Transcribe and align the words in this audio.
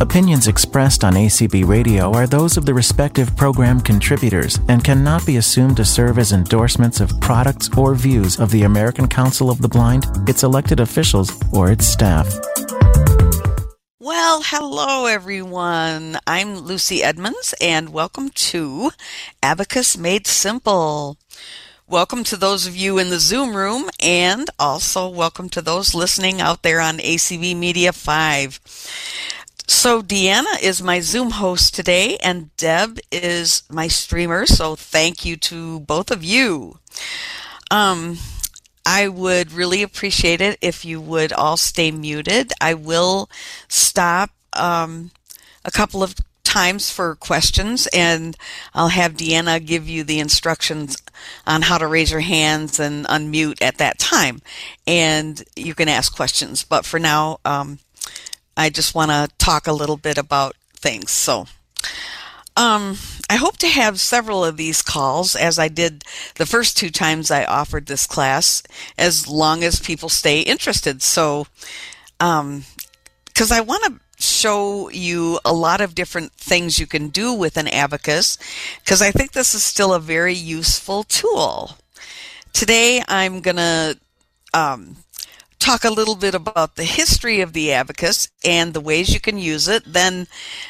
Opinions 0.00 0.46
expressed 0.46 1.02
on 1.02 1.14
ACB 1.14 1.66
Radio 1.66 2.12
are 2.12 2.28
those 2.28 2.56
of 2.56 2.64
the 2.64 2.72
respective 2.72 3.36
program 3.36 3.80
contributors 3.80 4.60
and 4.68 4.84
cannot 4.84 5.26
be 5.26 5.38
assumed 5.38 5.76
to 5.76 5.84
serve 5.84 6.20
as 6.20 6.32
endorsements 6.32 7.00
of 7.00 7.20
products 7.20 7.68
or 7.76 7.96
views 7.96 8.38
of 8.38 8.52
the 8.52 8.62
American 8.62 9.08
Council 9.08 9.50
of 9.50 9.60
the 9.60 9.66
Blind, 9.66 10.06
its 10.28 10.44
elected 10.44 10.78
officials, 10.78 11.32
or 11.52 11.72
its 11.72 11.84
staff. 11.84 12.32
Well, 13.98 14.42
hello 14.44 15.06
everyone. 15.06 16.18
I'm 16.28 16.58
Lucy 16.58 17.02
Edmonds 17.02 17.52
and 17.60 17.88
welcome 17.88 18.30
to 18.30 18.92
Abacus 19.42 19.98
Made 19.98 20.28
Simple. 20.28 21.18
Welcome 21.88 22.22
to 22.24 22.36
those 22.36 22.68
of 22.68 22.76
you 22.76 22.98
in 22.98 23.10
the 23.10 23.18
Zoom 23.18 23.56
room 23.56 23.88
and 24.00 24.48
also 24.60 25.08
welcome 25.08 25.48
to 25.48 25.60
those 25.60 25.92
listening 25.92 26.40
out 26.40 26.62
there 26.62 26.80
on 26.80 26.98
ACB 26.98 27.56
Media 27.56 27.92
5. 27.92 28.60
So 29.70 30.00
Deanna 30.00 30.62
is 30.62 30.82
my 30.82 31.00
Zoom 31.00 31.30
host 31.30 31.74
today 31.74 32.16
and 32.22 32.56
Deb 32.56 32.98
is 33.12 33.64
my 33.70 33.86
streamer. 33.86 34.46
So 34.46 34.74
thank 34.76 35.26
you 35.26 35.36
to 35.36 35.80
both 35.80 36.10
of 36.10 36.24
you. 36.24 36.78
Um, 37.70 38.16
I 38.86 39.08
would 39.08 39.52
really 39.52 39.82
appreciate 39.82 40.40
it 40.40 40.58
if 40.62 40.86
you 40.86 41.02
would 41.02 41.34
all 41.34 41.58
stay 41.58 41.90
muted. 41.90 42.50
I 42.62 42.72
will 42.72 43.28
stop 43.68 44.30
um, 44.54 45.10
a 45.66 45.70
couple 45.70 46.02
of 46.02 46.14
times 46.44 46.90
for 46.90 47.14
questions 47.16 47.86
and 47.88 48.38
I'll 48.72 48.88
have 48.88 49.12
Deanna 49.12 49.64
give 49.64 49.86
you 49.86 50.02
the 50.02 50.18
instructions 50.18 50.96
on 51.46 51.60
how 51.60 51.76
to 51.76 51.86
raise 51.86 52.10
your 52.10 52.20
hands 52.20 52.80
and 52.80 53.04
unmute 53.04 53.60
at 53.60 53.76
that 53.76 53.98
time. 53.98 54.40
And 54.86 55.44
you 55.56 55.74
can 55.74 55.88
ask 55.88 56.16
questions. 56.16 56.64
But 56.64 56.86
for 56.86 56.98
now, 56.98 57.40
um, 57.44 57.80
I 58.58 58.70
just 58.70 58.94
want 58.94 59.12
to 59.12 59.30
talk 59.38 59.66
a 59.68 59.72
little 59.72 59.96
bit 59.96 60.18
about 60.18 60.56
things. 60.74 61.12
So, 61.12 61.46
um, 62.56 62.98
I 63.30 63.36
hope 63.36 63.56
to 63.58 63.68
have 63.68 64.00
several 64.00 64.44
of 64.44 64.56
these 64.56 64.82
calls 64.82 65.36
as 65.36 65.60
I 65.60 65.68
did 65.68 66.02
the 66.34 66.46
first 66.46 66.76
two 66.76 66.90
times 66.90 67.30
I 67.30 67.44
offered 67.44 67.86
this 67.86 68.04
class, 68.04 68.64
as 68.98 69.28
long 69.28 69.62
as 69.62 69.78
people 69.78 70.08
stay 70.08 70.40
interested. 70.40 71.02
So, 71.02 71.46
um, 72.18 72.64
because 73.26 73.52
I 73.52 73.60
want 73.60 73.84
to 73.84 74.00
show 74.20 74.88
you 74.88 75.38
a 75.44 75.52
lot 75.52 75.80
of 75.80 75.94
different 75.94 76.32
things 76.32 76.80
you 76.80 76.86
can 76.88 77.10
do 77.10 77.32
with 77.32 77.56
an 77.56 77.68
abacus, 77.68 78.36
because 78.80 79.00
I 79.00 79.12
think 79.12 79.30
this 79.30 79.54
is 79.54 79.62
still 79.62 79.94
a 79.94 80.00
very 80.00 80.34
useful 80.34 81.04
tool. 81.04 81.76
Today, 82.52 83.04
I'm 83.06 83.40
going 83.40 83.58
to 83.58 83.96
um, 84.52 84.96
talk 85.68 85.84
a 85.84 85.90
little 85.90 86.16
bit 86.16 86.34
about 86.34 86.76
the 86.76 86.84
history 86.84 87.42
of 87.42 87.52
the 87.52 87.72
abacus 87.72 88.30
and 88.42 88.72
the 88.72 88.80
ways 88.80 89.12
you 89.12 89.20
can 89.20 89.36
use 89.36 89.68
it. 89.68 89.82
Then 89.84 90.26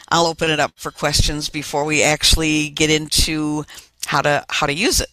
I'll 0.08 0.26
open 0.26 0.50
it 0.50 0.58
up 0.58 0.72
for 0.74 0.90
questions 0.90 1.48
before 1.48 1.84
we 1.84 2.02
actually 2.02 2.70
get 2.70 2.90
into 2.90 3.64
how 4.06 4.22
to 4.22 4.44
how 4.48 4.66
to 4.66 4.72
use 4.72 5.00
it. 5.00 5.08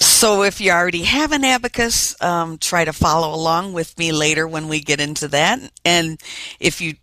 So 0.00 0.42
if 0.42 0.60
you 0.60 0.72
already 0.72 1.04
have 1.04 1.30
an 1.30 1.44
abacus, 1.44 2.20
um, 2.20 2.58
try 2.58 2.84
to 2.84 2.92
follow 2.92 3.32
along 3.32 3.74
with 3.74 3.96
me 3.96 4.10
later 4.10 4.48
when 4.48 4.66
we 4.66 4.80
get 4.80 5.00
into 5.00 5.28
that. 5.28 5.60
And 5.84 6.20
if 6.58 6.80
you 6.80 6.94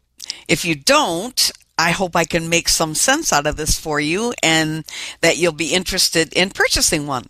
if 0.49 0.65
you 0.65 0.75
don't, 0.75 1.51
I 1.77 1.91
hope 1.91 2.17
I 2.17 2.25
can 2.25 2.49
make 2.49 2.67
some 2.67 2.93
sense 2.95 3.31
out 3.31 3.47
of 3.47 3.55
this 3.55 3.79
for 3.79 4.01
you 4.01 4.33
and 4.43 4.83
that 5.21 5.37
you'll 5.37 5.53
be 5.53 5.73
interested 5.73 6.33
in 6.33 6.49
purchasing 6.49 7.07
one. 7.07 7.27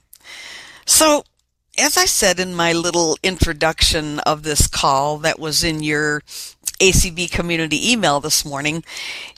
So 0.87 1.25
as 1.79 1.97
I 1.97 2.05
said 2.05 2.39
in 2.39 2.53
my 2.53 2.73
little 2.73 3.17
introduction 3.23 4.19
of 4.19 4.43
this 4.43 4.67
call 4.67 5.17
that 5.19 5.39
was 5.39 5.63
in 5.63 5.81
your 5.81 6.21
ACB 6.79 7.31
community 7.31 7.91
email 7.91 8.19
this 8.19 8.43
morning, 8.43 8.83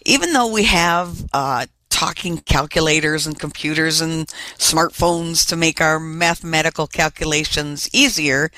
even 0.05 0.33
though 0.33 0.51
we 0.51 0.63
have 0.63 1.23
uh, 1.33 1.67
talking 1.89 2.39
calculators 2.39 3.27
and 3.27 3.39
computers 3.39 4.01
and 4.01 4.25
smartphones 4.57 5.47
to 5.47 5.55
make 5.55 5.79
our 5.79 5.99
mathematical 5.99 6.87
calculations 6.87 7.87
easier, 7.93 8.49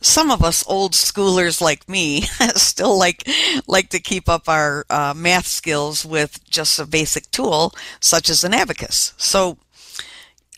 some 0.00 0.30
of 0.30 0.42
us 0.42 0.64
old 0.66 0.92
schoolers 0.92 1.60
like 1.60 1.86
me 1.86 2.22
still 2.54 2.98
like 2.98 3.28
like 3.66 3.90
to 3.90 4.00
keep 4.00 4.26
up 4.26 4.48
our 4.48 4.86
uh, 4.88 5.12
math 5.14 5.46
skills 5.46 6.06
with 6.06 6.42
just 6.48 6.78
a 6.78 6.86
basic 6.86 7.30
tool 7.30 7.74
such 8.00 8.30
as 8.30 8.42
an 8.42 8.54
abacus. 8.54 9.12
So, 9.18 9.58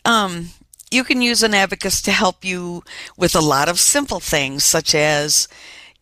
um, 0.05 0.51
you 0.91 1.03
can 1.03 1.21
use 1.21 1.41
an 1.41 1.53
abacus 1.53 2.01
to 2.03 2.11
help 2.11 2.43
you 2.43 2.83
with 3.17 3.35
a 3.35 3.39
lot 3.39 3.69
of 3.69 3.79
simple 3.79 4.19
things 4.19 4.63
such 4.63 4.93
as 4.93 5.47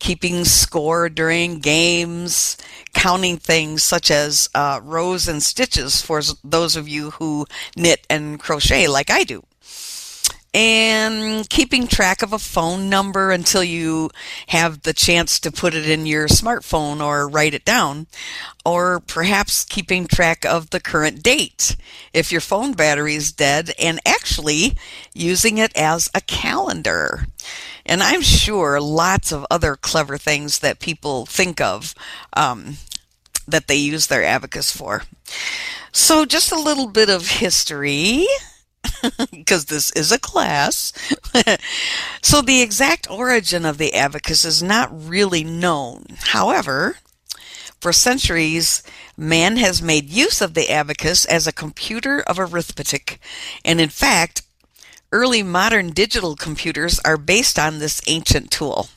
keeping 0.00 0.44
score 0.44 1.08
during 1.08 1.60
games, 1.60 2.56
counting 2.92 3.36
things 3.36 3.84
such 3.84 4.10
as 4.10 4.48
uh, 4.54 4.80
rows 4.82 5.28
and 5.28 5.42
stitches 5.42 6.02
for 6.02 6.20
those 6.42 6.74
of 6.74 6.88
you 6.88 7.10
who 7.12 7.46
knit 7.76 8.06
and 8.10 8.40
crochet 8.40 8.88
like 8.88 9.10
I 9.10 9.24
do 9.24 9.44
and 10.52 11.48
keeping 11.48 11.86
track 11.86 12.22
of 12.22 12.32
a 12.32 12.38
phone 12.38 12.88
number 12.88 13.30
until 13.30 13.62
you 13.62 14.10
have 14.48 14.82
the 14.82 14.92
chance 14.92 15.38
to 15.38 15.52
put 15.52 15.74
it 15.74 15.88
in 15.88 16.06
your 16.06 16.26
smartphone 16.26 17.04
or 17.04 17.28
write 17.28 17.54
it 17.54 17.64
down, 17.64 18.08
or 18.64 19.00
perhaps 19.00 19.64
keeping 19.64 20.06
track 20.06 20.44
of 20.44 20.70
the 20.70 20.80
current 20.80 21.22
date 21.22 21.76
if 22.12 22.32
your 22.32 22.40
phone 22.40 22.72
battery 22.72 23.14
is 23.14 23.32
dead, 23.32 23.70
and 23.78 24.00
actually 24.04 24.76
using 25.14 25.58
it 25.58 25.72
as 25.76 26.10
a 26.14 26.20
calendar. 26.20 27.26
And 27.86 28.02
I'm 28.02 28.22
sure 28.22 28.80
lots 28.80 29.32
of 29.32 29.46
other 29.50 29.76
clever 29.76 30.18
things 30.18 30.58
that 30.58 30.80
people 30.80 31.26
think 31.26 31.60
of 31.60 31.94
um, 32.34 32.76
that 33.46 33.68
they 33.68 33.76
use 33.76 34.08
their 34.08 34.24
abacus 34.24 34.74
for. 34.74 35.04
So, 35.92 36.24
just 36.24 36.52
a 36.52 36.60
little 36.60 36.88
bit 36.88 37.08
of 37.08 37.28
history 37.28 38.26
because 39.30 39.66
this 39.66 39.90
is 39.92 40.12
a 40.12 40.18
class. 40.18 40.92
so 42.22 42.40
the 42.40 42.62
exact 42.62 43.10
origin 43.10 43.64
of 43.64 43.78
the 43.78 43.94
abacus 43.94 44.44
is 44.44 44.62
not 44.62 44.90
really 44.92 45.44
known. 45.44 46.04
However, 46.18 46.96
for 47.80 47.92
centuries, 47.92 48.82
man 49.16 49.56
has 49.56 49.80
made 49.80 50.10
use 50.10 50.40
of 50.40 50.54
the 50.54 50.70
abacus 50.70 51.24
as 51.24 51.46
a 51.46 51.52
computer 51.52 52.20
of 52.20 52.38
arithmetic, 52.38 53.20
and 53.64 53.80
in 53.80 53.88
fact, 53.88 54.42
early 55.12 55.42
modern 55.42 55.90
digital 55.90 56.36
computers 56.36 57.00
are 57.04 57.16
based 57.16 57.58
on 57.58 57.78
this 57.78 58.02
ancient 58.06 58.50
tool. 58.50 58.88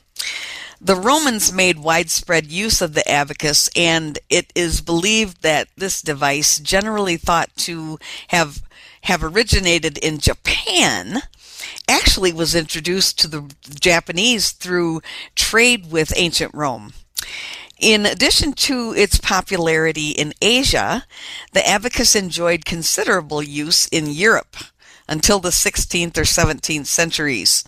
The 0.80 0.96
Romans 0.96 1.50
made 1.50 1.78
widespread 1.78 2.46
use 2.48 2.82
of 2.82 2.92
the 2.92 3.08
abacus, 3.10 3.70
and 3.74 4.18
it 4.28 4.52
is 4.54 4.82
believed 4.82 5.40
that 5.40 5.68
this 5.76 6.02
device, 6.02 6.58
generally 6.58 7.16
thought 7.16 7.48
to 7.58 7.98
have 8.28 8.62
have 9.04 9.22
originated 9.22 9.98
in 9.98 10.18
Japan 10.18 11.22
actually 11.88 12.32
was 12.32 12.54
introduced 12.54 13.18
to 13.18 13.28
the 13.28 13.54
Japanese 13.80 14.52
through 14.52 15.00
trade 15.34 15.90
with 15.90 16.12
ancient 16.16 16.54
Rome. 16.54 16.92
In 17.78 18.06
addition 18.06 18.52
to 18.52 18.94
its 18.96 19.18
popularity 19.18 20.10
in 20.10 20.32
Asia, 20.40 21.04
the 21.52 21.66
abacus 21.66 22.14
enjoyed 22.14 22.64
considerable 22.64 23.42
use 23.42 23.86
in 23.88 24.06
Europe 24.06 24.56
until 25.08 25.38
the 25.38 25.50
16th 25.50 26.16
or 26.16 26.22
17th 26.22 26.86
centuries. 26.86 27.64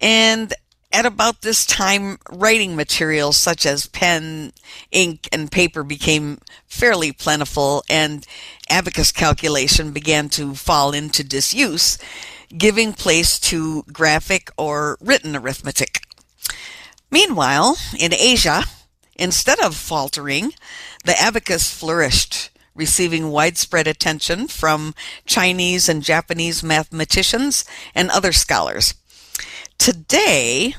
And 0.00 0.54
at 0.94 1.04
about 1.04 1.42
this 1.42 1.66
time, 1.66 2.18
writing 2.30 2.76
materials 2.76 3.36
such 3.36 3.66
as 3.66 3.88
pen, 3.88 4.52
ink, 4.92 5.28
and 5.32 5.50
paper 5.50 5.82
became 5.82 6.38
fairly 6.68 7.10
plentiful, 7.10 7.82
and 7.90 8.24
abacus 8.70 9.10
calculation 9.10 9.90
began 9.90 10.28
to 10.28 10.54
fall 10.54 10.92
into 10.92 11.24
disuse, 11.24 11.98
giving 12.56 12.92
place 12.92 13.40
to 13.40 13.82
graphic 13.92 14.52
or 14.56 14.96
written 15.00 15.34
arithmetic. 15.34 16.00
Meanwhile, 17.10 17.76
in 17.98 18.14
Asia, 18.14 18.62
instead 19.16 19.58
of 19.58 19.74
faltering, 19.74 20.52
the 21.04 21.20
abacus 21.20 21.68
flourished, 21.70 22.50
receiving 22.72 23.30
widespread 23.30 23.88
attention 23.88 24.46
from 24.46 24.94
Chinese 25.26 25.88
and 25.88 26.04
Japanese 26.04 26.62
mathematicians 26.62 27.64
and 27.96 28.10
other 28.10 28.30
scholars. 28.30 28.94
Today, 29.76 30.74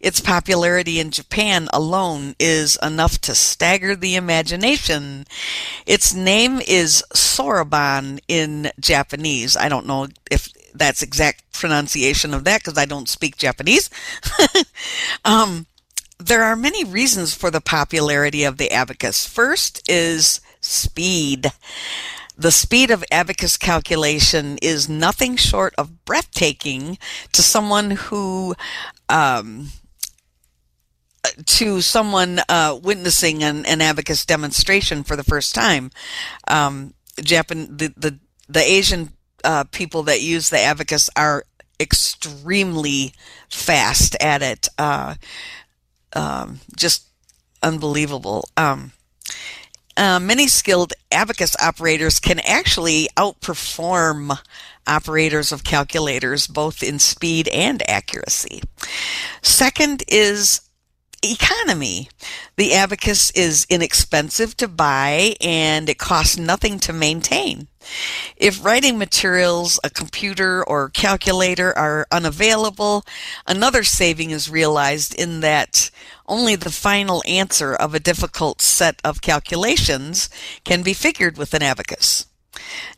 its 0.00 0.20
popularity 0.20 1.00
in 1.00 1.10
Japan 1.10 1.68
alone 1.72 2.34
is 2.38 2.78
enough 2.82 3.20
to 3.22 3.34
stagger 3.34 3.96
the 3.96 4.14
imagination. 4.14 5.26
Its 5.86 6.14
name 6.14 6.60
is 6.66 7.02
Soroban 7.14 8.20
in 8.28 8.70
Japanese. 8.78 9.56
I 9.56 9.68
don't 9.68 9.86
know 9.86 10.08
if 10.30 10.48
that's 10.74 11.02
exact 11.02 11.50
pronunciation 11.52 12.34
of 12.34 12.44
that 12.44 12.60
because 12.62 12.78
I 12.78 12.84
don't 12.84 13.08
speak 13.08 13.36
Japanese. 13.36 13.88
um, 15.24 15.66
there 16.18 16.42
are 16.42 16.56
many 16.56 16.84
reasons 16.84 17.34
for 17.34 17.50
the 17.50 17.60
popularity 17.60 18.44
of 18.44 18.58
the 18.58 18.70
abacus. 18.70 19.26
First 19.26 19.88
is 19.90 20.40
speed. 20.60 21.52
The 22.38 22.52
speed 22.52 22.90
of 22.90 23.04
abacus 23.10 23.56
calculation 23.56 24.58
is 24.60 24.88
nothing 24.88 25.36
short 25.36 25.74
of 25.78 26.04
breathtaking 26.04 26.98
to 27.32 27.42
someone 27.42 27.92
who 27.92 28.54
um, 29.08 29.68
to 31.44 31.80
someone 31.80 32.40
uh, 32.48 32.78
witnessing 32.82 33.42
an, 33.42 33.64
an, 33.66 33.80
abacus 33.80 34.24
demonstration 34.24 35.02
for 35.04 35.16
the 35.16 35.24
first 35.24 35.54
time. 35.54 35.90
Um, 36.48 36.94
Japan, 37.20 37.76
the, 37.76 37.92
the, 37.96 38.18
the 38.48 38.60
Asian 38.62 39.12
uh, 39.44 39.64
people 39.64 40.02
that 40.04 40.22
use 40.22 40.50
the 40.50 40.60
abacus 40.60 41.08
are 41.16 41.44
extremely 41.78 43.12
fast 43.48 44.16
at 44.20 44.42
it. 44.42 44.68
Uh, 44.78 45.14
um, 46.12 46.60
just 46.76 47.06
unbelievable. 47.62 48.48
Um, 48.56 48.92
uh, 49.96 50.20
many 50.20 50.46
skilled 50.46 50.92
abacus 51.10 51.56
operators 51.60 52.20
can 52.20 52.40
actually 52.40 53.08
outperform 53.16 54.38
operators 54.86 55.52
of 55.52 55.64
calculators 55.64 56.46
both 56.46 56.82
in 56.82 56.98
speed 56.98 57.48
and 57.48 57.88
accuracy. 57.88 58.62
Second 59.42 60.04
is 60.06 60.60
economy. 61.32 62.08
The 62.56 62.74
abacus 62.74 63.30
is 63.32 63.66
inexpensive 63.68 64.56
to 64.58 64.68
buy 64.68 65.34
and 65.40 65.88
it 65.88 65.98
costs 65.98 66.38
nothing 66.38 66.78
to 66.80 66.92
maintain. 66.92 67.68
If 68.36 68.64
writing 68.64 68.98
materials, 68.98 69.78
a 69.84 69.90
computer, 69.90 70.64
or 70.64 70.88
calculator 70.88 71.76
are 71.78 72.06
unavailable, 72.10 73.04
another 73.46 73.84
saving 73.84 74.30
is 74.30 74.50
realized 74.50 75.14
in 75.14 75.40
that 75.40 75.90
only 76.26 76.56
the 76.56 76.70
final 76.70 77.22
answer 77.26 77.74
of 77.74 77.94
a 77.94 78.00
difficult 78.00 78.60
set 78.60 79.00
of 79.04 79.22
calculations 79.22 80.28
can 80.64 80.82
be 80.82 80.92
figured 80.92 81.38
with 81.38 81.54
an 81.54 81.62
abacus. 81.62 82.26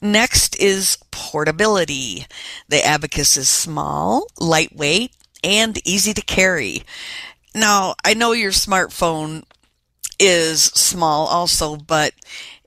Next 0.01 0.57
is 0.61 0.99
portability. 1.11 2.27
The 2.69 2.85
abacus 2.85 3.37
is 3.37 3.49
small, 3.49 4.27
lightweight, 4.41 5.13
and 5.45 5.87
easy 5.87 6.15
to 6.15 6.23
carry. 6.23 6.83
Now, 7.55 7.95
I 8.05 8.15
know 8.15 8.33
your 8.33 8.53
smartphone 8.53 9.45
is 10.19 10.63
small 10.65 11.27
also, 11.27 11.77
but 11.77 12.13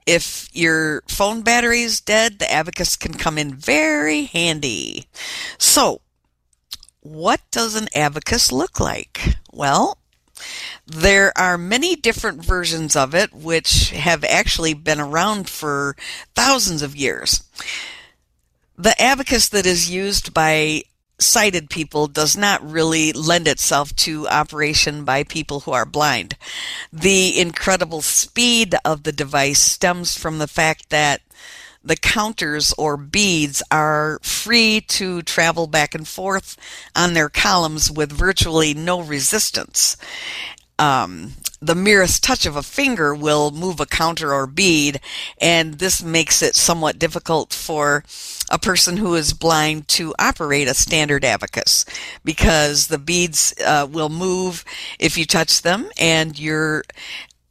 if 0.05 0.49
your 0.53 1.03
phone 1.07 1.41
battery 1.41 1.81
is 1.81 2.01
dead, 2.01 2.39
the 2.39 2.51
abacus 2.51 2.95
can 2.95 3.13
come 3.13 3.37
in 3.37 3.53
very 3.53 4.23
handy. 4.23 5.05
So, 5.57 6.01
what 7.01 7.41
does 7.51 7.75
an 7.75 7.87
abacus 7.95 8.51
look 8.51 8.79
like? 8.79 9.35
Well, 9.51 9.97
there 10.85 11.31
are 11.37 11.57
many 11.57 11.95
different 11.95 12.43
versions 12.43 12.95
of 12.95 13.13
it 13.13 13.33
which 13.33 13.91
have 13.91 14.23
actually 14.23 14.73
been 14.73 14.99
around 14.99 15.49
for 15.49 15.95
thousands 16.35 16.81
of 16.81 16.95
years. 16.95 17.43
The 18.77 18.99
abacus 19.01 19.47
that 19.49 19.65
is 19.65 19.91
used 19.91 20.33
by 20.33 20.83
sighted 21.21 21.69
people 21.69 22.07
does 22.07 22.35
not 22.35 22.67
really 22.67 23.11
lend 23.13 23.47
itself 23.47 23.95
to 23.97 24.27
operation 24.27 25.03
by 25.03 25.23
people 25.23 25.61
who 25.61 25.71
are 25.71 25.85
blind. 25.85 26.35
The 26.91 27.39
incredible 27.39 28.01
speed 28.01 28.75
of 28.83 29.03
the 29.03 29.11
device 29.11 29.59
stems 29.59 30.17
from 30.17 30.37
the 30.37 30.47
fact 30.47 30.89
that 30.89 31.21
the 31.83 31.95
counters 31.95 32.73
or 32.77 32.95
beads 32.97 33.63
are 33.71 34.19
free 34.21 34.81
to 34.81 35.21
travel 35.23 35.67
back 35.67 35.95
and 35.95 36.07
forth 36.07 36.57
on 36.95 37.13
their 37.13 37.29
columns 37.29 37.89
with 37.89 38.11
virtually 38.11 38.73
no 38.73 39.01
resistance. 39.01 39.97
Um, 40.77 41.33
the 41.61 41.75
merest 41.75 42.23
touch 42.23 42.45
of 42.45 42.55
a 42.55 42.63
finger 42.63 43.13
will 43.13 43.51
move 43.51 43.79
a 43.79 43.85
counter 43.85 44.33
or 44.33 44.47
bead, 44.47 44.99
and 45.39 45.75
this 45.75 46.01
makes 46.01 46.41
it 46.41 46.55
somewhat 46.55 46.97
difficult 46.97 47.53
for 47.53 48.03
a 48.49 48.57
person 48.57 48.97
who 48.97 49.13
is 49.13 49.33
blind 49.33 49.87
to 49.87 50.13
operate 50.17 50.67
a 50.67 50.73
standard 50.73 51.23
abacus 51.23 51.85
because 52.25 52.87
the 52.87 52.97
beads 52.97 53.53
uh, 53.63 53.87
will 53.89 54.09
move 54.09 54.65
if 54.99 55.17
you 55.17 55.25
touch 55.25 55.61
them, 55.61 55.89
and 55.99 56.39
your 56.39 56.83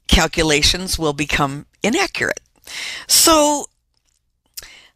calculations 0.08 0.98
will 0.98 1.12
become 1.12 1.66
inaccurate. 1.82 2.40
So, 3.06 3.66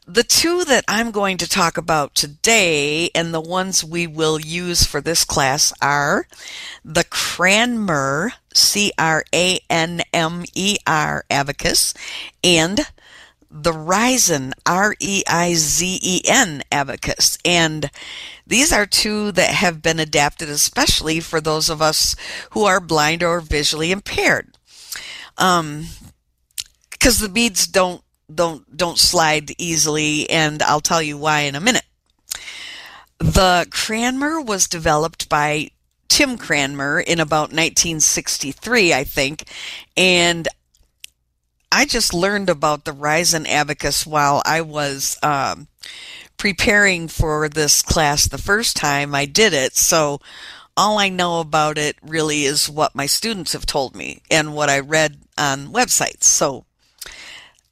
the 0.07 0.23
two 0.23 0.65
that 0.65 0.85
I'm 0.87 1.13
going 1.13 1.39
to 1.39 1.49
talk 1.49 1.79
about 1.79 2.15
today 2.15 3.09
and 3.15 3.33
the 3.33 3.41
ones 3.41 3.83
we 3.83 4.07
will 4.07 4.39
use 4.39 4.85
for 4.85 5.01
this 5.01 5.25
class 5.25 5.73
are 5.81 6.27
the 6.85 7.05
Cranmer, 7.05 8.33
C-R-A-N-M-E-R 8.55 9.25
abacus 11.31 11.95
and 12.43 12.81
the 13.51 13.73
Reizen, 13.73 14.53
R-E-I-Z-E-N 14.67 16.63
abacus. 16.73 17.39
And 17.45 17.91
these 18.47 18.73
are 18.73 18.87
two 18.87 19.31
that 19.33 19.51
have 19.51 19.81
been 19.81 20.01
adapted 20.01 20.49
especially 20.49 21.21
for 21.21 21.41
those 21.41 21.71
of 21.71 21.81
us 21.81 22.17
who 22.51 22.65
are 22.65 22.81
blind 22.81 23.23
or 23.23 23.41
visually 23.41 23.93
impaired. 23.93 24.59
Um, 25.39 25.87
because 26.91 27.19
the 27.19 27.29
beads 27.29 27.67
don't 27.67 28.03
don't 28.35 28.77
don't 28.77 28.99
slide 28.99 29.53
easily, 29.59 30.29
and 30.31 30.63
I'll 30.63 30.81
tell 30.81 31.03
you 31.03 31.19
why 31.19 31.41
in 31.41 31.55
a 31.55 31.61
minute. 31.61 31.85
The 33.19 33.67
Cranmer 33.71 34.41
was 34.41 34.67
developed 34.67 35.29
by 35.29 35.71
Tim 36.15 36.39
Cranmer 36.39 37.01
in 37.01 37.19
about 37.19 37.51
1963, 37.51 38.95
I 38.95 39.03
think, 39.03 39.49
and 39.97 40.47
I 41.73 41.87
just 41.87 42.15
learned 42.15 42.49
about 42.49 42.85
the 42.85 42.93
Reizen 42.93 43.49
abacus 43.49 44.07
while 44.07 44.41
I 44.47 44.61
was 44.61 45.19
um, 45.25 45.67
preparing 46.37 47.09
for 47.09 47.49
this 47.49 47.83
class 47.83 48.29
the 48.29 48.39
first 48.39 48.77
time 48.77 49.13
I 49.13 49.25
did 49.25 49.53
it. 49.53 49.75
So 49.75 50.21
all 50.77 51.01
I 51.01 51.09
know 51.09 51.41
about 51.41 51.79
it 51.79 51.97
really 52.01 52.45
is 52.45 52.71
what 52.71 52.95
my 52.95 53.07
students 53.07 53.53
have 53.53 53.67
told 53.67 53.97
me 53.97 54.23
and 54.31 54.55
what 54.55 54.71
I 54.71 54.79
read 54.79 55.19
on 55.37 55.73
websites. 55.73 56.23
So 56.23 56.65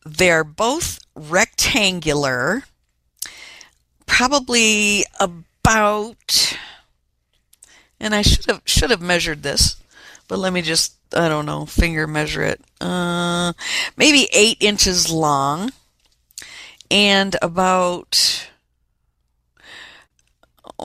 they're 0.05 0.43
both 0.43 0.99
rectangular, 1.15 2.65
probably 4.07 5.05
about, 5.21 6.57
and 8.03 8.15
I 8.15 8.21
should 8.21 8.45
have 8.47 8.61
should 8.67 8.91
have 8.91 9.01
measured 9.01 9.43
this, 9.43 9.77
but 10.29 10.39
let 10.39 10.53
me 10.53 10.61
just 10.61 10.95
I 11.15 11.29
don't 11.29 11.47
know 11.47 11.65
finger 11.65 12.07
measure 12.07 12.43
it. 12.43 12.61
Uh, 12.81 13.55
maybe 13.97 14.29
eight 14.35 14.59
inches 14.61 15.11
long, 15.11 15.73
and 16.91 17.37
about 17.41 18.49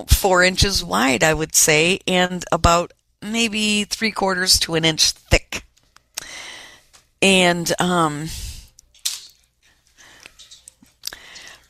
four 0.07 0.43
inches 0.43 0.83
wide, 0.83 1.23
I 1.23 1.33
would 1.33 1.55
say, 1.55 1.99
and 2.07 2.45
about 2.53 2.93
maybe 3.21 3.83
three 3.83 4.11
quarters 4.11 4.57
to 4.59 4.75
an 4.75 4.85
inch 4.85 5.11
thick. 5.11 5.63
And 7.19 7.73
um, 7.81 8.29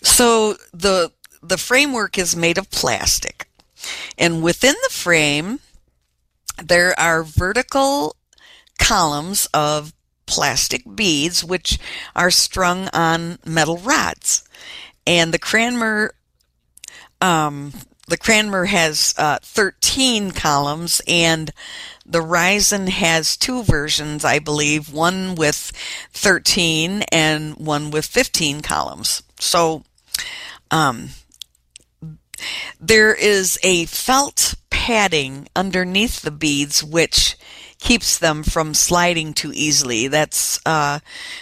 So 0.07 0.55
the 0.73 1.11
the 1.43 1.57
framework 1.57 2.17
is 2.17 2.35
made 2.35 2.57
of 2.57 2.71
plastic, 2.71 3.46
and 4.17 4.41
within 4.41 4.75
the 4.83 4.89
frame 4.89 5.59
there 6.61 6.97
are 6.99 7.23
vertical 7.23 8.15
columns 8.79 9.47
of 9.53 9.93
plastic 10.25 10.83
beads 10.95 11.43
which 11.43 11.79
are 12.15 12.31
strung 12.31 12.89
on 12.93 13.39
metal 13.45 13.77
rods. 13.77 14.43
And 15.05 15.33
the 15.33 15.39
Cranmer 15.39 16.13
um, 17.21 17.73
the 18.07 18.17
Cranmer 18.17 18.65
has 18.65 19.13
uh, 19.17 19.39
13 19.41 20.31
columns, 20.31 21.01
and 21.07 21.51
the 22.05 22.21
Reizen 22.21 22.87
has 22.87 23.35
two 23.35 23.63
versions, 23.63 24.23
I 24.23 24.39
believe, 24.39 24.93
one 24.93 25.35
with 25.35 25.73
13 26.13 27.03
and 27.11 27.55
one 27.57 27.91
with 27.91 28.05
15 28.05 28.61
columns. 28.61 29.23
So 29.39 29.83
um, 30.71 31.09
there 32.79 33.13
is 33.13 33.59
a 33.63 33.85
felt 33.85 34.55
padding 34.69 35.47
underneath 35.55 36.21
the 36.21 36.31
beads 36.31 36.83
which 36.83 37.35
keeps 37.79 38.17
them 38.17 38.43
from 38.43 38.73
sliding 38.73 39.33
too 39.33 39.51
easily. 39.53 40.07
That's 40.07 40.59
uh, 40.65 40.99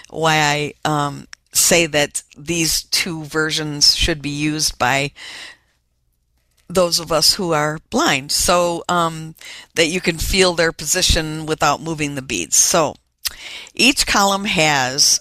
why 0.09 0.35
I 0.37 0.73
um, 0.83 1.27
say 1.53 1.85
that 1.87 2.23
these 2.37 2.83
two 2.83 3.23
versions 3.23 3.95
should 3.95 4.21
be 4.21 4.29
used 4.29 4.77
by 4.77 5.11
those 6.67 6.99
of 6.99 7.11
us 7.11 7.35
who 7.35 7.53
are 7.53 7.79
blind 7.89 8.31
so 8.31 8.83
um, 8.89 9.35
that 9.75 9.87
you 9.87 10.01
can 10.01 10.17
feel 10.17 10.53
their 10.53 10.71
position 10.71 11.45
without 11.45 11.81
moving 11.81 12.15
the 12.15 12.21
beads. 12.21 12.55
So 12.55 12.95
each 13.73 14.07
column 14.07 14.45
has 14.45 15.19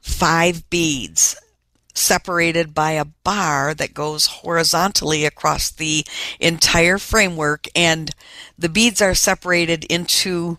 five 0.00 0.68
beads 0.70 1.36
separated 1.96 2.74
by 2.74 2.92
a 2.92 3.04
bar 3.04 3.74
that 3.74 3.94
goes 3.94 4.26
horizontally 4.26 5.24
across 5.24 5.70
the 5.70 6.04
entire 6.38 6.98
framework 6.98 7.66
and 7.74 8.10
the 8.58 8.68
beads 8.68 9.00
are 9.00 9.14
separated 9.14 9.84
into 9.84 10.58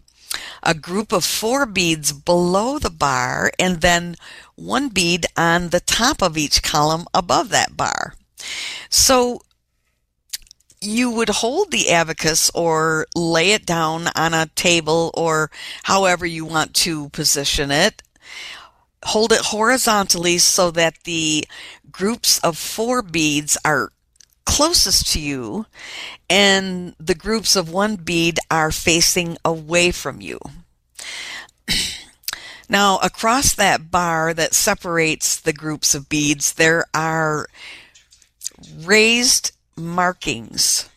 a 0.64 0.74
group 0.74 1.12
of 1.12 1.24
four 1.24 1.66
beads 1.66 2.12
below 2.12 2.80
the 2.80 2.90
bar 2.90 3.52
and 3.58 3.82
then 3.82 4.16
one 4.56 4.90
bead 4.90 5.26
on 5.38 5.70
the 5.70 5.80
top 5.80 6.22
of 6.22 6.38
each 6.38 6.64
column 6.64 7.06
above 7.14 7.50
that 7.50 7.78
bar. 7.78 8.14
So 8.90 9.42
you 10.80 11.10
would 11.10 11.30
hold 11.30 11.72
the 11.72 11.92
abacus 11.92 12.52
or 12.54 13.08
lay 13.16 13.52
it 13.52 13.66
down 13.66 14.08
on 14.16 14.34
a 14.34 14.50
table 14.56 15.12
or 15.16 15.50
however 15.84 16.26
you 16.26 16.46
want 16.46 16.74
to 16.76 17.10
position 17.10 17.72
it. 17.72 18.04
Hold 19.06 19.32
it 19.32 19.42
horizontally 19.46 20.38
so 20.38 20.72
that 20.72 21.04
the 21.04 21.46
groups 21.92 22.40
of 22.40 22.58
four 22.58 23.02
beads 23.02 23.58
are 23.64 23.92
closest 24.46 25.12
to 25.14 25.20
you 25.20 25.66
and 26.30 26.96
the 27.00 27.16
groups 27.16 27.56
of 27.56 27.70
one 27.70 27.96
bead 27.96 28.40
are 28.50 28.72
facing 28.72 29.38
away 29.44 29.92
from 29.92 30.22
you. 30.22 30.40
now, 32.70 32.98
across 33.00 33.54
that 33.54 33.92
bar 33.92 34.34
that 34.34 34.54
separates 34.54 35.40
the 35.40 35.54
groups 35.54 35.94
of 35.94 36.10
beads, 36.10 36.54
there 36.54 36.86
are 36.94 37.48
raised 38.80 39.52
markings 39.76 40.90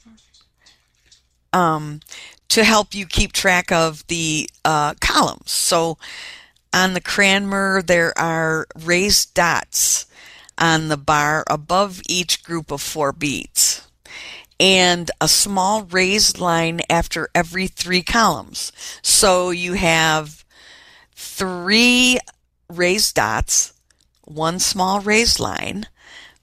um, 1.52 2.00
to 2.48 2.64
help 2.64 2.94
you 2.94 3.06
keep 3.06 3.32
track 3.32 3.70
of 3.70 4.06
the 4.06 4.48
uh, 4.64 4.94
columns. 5.00 5.50
So 5.50 5.98
on 6.72 6.94
the 6.94 7.00
Cranmer, 7.00 7.82
there 7.82 8.16
are 8.18 8.66
raised 8.78 9.34
dots 9.34 10.06
on 10.58 10.88
the 10.88 10.96
bar 10.96 11.44
above 11.48 12.00
each 12.08 12.42
group 12.42 12.70
of 12.70 12.80
four 12.80 13.12
beats 13.12 13.86
and 14.60 15.10
a 15.22 15.26
small 15.26 15.84
raised 15.84 16.38
line 16.38 16.82
after 16.90 17.30
every 17.34 17.66
three 17.66 18.02
columns. 18.02 18.70
So 19.02 19.50
you 19.50 19.72
have 19.72 20.44
three 21.14 22.18
raised 22.68 23.14
dots, 23.14 23.72
one 24.22 24.58
small 24.58 25.00
raised 25.00 25.40
line, 25.40 25.86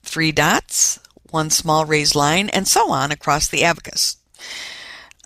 three 0.02 0.32
dots, 0.32 1.00
one 1.30 1.52
small 1.52 1.86
raised 1.86 2.16
line, 2.16 2.50
and 2.50 2.68
so 2.68 2.92
on 2.92 3.12
across 3.12 3.48
the 3.48 3.64
abacus. 3.64 4.18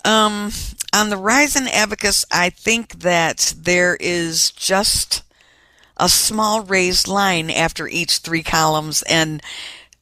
Um, 0.03 0.51
on 0.93 1.09
the 1.09 1.17
Reizen 1.17 1.67
abacus, 1.71 2.25
I 2.31 2.49
think 2.49 2.99
that 2.99 3.53
there 3.57 3.97
is 3.99 4.51
just 4.51 5.23
a 5.97 6.09
small 6.09 6.61
raised 6.61 7.07
line 7.07 7.49
after 7.51 7.87
each 7.87 8.17
three 8.17 8.43
columns 8.43 9.03
and 9.03 9.41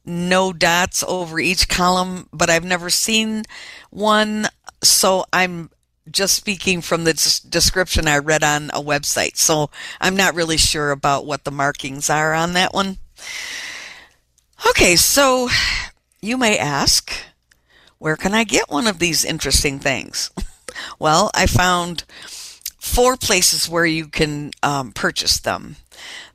no 0.06 0.54
dots 0.54 1.04
over 1.08 1.40
each 1.40 1.68
column, 1.68 2.28
but 2.32 2.50
I've 2.50 2.64
never 2.64 2.90
seen 2.90 3.44
one, 3.90 4.48
so 4.82 5.26
I'm 5.34 5.70
just 6.10 6.34
speaking 6.34 6.82
from 6.82 7.04
the 7.04 7.14
description 7.50 8.08
I 8.08 8.18
read 8.18 8.44
on 8.44 8.70
a 8.74 8.82
website. 8.82 9.38
So 9.38 9.70
I'm 10.02 10.16
not 10.16 10.34
really 10.34 10.58
sure 10.58 10.92
about 10.92 11.26
what 11.26 11.44
the 11.44 11.52
markings 11.52 12.10
are 12.10 12.34
on 12.34 12.54
that 12.54 12.74
one. 12.74 12.98
Okay, 14.70 14.96
so 14.96 15.50
you 16.22 16.38
may 16.38 16.58
ask, 16.58 17.14
where 18.00 18.16
can 18.16 18.34
I 18.34 18.44
get 18.44 18.70
one 18.70 18.88
of 18.88 19.00
these 19.00 19.24
interesting 19.24 19.78
things? 19.80 20.32
well, 21.00 21.30
I 21.36 21.46
found 21.46 22.06
four 22.80 23.18
places 23.18 23.70
where 23.70 23.86
you 23.86 24.08
can 24.08 24.52
um, 24.64 24.92
purchase 24.92 25.40
them. 25.40 25.76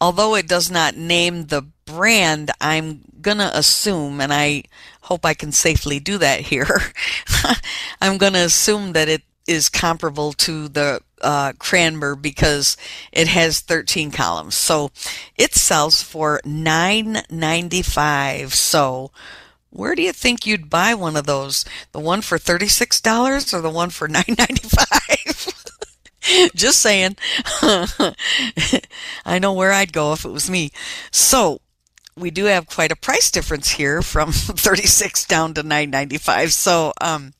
although 0.00 0.36
it 0.36 0.48
does 0.48 0.70
not 0.70 0.96
name 0.96 1.46
the 1.46 1.62
brand, 1.84 2.52
I'm 2.60 3.00
going 3.20 3.38
to 3.38 3.56
assume, 3.56 4.20
and 4.20 4.32
I 4.32 4.62
hope 5.02 5.26
I 5.26 5.34
can 5.34 5.52
safely 5.52 5.98
do 5.98 6.18
that 6.18 6.40
here, 6.40 6.80
I'm 8.00 8.18
going 8.18 8.34
to 8.34 8.44
assume 8.44 8.92
that 8.92 9.08
it 9.08 9.22
is 9.46 9.68
comparable 9.68 10.32
to 10.34 10.68
the 10.68 11.00
uh, 11.20 11.52
Cranmer 11.58 12.14
because 12.16 12.76
it 13.12 13.28
has 13.28 13.60
13 13.60 14.10
columns. 14.10 14.54
So 14.54 14.90
it 15.36 15.54
sells 15.54 16.02
for 16.02 16.40
$9.95. 16.44 18.52
So 18.52 19.10
where 19.70 19.94
do 19.94 20.02
you 20.02 20.12
think 20.12 20.46
you'd 20.46 20.68
buy 20.68 20.94
one 20.94 21.16
of 21.16 21.26
those? 21.26 21.64
The 21.92 22.00
one 22.00 22.20
for 22.20 22.38
$36 22.38 23.54
or 23.54 23.60
the 23.60 23.70
one 23.70 23.90
for 23.90 24.08
$9.95? 24.08 25.68
Just 26.54 26.80
saying. 26.80 27.16
I 29.24 29.38
know 29.40 29.52
where 29.52 29.72
I'd 29.72 29.92
go 29.92 30.12
if 30.12 30.24
it 30.24 30.30
was 30.30 30.50
me. 30.50 30.70
So 31.10 31.60
we 32.16 32.30
do 32.30 32.44
have 32.44 32.66
quite 32.66 32.92
a 32.92 32.96
price 32.96 33.30
difference 33.30 33.70
here 33.70 34.02
from 34.02 34.32
36 34.32 35.24
down 35.24 35.54
to 35.54 35.62
9.95. 35.62 36.52
So 36.52 36.92
um 37.00 37.32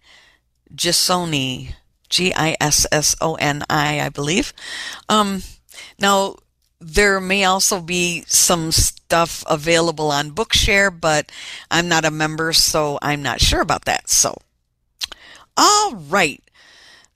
Gissoni. 0.75 1.75
G 2.11 2.33
I 2.35 2.57
S 2.59 2.85
S 2.91 3.15
O 3.21 3.35
N 3.35 3.63
I, 3.69 4.01
I 4.01 4.09
believe. 4.09 4.53
Um, 5.09 5.41
now, 5.97 6.35
there 6.79 7.21
may 7.21 7.45
also 7.45 7.79
be 7.81 8.23
some 8.27 8.71
stuff 8.71 9.43
available 9.49 10.11
on 10.11 10.31
Bookshare, 10.31 10.91
but 10.91 11.31
I'm 11.71 11.87
not 11.87 12.05
a 12.05 12.11
member, 12.11 12.53
so 12.53 12.99
I'm 13.01 13.23
not 13.23 13.39
sure 13.39 13.61
about 13.61 13.85
that. 13.85 14.09
So, 14.09 14.35
all 15.55 15.95
right. 15.95 16.43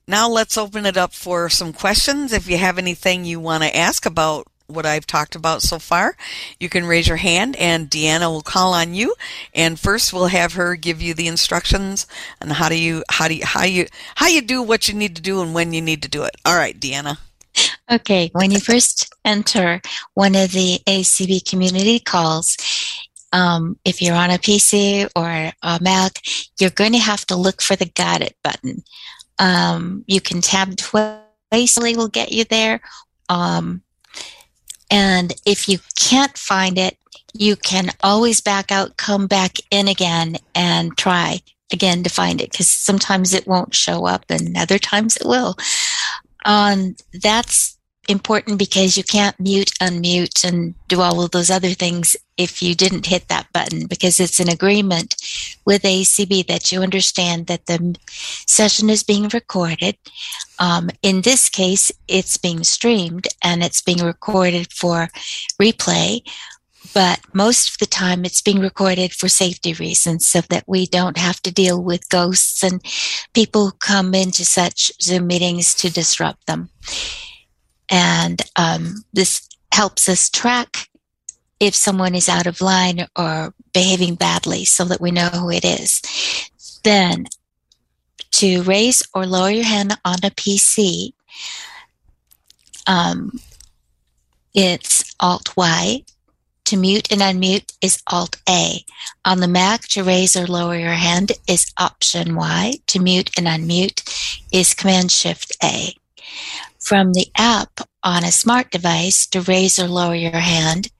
Now 0.08 0.28
let's 0.28 0.56
open 0.56 0.86
it 0.86 0.96
up 0.96 1.12
for 1.12 1.48
some 1.48 1.72
questions. 1.72 2.32
If 2.32 2.48
you 2.48 2.58
have 2.58 2.78
anything 2.78 3.24
you 3.24 3.40
want 3.40 3.64
to 3.64 3.76
ask 3.76 4.06
about 4.06 4.46
what 4.68 4.86
I've 4.86 5.06
talked 5.06 5.34
about 5.34 5.62
so 5.62 5.80
far, 5.80 6.16
you 6.60 6.68
can 6.68 6.86
raise 6.86 7.08
your 7.08 7.16
hand 7.16 7.56
and 7.56 7.90
Deanna 7.90 8.28
will 8.28 8.42
call 8.42 8.72
on 8.72 8.94
you. 8.94 9.16
And 9.52 9.80
first 9.80 10.12
we'll 10.12 10.28
have 10.28 10.52
her 10.52 10.76
give 10.76 11.02
you 11.02 11.12
the 11.12 11.26
instructions 11.26 12.06
on 12.40 12.50
how 12.50 12.68
do 12.68 12.78
you 12.78 13.02
how 13.10 13.26
do 13.26 13.34
you 13.34 13.44
how 13.44 13.64
you 13.64 13.86
how 14.14 14.28
you 14.28 14.42
do 14.42 14.62
what 14.62 14.86
you 14.86 14.94
need 14.94 15.16
to 15.16 15.22
do 15.22 15.42
and 15.42 15.54
when 15.54 15.72
you 15.72 15.82
need 15.82 16.02
to 16.02 16.08
do 16.08 16.22
it. 16.22 16.36
All 16.44 16.56
right, 16.56 16.78
Deanna. 16.78 17.18
Okay, 17.90 18.30
when 18.32 18.52
you 18.52 18.60
first 18.60 19.12
enter 19.24 19.80
one 20.14 20.36
of 20.36 20.52
the 20.52 20.78
ACB 20.86 21.48
community 21.48 21.98
calls, 21.98 22.56
um, 23.32 23.76
if 23.84 24.00
you're 24.00 24.14
on 24.14 24.30
a 24.30 24.38
PC 24.38 25.08
or 25.16 25.52
a 25.62 25.78
Mac, 25.82 26.20
you're 26.60 26.70
going 26.70 26.92
to 26.92 26.98
have 26.98 27.26
to 27.26 27.36
look 27.36 27.60
for 27.60 27.74
the 27.74 27.86
Got 27.86 28.22
It 28.22 28.36
button. 28.44 28.84
Um, 29.38 30.04
you 30.06 30.20
can 30.20 30.40
tab 30.40 30.76
twice, 30.76 31.20
will 31.52 32.08
get 32.08 32.32
you 32.32 32.44
there. 32.44 32.80
Um, 33.28 33.82
and 34.90 35.34
if 35.44 35.68
you 35.68 35.78
can't 35.96 36.36
find 36.36 36.78
it, 36.78 36.96
you 37.32 37.56
can 37.56 37.90
always 38.02 38.40
back 38.40 38.70
out, 38.70 38.96
come 38.96 39.26
back 39.26 39.58
in 39.70 39.88
again, 39.88 40.36
and 40.54 40.96
try 40.96 41.40
again 41.72 42.02
to 42.04 42.10
find 42.10 42.40
it 42.40 42.52
because 42.52 42.70
sometimes 42.70 43.34
it 43.34 43.46
won't 43.46 43.74
show 43.74 44.06
up 44.06 44.24
and 44.30 44.56
other 44.56 44.78
times 44.78 45.16
it 45.16 45.26
will. 45.26 45.56
Um, 46.44 46.94
that's 47.12 47.76
important 48.08 48.58
because 48.58 48.96
you 48.96 49.02
can't 49.02 49.38
mute, 49.40 49.72
unmute, 49.80 50.44
and 50.44 50.74
do 50.86 51.00
all 51.00 51.22
of 51.22 51.32
those 51.32 51.50
other 51.50 51.70
things 51.70 52.16
if 52.36 52.62
you 52.62 52.74
didn't 52.74 53.06
hit 53.06 53.28
that 53.28 53.52
button 53.52 53.86
because 53.86 54.20
it's 54.20 54.38
an 54.38 54.48
agreement 54.48 55.16
with 55.66 55.82
ACB 55.82 56.46
that 56.46 56.70
you 56.72 56.80
understand 56.80 57.48
that 57.48 57.66
the 57.66 57.96
session 58.46 58.88
is 58.88 59.02
being 59.02 59.28
recorded. 59.28 59.98
Um, 60.58 60.88
in 61.02 61.22
this 61.22 61.50
case, 61.50 61.92
it's 62.08 62.36
being 62.36 62.64
streamed 62.64 63.26
and 63.42 63.62
it's 63.62 63.82
being 63.82 64.02
recorded 64.02 64.72
for 64.72 65.08
replay. 65.60 66.22
But 66.94 67.20
most 67.34 67.70
of 67.72 67.78
the 67.78 67.86
time, 67.86 68.24
it's 68.24 68.40
being 68.40 68.60
recorded 68.60 69.12
for 69.12 69.28
safety 69.28 69.74
reasons 69.74 70.24
so 70.24 70.40
that 70.42 70.64
we 70.66 70.86
don't 70.86 71.18
have 71.18 71.42
to 71.42 71.52
deal 71.52 71.82
with 71.82 72.08
ghosts 72.08 72.62
and 72.62 72.80
people 73.34 73.66
who 73.66 73.72
come 73.72 74.14
into 74.14 74.44
such 74.44 74.92
Zoom 75.02 75.26
meetings 75.26 75.74
to 75.74 75.92
disrupt 75.92 76.46
them. 76.46 76.70
And 77.90 78.40
um, 78.54 79.04
this 79.12 79.48
helps 79.72 80.08
us 80.08 80.30
track 80.30 80.88
if 81.60 81.74
someone 81.74 82.14
is 82.14 82.28
out 82.28 82.46
of 82.46 82.60
line 82.60 83.06
or 83.16 83.54
behaving 83.72 84.14
badly 84.14 84.64
so 84.64 84.84
that 84.84 85.00
we 85.00 85.10
know 85.10 85.28
who 85.28 85.50
it 85.50 85.64
is. 85.64 86.02
Then 86.84 87.26
to 88.32 88.62
raise 88.62 89.02
or 89.14 89.26
lower 89.26 89.50
your 89.50 89.64
hand 89.64 89.96
on 90.04 90.18
a 90.22 90.30
PC, 90.30 91.12
um, 92.86 93.40
it's 94.54 95.14
Alt 95.20 95.56
Y. 95.56 96.02
To 96.66 96.76
mute 96.76 97.12
and 97.12 97.20
unmute 97.20 97.72
is 97.80 98.02
Alt 98.08 98.36
A. 98.48 98.84
On 99.24 99.38
the 99.38 99.48
Mac, 99.48 99.82
to 99.88 100.02
raise 100.02 100.34
or 100.34 100.46
lower 100.46 100.76
your 100.76 100.90
hand 100.90 101.32
is 101.48 101.72
Option 101.78 102.34
Y. 102.34 102.74
To 102.88 102.98
mute 102.98 103.30
and 103.38 103.46
unmute 103.46 104.02
is 104.52 104.74
Command 104.74 105.12
Shift 105.12 105.56
A 105.62 105.94
from 106.80 107.12
the 107.12 107.26
app 107.36 107.80
on 108.04 108.22
a 108.22 108.30
smart 108.30 108.70
device 108.70 109.26
to 109.26 109.40
raise 109.40 109.78
or 109.78 109.88
lower 109.88 110.14
your 110.14 110.30
hand 110.30 110.90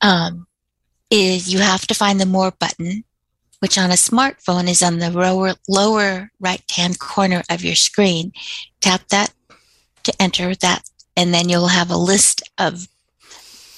um, 0.00 0.46
is 1.10 1.52
you 1.52 1.60
have 1.60 1.86
to 1.86 1.94
find 1.94 2.20
the 2.20 2.26
more 2.26 2.50
button, 2.52 3.04
which 3.60 3.78
on 3.78 3.90
a 3.90 3.94
smartphone 3.94 4.68
is 4.68 4.82
on 4.82 4.98
the 4.98 5.10
lower, 5.10 5.54
lower 5.68 6.30
right 6.40 6.62
hand 6.70 6.98
corner 6.98 7.42
of 7.50 7.64
your 7.64 7.74
screen. 7.74 8.32
Tap 8.80 9.08
that 9.08 9.32
to 10.04 10.22
enter 10.22 10.54
that, 10.54 10.88
and 11.16 11.34
then 11.34 11.48
you'll 11.48 11.68
have 11.68 11.90
a 11.90 11.96
list 11.96 12.42
of 12.58 12.88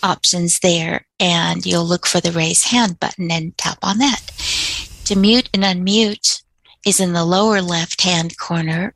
options 0.03 0.61
there, 0.61 1.07
and 1.19 1.65
you'll 1.65 1.85
look 1.85 2.07
for 2.07 2.21
the 2.21 2.33
raise 2.33 2.65
hand 2.65 3.01
button 3.01 3.31
and 3.31 3.57
tap 3.57 3.79
on 3.83 3.99
that. 3.99 4.21
To 5.07 5.17
mute 5.17 5.49
and 5.53 5.63
unmute 5.63 6.43
is 6.87 7.01
in 7.01 7.13
the 7.13 7.25
lower 7.25 7.63
left 7.63 8.03
hand 8.03 8.37
corner 8.39 8.95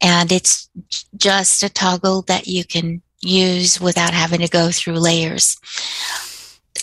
and 0.00 0.32
it's 0.32 0.68
just 1.16 1.62
a 1.62 1.68
toggle 1.68 2.22
that 2.22 2.46
you 2.46 2.64
can 2.64 3.02
use 3.20 3.80
without 3.80 4.14
having 4.14 4.40
to 4.40 4.48
go 4.48 4.70
through 4.70 4.98
layers. 4.98 5.56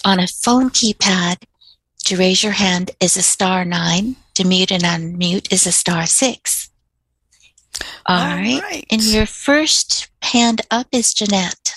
On 0.06 0.20
a 0.20 0.28
phone 0.28 0.70
keypad, 0.70 1.44
to 2.06 2.18
raise 2.18 2.44
your 2.44 2.54
hand 2.54 2.92
is 3.00 3.18
a 3.18 3.22
star 3.22 3.66
nine, 3.66 4.16
to 4.36 4.46
mute 4.46 4.72
and 4.72 4.84
unmute 4.84 5.52
is 5.52 5.66
a 5.68 5.72
star 5.72 6.06
six. 6.06 6.70
All, 8.06 8.20
All 8.20 8.28
right. 8.28 8.62
right. 8.62 8.86
And 8.90 9.04
your 9.04 9.26
first 9.26 10.08
hand 10.22 10.62
up 10.72 10.88
is 10.92 11.14
Jeanette. 11.14 11.74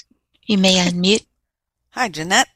You 0.46 0.58
may 0.58 0.76
unmute. 0.76 1.26
Hi, 1.90 2.08
Jeanette. 2.08 2.48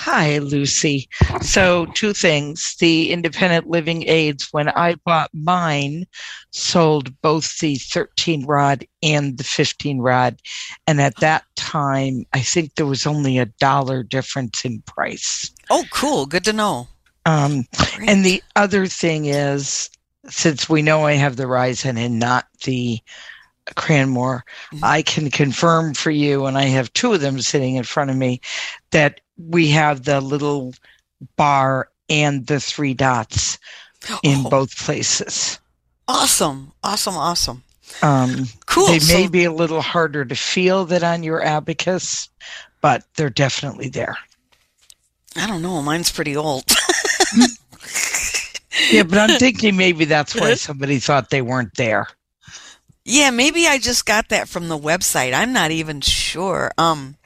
Hi, 0.00 0.38
Lucy. 0.38 1.08
So, 1.42 1.86
two 1.86 2.12
things. 2.12 2.76
The 2.78 3.10
independent 3.10 3.68
living 3.68 4.04
aids, 4.06 4.48
when 4.52 4.68
I 4.68 4.94
bought 5.04 5.30
mine, 5.34 6.06
sold 6.50 7.20
both 7.20 7.58
the 7.58 7.76
13 7.76 8.46
rod 8.46 8.86
and 9.02 9.36
the 9.38 9.44
15 9.44 9.98
rod. 9.98 10.40
And 10.86 11.00
at 11.00 11.16
that 11.16 11.44
time, 11.56 12.24
I 12.32 12.40
think 12.40 12.74
there 12.74 12.86
was 12.86 13.06
only 13.06 13.38
a 13.38 13.46
dollar 13.46 14.04
difference 14.04 14.64
in 14.64 14.82
price. 14.82 15.50
Oh, 15.68 15.84
cool. 15.90 16.26
Good 16.26 16.44
to 16.44 16.52
know. 16.52 16.86
Um, 17.26 17.64
and 18.06 18.24
the 18.24 18.42
other 18.54 18.86
thing 18.86 19.26
is, 19.26 19.90
since 20.28 20.68
we 20.68 20.80
know 20.80 21.06
I 21.06 21.14
have 21.14 21.36
the 21.36 21.44
Reizen 21.44 21.98
and 21.98 22.20
not 22.20 22.46
the 22.64 23.00
Cranmer, 23.74 24.44
mm-hmm. 24.72 24.84
I 24.84 25.02
can 25.02 25.28
confirm 25.30 25.92
for 25.92 26.10
you, 26.10 26.46
and 26.46 26.56
I 26.56 26.64
have 26.64 26.92
two 26.92 27.12
of 27.12 27.20
them 27.20 27.40
sitting 27.40 27.74
in 27.74 27.84
front 27.84 28.10
of 28.10 28.16
me, 28.16 28.40
that 28.92 29.20
we 29.38 29.68
have 29.68 30.04
the 30.04 30.20
little 30.20 30.74
bar 31.36 31.88
and 32.08 32.46
the 32.46 32.60
three 32.60 32.94
dots 32.94 33.58
in 34.22 34.46
oh. 34.46 34.50
both 34.50 34.76
places. 34.76 35.58
Awesome. 36.06 36.72
Awesome. 36.82 37.16
Awesome. 37.16 37.62
Um, 38.02 38.46
cool. 38.66 38.86
They 38.86 38.98
so, 38.98 39.14
may 39.14 39.28
be 39.28 39.44
a 39.44 39.52
little 39.52 39.80
harder 39.80 40.24
to 40.24 40.34
feel 40.34 40.84
than 40.84 41.04
on 41.04 41.22
your 41.22 41.42
abacus, 41.42 42.28
but 42.80 43.04
they're 43.16 43.30
definitely 43.30 43.88
there. 43.88 44.16
I 45.36 45.46
don't 45.46 45.62
know. 45.62 45.80
Mine's 45.82 46.10
pretty 46.10 46.36
old. 46.36 46.64
yeah, 48.90 49.02
but 49.04 49.18
I'm 49.18 49.38
thinking 49.38 49.76
maybe 49.76 50.04
that's 50.04 50.34
why 50.34 50.54
somebody 50.54 50.98
thought 50.98 51.30
they 51.30 51.42
weren't 51.42 51.74
there. 51.76 52.08
Yeah, 53.04 53.30
maybe 53.30 53.66
I 53.66 53.78
just 53.78 54.04
got 54.04 54.28
that 54.30 54.48
from 54.48 54.68
the 54.68 54.78
website. 54.78 55.32
I'm 55.32 55.52
not 55.52 55.70
even 55.70 56.00
sure. 56.00 56.72
Um, 56.76 57.16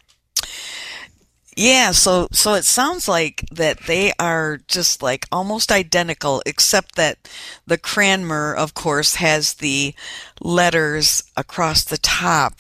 yeah, 1.57 1.91
so 1.91 2.29
so 2.33 2.55
it 2.55 2.65
sounds 2.65 3.09
like 3.09 3.45
that 3.53 3.81
they 3.87 4.13
are 4.19 4.61
just 4.69 5.03
like 5.03 5.27
almost 5.31 5.71
identical, 5.71 6.43
except 6.47 6.95
that 6.97 7.29
the 7.67 7.79
Cranmer, 7.79 8.55
of 8.55 8.75
course, 8.75 9.17
has 9.17 9.55
the 9.55 9.95
letters 10.41 11.25
across 11.37 11.85
the 11.85 11.99
top, 11.99 12.55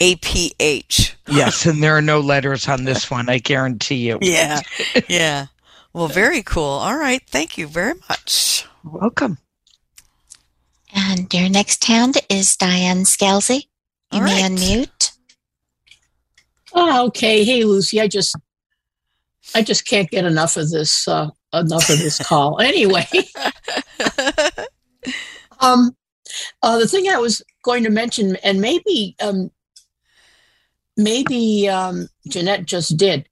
APH. 0.00 1.14
Yes, 1.28 1.66
and 1.66 1.82
there 1.82 1.96
are 1.96 2.02
no 2.02 2.20
letters 2.20 2.68
on 2.68 2.84
this 2.84 3.10
one, 3.10 3.28
I 3.28 3.38
guarantee 3.38 4.06
you. 4.06 4.18
Yeah, 4.22 4.60
yeah. 5.08 5.46
Well, 5.92 6.08
very 6.08 6.42
cool. 6.42 6.64
All 6.64 6.96
right, 6.98 7.22
thank 7.26 7.56
you 7.56 7.66
very 7.66 7.94
much. 8.08 8.66
Welcome. 8.84 9.38
And 10.94 11.32
your 11.32 11.48
next 11.48 11.84
hand 11.84 12.16
is 12.28 12.56
Diane 12.56 13.04
Scalzi. 13.04 13.66
You 14.12 14.20
All 14.20 14.22
may 14.22 14.42
right. 14.42 14.52
unmute. 14.52 15.15
Oh, 16.76 17.06
okay. 17.06 17.42
Hey, 17.44 17.64
Lucy. 17.64 18.00
I 18.00 18.06
just, 18.06 18.36
I 19.54 19.62
just 19.62 19.86
can't 19.88 20.10
get 20.10 20.24
enough 20.24 20.56
of 20.56 20.70
this. 20.70 21.08
Uh, 21.08 21.30
enough 21.52 21.88
of 21.90 21.98
this 21.98 22.18
call. 22.18 22.60
Anyway, 22.66 23.06
um, 25.60 25.96
uh, 26.62 26.78
the 26.78 26.86
thing 26.86 27.08
I 27.08 27.18
was 27.18 27.42
going 27.62 27.84
to 27.84 27.90
mention, 27.90 28.36
and 28.36 28.60
maybe 28.60 29.16
um, 29.22 29.50
maybe 30.96 31.68
um, 31.68 32.08
Jeanette 32.28 32.66
just 32.66 32.96
did, 32.96 33.28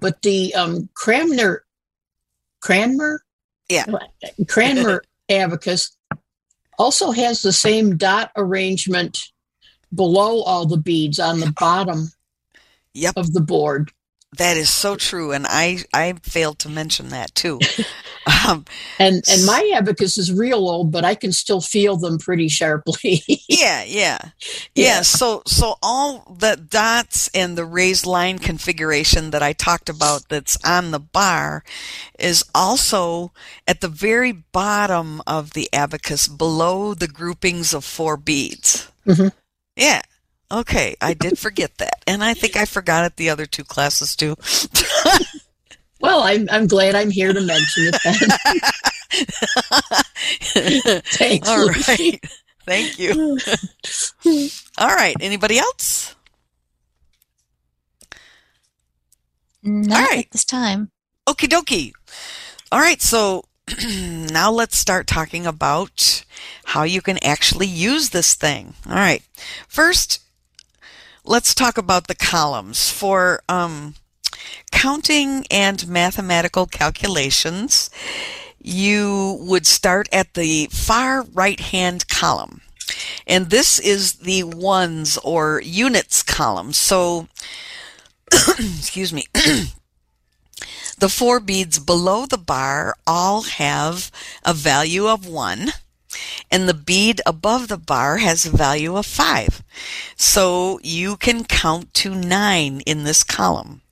but 0.00 0.22
the 0.22 0.54
um, 0.54 0.88
Cranmer, 0.94 1.64
Cranmer, 2.62 3.22
Yeah. 3.68 3.86
Cranmer 4.48 5.02
abacus 5.28 5.96
also 6.78 7.10
has 7.10 7.42
the 7.42 7.52
same 7.52 7.96
dot 7.96 8.30
arrangement 8.36 9.18
below 9.94 10.42
all 10.42 10.66
the 10.66 10.76
beads 10.76 11.18
on 11.18 11.40
the 11.40 11.52
bottom 11.58 12.08
Yep, 12.96 13.16
of 13.16 13.32
the 13.32 13.40
board. 13.40 13.92
that 14.38 14.56
is 14.56 14.70
so 14.70 14.96
true, 14.96 15.32
and 15.32 15.46
I 15.48 15.78
I 15.92 16.14
failed 16.22 16.58
to 16.60 16.68
mention 16.68 17.08
that 17.10 17.34
too. 17.34 17.60
um, 18.48 18.64
And 18.98 19.22
and 19.28 19.44
my 19.46 19.70
abacus 19.74 20.18
is 20.18 20.32
real 20.32 20.68
old, 20.68 20.90
but 20.90 21.04
I 21.04 21.14
can 21.14 21.32
still 21.32 21.60
feel 21.60 21.96
them 21.96 22.18
pretty 22.18 22.48
sharply. 22.48 23.22
yeah, 23.48 23.84
yeah, 23.84 24.18
yeah. 24.74 24.98
Yeah. 24.98 25.02
So 25.02 25.42
so 25.46 25.76
all 25.82 26.36
the 26.40 26.56
dots 26.56 27.28
and 27.34 27.56
the 27.56 27.64
raised 27.64 28.06
line 28.06 28.38
configuration 28.38 29.30
that 29.30 29.42
I 29.42 29.52
talked 29.52 29.88
about 29.88 30.28
that's 30.28 30.58
on 30.64 30.90
the 30.90 31.00
bar 31.00 31.62
is 32.18 32.44
also 32.54 33.32
at 33.68 33.80
the 33.80 33.88
very 33.88 34.32
bottom 34.32 35.22
of 35.26 35.52
the 35.52 35.68
abacus, 35.72 36.28
below 36.28 36.94
the 36.94 37.08
groupings 37.08 37.72
of 37.74 37.84
four 37.84 38.16
beads. 38.16 38.88
Mhm. 39.06 39.32
Yeah. 39.76 40.02
Okay, 40.50 40.96
I 41.00 41.14
did 41.14 41.38
forget 41.38 41.78
that, 41.78 42.02
and 42.06 42.22
I 42.22 42.34
think 42.34 42.56
I 42.56 42.66
forgot 42.66 43.04
it 43.04 43.16
the 43.16 43.30
other 43.30 43.46
two 43.46 43.64
classes 43.64 44.14
too. 44.14 44.36
well, 46.00 46.22
I'm 46.22 46.48
I'm 46.50 46.66
glad 46.68 46.94
I'm 46.94 47.10
here 47.10 47.32
to 47.32 47.40
mention 47.40 47.90
it 47.92 47.96
then. 48.04 48.14
Thanks, 51.04 51.48
All 51.48 51.66
Lucy. 51.66 52.20
right. 52.20 52.24
Thank 52.64 52.98
you. 52.98 53.38
All 54.78 54.94
right. 54.94 55.16
Anybody 55.20 55.58
else? 55.58 56.14
Not 59.62 60.00
All 60.00 60.06
right. 60.06 60.26
at 60.26 60.30
this 60.30 60.44
time. 60.44 60.90
Okie 61.28 61.48
dokie. 61.48 61.92
All 62.70 62.80
right. 62.80 63.00
So 63.02 63.44
now 63.88 64.50
let's 64.50 64.76
start 64.76 65.06
talking 65.06 65.46
about 65.46 66.24
how 66.66 66.82
you 66.84 67.02
can 67.02 67.18
actually 67.24 67.66
use 67.66 68.10
this 68.10 68.34
thing. 68.34 68.74
All 68.88 68.94
right. 68.94 69.22
First, 69.68 70.20
let's 71.26 71.54
talk 71.54 71.76
about 71.76 72.06
the 72.06 72.14
columns 72.14 72.90
for 72.90 73.42
um, 73.48 73.94
counting 74.70 75.44
and 75.50 75.86
mathematical 75.88 76.66
calculations. 76.66 77.90
You 78.60 79.38
would 79.40 79.66
start 79.66 80.08
at 80.12 80.34
the 80.34 80.68
far 80.70 81.22
right 81.22 81.60
hand 81.60 82.08
column. 82.08 82.62
And 83.26 83.50
this 83.50 83.78
is 83.78 84.14
the 84.14 84.44
ones 84.44 85.18
or 85.18 85.60
units 85.60 86.22
column. 86.22 86.72
So, 86.72 87.28
excuse 88.58 89.12
me. 89.12 89.26
The 90.98 91.10
four 91.10 91.40
beads 91.40 91.78
below 91.78 92.24
the 92.24 92.38
bar 92.38 92.96
all 93.06 93.42
have 93.42 94.10
a 94.42 94.54
value 94.54 95.06
of 95.06 95.26
1, 95.26 95.72
and 96.50 96.68
the 96.68 96.74
bead 96.74 97.20
above 97.26 97.68
the 97.68 97.78
bar 97.78 98.18
has 98.18 98.46
a 98.46 98.50
value 98.50 98.96
of 98.96 99.06
5. 99.06 99.62
So 100.16 100.78
you 100.82 101.16
can 101.16 101.44
count 101.44 101.94
to 101.94 102.14
9 102.14 102.80
in 102.80 103.04
this 103.04 103.24
column. 103.24 103.82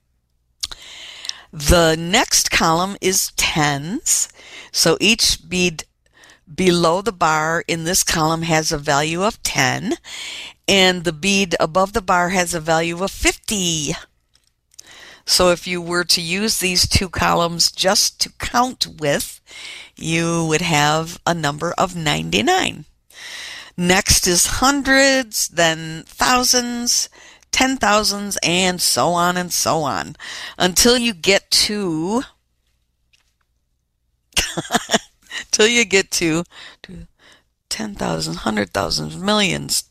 The 1.52 1.96
next 1.96 2.50
column 2.50 2.96
is 3.00 3.32
tens. 3.36 4.28
So 4.72 4.98
each 5.00 5.48
bead 5.48 5.84
below 6.52 7.00
the 7.00 7.12
bar 7.12 7.64
in 7.68 7.84
this 7.84 8.02
column 8.02 8.42
has 8.42 8.72
a 8.72 8.78
value 8.78 9.22
of 9.22 9.42
10, 9.42 9.94
and 10.68 11.04
the 11.04 11.12
bead 11.12 11.54
above 11.60 11.92
the 11.92 12.02
bar 12.02 12.30
has 12.30 12.54
a 12.54 12.60
value 12.60 13.02
of 13.02 13.10
50. 13.10 13.94
So 15.26 15.50
if 15.50 15.66
you 15.66 15.80
were 15.80 16.04
to 16.04 16.20
use 16.20 16.58
these 16.58 16.86
two 16.86 17.08
columns 17.08 17.72
just 17.72 18.20
to 18.22 18.30
count 18.38 18.86
with, 18.86 19.40
you 19.96 20.46
would 20.46 20.60
have 20.60 21.18
a 21.26 21.34
number 21.34 21.72
of 21.78 21.96
99. 21.96 22.84
Next 23.76 24.26
is 24.26 24.46
hundreds, 24.46 25.48
then 25.48 26.04
thousands, 26.06 27.08
ten 27.50 27.76
thousands, 27.76 28.38
and 28.42 28.80
so 28.80 29.08
on 29.08 29.36
and 29.36 29.52
so 29.52 29.78
on 29.82 30.16
until 30.58 30.96
you 30.96 31.12
get 31.12 31.50
to 31.50 32.22
till 35.50 35.66
you 35.66 35.84
get 35.84 36.10
to, 36.12 36.44
to 36.82 37.06
10,000, 37.68 38.34
100,000, 38.34 39.20
millions, 39.20 39.84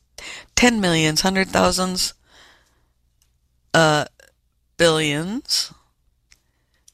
10 0.55 0.79
millions, 0.79 1.21
100,000s, 1.21 2.13
uh, 3.73 4.05
billions, 4.83 5.71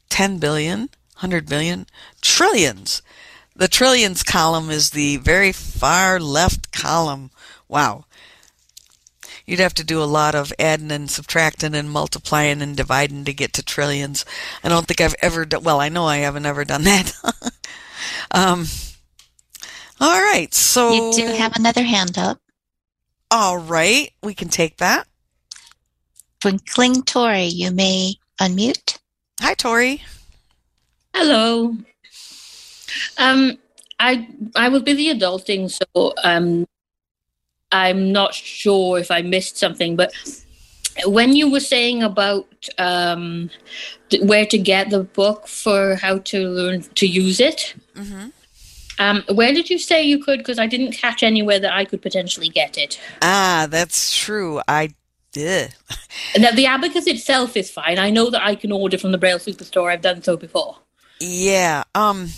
10 0.10 0.38
billion, 0.38 0.80
100 1.22 1.50
billion, 1.50 1.88
trillions. 2.22 3.02
The 3.56 3.68
trillions 3.68 4.22
column 4.22 4.70
is 4.70 4.92
the 4.92 5.18
very 5.18 5.52
far 5.52 6.20
left 6.20 6.72
column. 6.72 7.32
Wow. 7.68 8.06
You'd 9.48 9.58
have 9.60 9.74
to 9.74 9.84
do 9.84 10.04
a 10.04 10.14
lot 10.20 10.36
of 10.36 10.54
adding 10.60 10.92
and 10.92 11.10
subtracting 11.10 11.74
and 11.74 11.90
multiplying 11.90 12.62
and 12.62 12.78
dividing 12.78 13.26
to 13.26 13.34
get 13.34 13.54
to 13.54 13.64
trillions. 13.64 14.24
I 14.64 14.70
don't 14.70 14.86
think 14.86 15.02
I've 15.02 15.16
ever 15.20 15.44
done, 15.44 15.64
well, 15.64 15.82
I 15.82 15.90
know 15.90 16.06
I 16.06 16.18
haven't 16.18 16.46
ever 16.46 16.64
done 16.66 16.84
that. 16.84 17.12
um, 18.30 18.68
all 20.00 20.22
right. 20.22 20.54
So, 20.54 20.94
You 20.94 21.26
do 21.26 21.34
have 21.34 21.56
another 21.56 21.82
hand 21.82 22.20
up. 22.20 22.40
all 23.32 23.58
right. 23.58 24.12
We 24.22 24.36
can 24.36 24.50
take 24.50 24.78
that. 24.78 25.08
Twinkling 26.40 27.04
Tori, 27.04 27.46
you 27.46 27.72
may 27.72 28.14
unmute. 28.40 28.98
Hi, 29.42 29.54
Tori. 29.54 30.02
Hello. 31.14 31.76
Um, 33.18 33.58
I 34.00 34.28
I 34.56 34.70
was 34.70 34.84
busy 34.84 35.14
adulting, 35.14 35.70
so 35.70 36.14
um, 36.24 36.66
I'm 37.72 38.12
not 38.12 38.34
sure 38.34 39.00
if 39.00 39.12
I 39.12 39.22
missed 39.22 39.58
something. 39.58 39.98
But 39.98 40.14
when 41.06 41.36
you 41.36 41.52
were 41.52 41.60
saying 41.60 42.04
about 42.04 42.48
um, 42.78 43.50
th- 44.10 44.24
where 44.24 44.46
to 44.46 44.58
get 44.58 44.90
the 44.90 45.04
book 45.04 45.48
for 45.48 45.96
how 45.96 46.20
to 46.20 46.48
learn 46.48 46.82
to 46.82 47.06
use 47.06 47.40
it, 47.40 47.76
hmm 47.96 48.28
um, 49.00 49.24
where 49.34 49.54
did 49.54 49.70
you 49.70 49.80
say 49.80 50.04
you 50.04 50.22
could? 50.22 50.40
Because 50.40 50.60
I 50.60 50.68
didn't 50.68 50.92
catch 50.92 51.24
anywhere 51.24 51.58
that 51.60 51.74
I 51.74 51.86
could 51.86 52.02
potentially 52.02 52.50
get 52.50 52.78
it. 52.78 53.00
Ah, 53.22 53.66
that's 53.70 54.14
true. 54.14 54.62
I 54.68 54.90
did. 55.32 55.76
Now 56.38 56.52
the 56.52 56.66
abacus 56.66 57.08
itself 57.08 57.58
is 57.58 57.72
fine. 57.72 57.98
I 57.98 58.10
know 58.10 58.30
that 58.30 58.44
I 58.44 58.56
can 58.56 58.72
order 58.72 58.98
from 58.98 59.12
the 59.12 59.18
Braille 59.18 59.40
Superstore. 59.40 59.92
I've 59.92 60.02
done 60.02 60.22
so 60.22 60.38
before. 60.38 60.78
Yeah. 61.20 61.84
Um. 61.96 62.30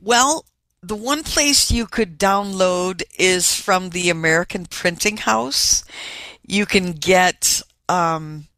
Well, 0.00 0.44
the 0.82 0.96
one 0.96 1.22
place 1.22 1.70
you 1.70 1.86
could 1.86 2.18
download 2.18 3.02
is 3.18 3.54
from 3.54 3.90
the 3.90 4.10
American 4.10 4.66
Printing 4.66 5.18
House. 5.18 5.84
You 6.44 6.66
can 6.66 6.92
get 6.92 7.62
um, 7.88 8.48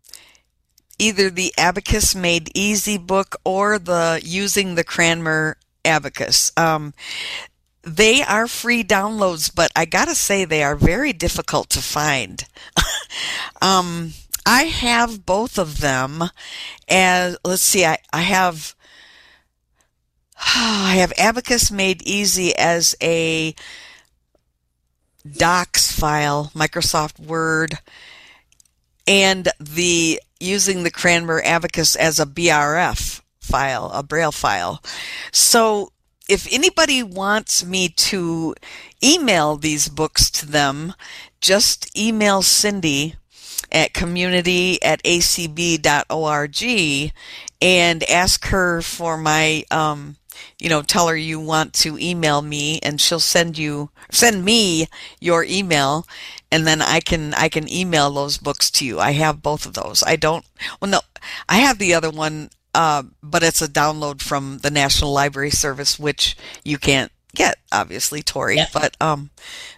either 0.99 1.29
the 1.29 1.53
Abacus 1.59 2.15
Made 2.15 2.51
Easy 2.55 2.97
book 2.97 3.37
or 3.45 3.79
the 3.79 4.21
Using 4.25 4.75
the 4.75 4.85
Cranmer 4.85 5.59
Abacus. 5.85 6.51
Um, 6.57 6.95
they 7.87 8.23
are 8.23 8.47
free 8.47 8.83
downloads, 8.83 9.55
but 9.55 9.71
I 9.77 9.85
gotta 9.85 10.15
say 10.15 10.45
they 10.45 10.63
are 10.63 10.77
very 10.77 11.13
difficult 11.13 11.69
to 11.71 11.83
find. 11.83 12.45
um, 13.63 14.13
I 14.47 14.65
have 14.65 15.25
both 15.25 15.59
of 15.59 15.81
them, 15.81 16.25
and 16.89 17.37
let's 17.45 17.63
see, 17.63 17.85
I, 17.85 17.99
I 18.13 18.21
have 18.21 18.75
I 20.39 20.97
have 20.97 21.13
Abacus 21.19 21.71
Made 21.71 22.03
Easy 22.03 22.57
as 22.57 22.95
a 23.03 23.55
docs 25.31 25.93
file, 25.93 26.51
Microsoft 26.55 27.19
Word, 27.19 27.79
and 29.07 29.49
the 29.59 30.21
using 30.41 30.83
the 30.83 30.91
Cranmer 30.91 31.41
Abacus 31.45 31.97
as 31.97 32.21
a 32.21 32.27
BRF 32.27 33.23
file, 33.41 33.91
a 33.95 34.03
Braille 34.03 34.33
file. 34.33 34.83
So 35.33 35.91
if 36.29 36.51
anybody 36.53 37.03
wants 37.03 37.65
me 37.65 37.89
to 37.89 38.55
email 39.03 39.57
these 39.57 39.89
books 39.89 40.31
to 40.31 40.47
them, 40.47 40.95
just 41.41 41.97
email 41.99 42.43
Cindy 42.43 43.17
at 43.71 43.93
community 43.93 44.83
at 44.83 45.03
acb.org 45.03 46.63
and 47.61 48.03
ask 48.05 48.47
her 48.47 48.83
for 48.83 49.17
my 49.17 49.65
um, 49.71 50.17
you 50.59 50.69
know 50.69 50.83
tell 50.83 51.09
her 51.09 51.17
you 51.17 51.41
want 51.41 51.73
to 51.73 51.99
email 51.99 52.41
me 52.41 52.79
and 52.83 53.01
she'll 53.01 53.21
send 53.21 53.59
you 53.59 53.91
send 54.11 54.45
me 54.45 54.87
your 55.21 55.45
email 55.45 56.07
and 56.53 56.67
then 56.67 56.81
I 56.81 57.01
can 57.01 57.35
I 57.35 57.49
can 57.49 57.71
email 57.71 58.11
those 58.11 58.39
books 58.39 58.71
to 58.73 58.87
you. 58.87 59.01
I 59.01 59.13
have 59.13 59.43
both 59.43 59.67
of 59.67 59.75
those. 59.75 60.03
I 60.07 60.17
don't 60.17 60.45
well 60.81 60.91
no 60.91 61.01
I 61.49 61.57
have 61.57 61.79
the 61.79 61.95
other 61.95 62.11
one 62.11 62.51
uh, 62.75 63.03
but 63.23 63.43
it's 63.43 63.63
a 63.63 63.69
download 63.69 64.21
from 64.23 64.59
the 64.59 64.71
National 64.71 65.13
Library 65.13 65.51
Service 65.51 65.99
which 65.99 66.37
you 66.65 66.79
can't 66.79 67.11
get 67.35 67.57
obviously 67.73 68.23
Tori, 68.23 68.57
Yeah. 68.57 68.67
but 68.73 68.97
um, 69.01 69.31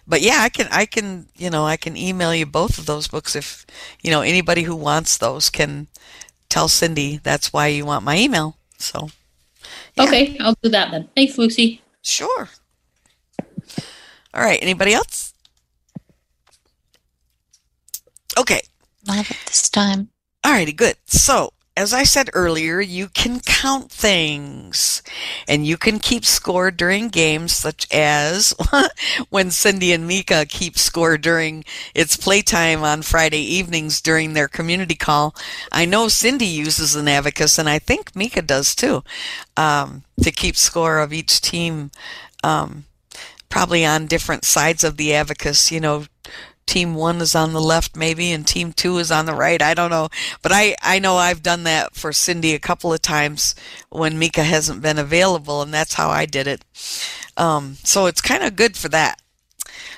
but 0.07 0.21
yeah, 0.21 0.37
I 0.41 0.49
can 0.49 0.67
I 0.71 0.85
can 0.85 1.27
you 1.35 1.49
know 1.49 1.65
I 1.65 1.77
can 1.77 1.95
email 1.97 2.33
you 2.35 2.45
both 2.45 2.77
of 2.77 2.85
those 2.85 3.07
books 3.07 3.35
if 3.35 3.65
you 4.01 4.11
know 4.11 4.21
anybody 4.21 4.63
who 4.63 4.75
wants 4.75 5.17
those 5.17 5.49
can 5.49 5.87
tell 6.49 6.67
Cindy 6.67 7.17
that's 7.23 7.51
why 7.51 7.67
you 7.67 7.85
want 7.85 8.05
my 8.05 8.17
email. 8.17 8.57
So 8.77 9.09
Yeah. 9.95 10.03
Okay, 10.03 10.37
I'll 10.39 10.55
do 10.61 10.69
that 10.69 10.91
then. 10.91 11.09
Thanks, 11.15 11.37
Lucy. 11.37 11.81
sure. 12.03 12.49
All 14.33 14.43
right. 14.43 14.59
Anybody 14.61 14.93
else? 14.93 15.33
Okay. 18.37 18.61
Not 19.07 19.29
at 19.31 19.37
this 19.47 19.69
time. 19.69 20.09
Alrighty, 20.43 20.75
good. 20.75 20.95
So, 21.07 21.51
as 21.77 21.93
I 21.93 22.03
said 22.03 22.31
earlier, 22.33 22.81
you 22.81 23.07
can 23.07 23.39
count 23.39 23.91
things 23.91 25.03
and 25.47 25.63
you 25.63 25.77
can 25.77 25.99
keep 25.99 26.25
score 26.25 26.71
during 26.71 27.09
games 27.09 27.55
such 27.55 27.87
as 27.93 28.55
when 29.29 29.51
Cindy 29.51 29.93
and 29.93 30.07
Mika 30.07 30.47
keep 30.47 30.75
score 30.79 31.19
during 31.19 31.63
its 31.93 32.17
playtime 32.17 32.83
on 32.83 33.03
Friday 33.03 33.41
evenings 33.41 34.01
during 34.01 34.33
their 34.33 34.47
community 34.47 34.95
call. 34.95 35.35
I 35.71 35.85
know 35.85 36.07
Cindy 36.07 36.47
uses 36.47 36.95
an 36.95 37.07
abacus 37.07 37.59
and 37.59 37.69
I 37.69 37.77
think 37.77 38.15
Mika 38.15 38.41
does 38.41 38.73
too, 38.73 39.03
um, 39.55 40.03
to 40.23 40.31
keep 40.31 40.57
score 40.57 40.97
of 40.97 41.13
each 41.13 41.41
team, 41.41 41.91
um, 42.43 42.85
probably 43.49 43.85
on 43.85 44.07
different 44.07 44.45
sides 44.45 44.83
of 44.83 44.97
the 44.97 45.13
abacus, 45.13 45.71
you 45.71 45.79
know, 45.79 46.05
team 46.67 46.93
one 46.93 47.21
is 47.21 47.33
on 47.33 47.53
the 47.53 47.61
left 47.61 47.95
maybe 47.95 48.31
and 48.31 48.45
team 48.45 48.73
two 48.73 48.97
is 48.97 49.11
on 49.11 49.25
the 49.25 49.33
right. 49.33 49.61
I 49.61 49.73
don't 49.73 49.89
know. 49.89 50.09
But 50.41 50.51
i 50.51 50.75
i 50.83 50.99
know 50.99 51.15
i've 51.15 51.41
done 51.41 51.63
that 51.63 51.95
for 51.95 52.13
cindy 52.13 52.53
a 52.53 52.59
couple 52.59 52.93
of 52.93 53.01
times 53.01 53.55
when 53.89 54.19
mika 54.19 54.43
hasn't 54.43 54.81
been 54.81 54.99
available 54.99 55.61
and 55.61 55.73
that's 55.73 55.95
how 55.95 56.09
i 56.09 56.25
did 56.25 56.47
it. 56.47 56.63
Um, 57.35 57.77
so 57.83 58.05
it's 58.05 58.21
kind 58.21 58.43
of 58.43 58.55
good 58.55 58.75
for 58.75 58.89
that. 58.89 59.21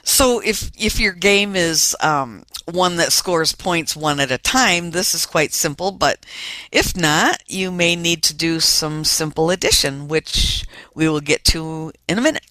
So 0.03 0.39
if 0.39 0.71
if 0.77 0.99
your 0.99 1.13
game 1.13 1.55
is 1.55 1.95
um, 2.01 2.43
one 2.65 2.97
that 2.97 3.11
scores 3.11 3.53
points 3.53 3.95
one 3.95 4.19
at 4.19 4.31
a 4.31 4.37
time 4.37 4.91
this 4.91 5.13
is 5.13 5.25
quite 5.25 5.53
simple. 5.53 5.91
But 5.91 6.25
if 6.71 6.95
not 6.95 7.43
you 7.47 7.71
may 7.71 7.95
need 7.95 8.23
to 8.23 8.33
do 8.33 8.59
some 8.59 9.03
simple 9.03 9.49
addition 9.49 10.07
which 10.07 10.65
we 10.93 11.07
will 11.09 11.21
get 11.21 11.43
to 11.45 11.91
in 12.07 12.17
a 12.17 12.21
minute 12.21 12.45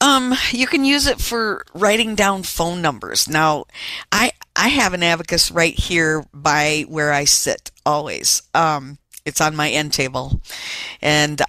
um, 0.00 0.34
you 0.50 0.66
can 0.66 0.84
use 0.84 1.06
it 1.06 1.20
for 1.20 1.64
writing 1.74 2.14
down 2.14 2.42
phone 2.42 2.80
numbers. 2.82 3.28
Now, 3.28 3.64
I 4.12 4.32
I 4.54 4.68
have 4.68 4.94
an 4.94 5.02
abacus 5.02 5.50
right 5.50 5.74
here 5.74 6.24
by 6.32 6.84
where 6.88 7.12
I 7.12 7.24
sit 7.24 7.70
always. 7.84 8.42
Um, 8.54 8.98
it's 9.24 9.40
on 9.40 9.56
my 9.56 9.70
end 9.70 9.92
table, 9.92 10.40
and 11.02 11.42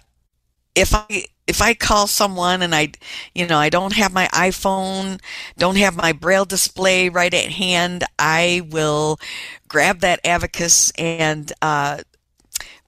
if 0.75 0.93
I 0.93 1.25
if 1.49 1.63
I 1.63 1.73
call 1.73 2.05
someone 2.05 2.61
and 2.61 2.75
I, 2.75 2.91
you 3.33 3.47
know, 3.47 3.57
I 3.57 3.69
don't 3.69 3.95
have 3.95 4.13
my 4.13 4.27
iPhone, 4.27 5.19
don't 5.57 5.77
have 5.77 5.95
my 5.95 6.13
braille 6.13 6.45
display 6.45 7.09
right 7.09 7.33
at 7.33 7.51
hand, 7.51 8.03
I 8.19 8.61
will 8.69 9.19
grab 9.67 10.01
that 10.01 10.19
abacus 10.23 10.91
and 10.95 11.51
uh, 11.63 12.03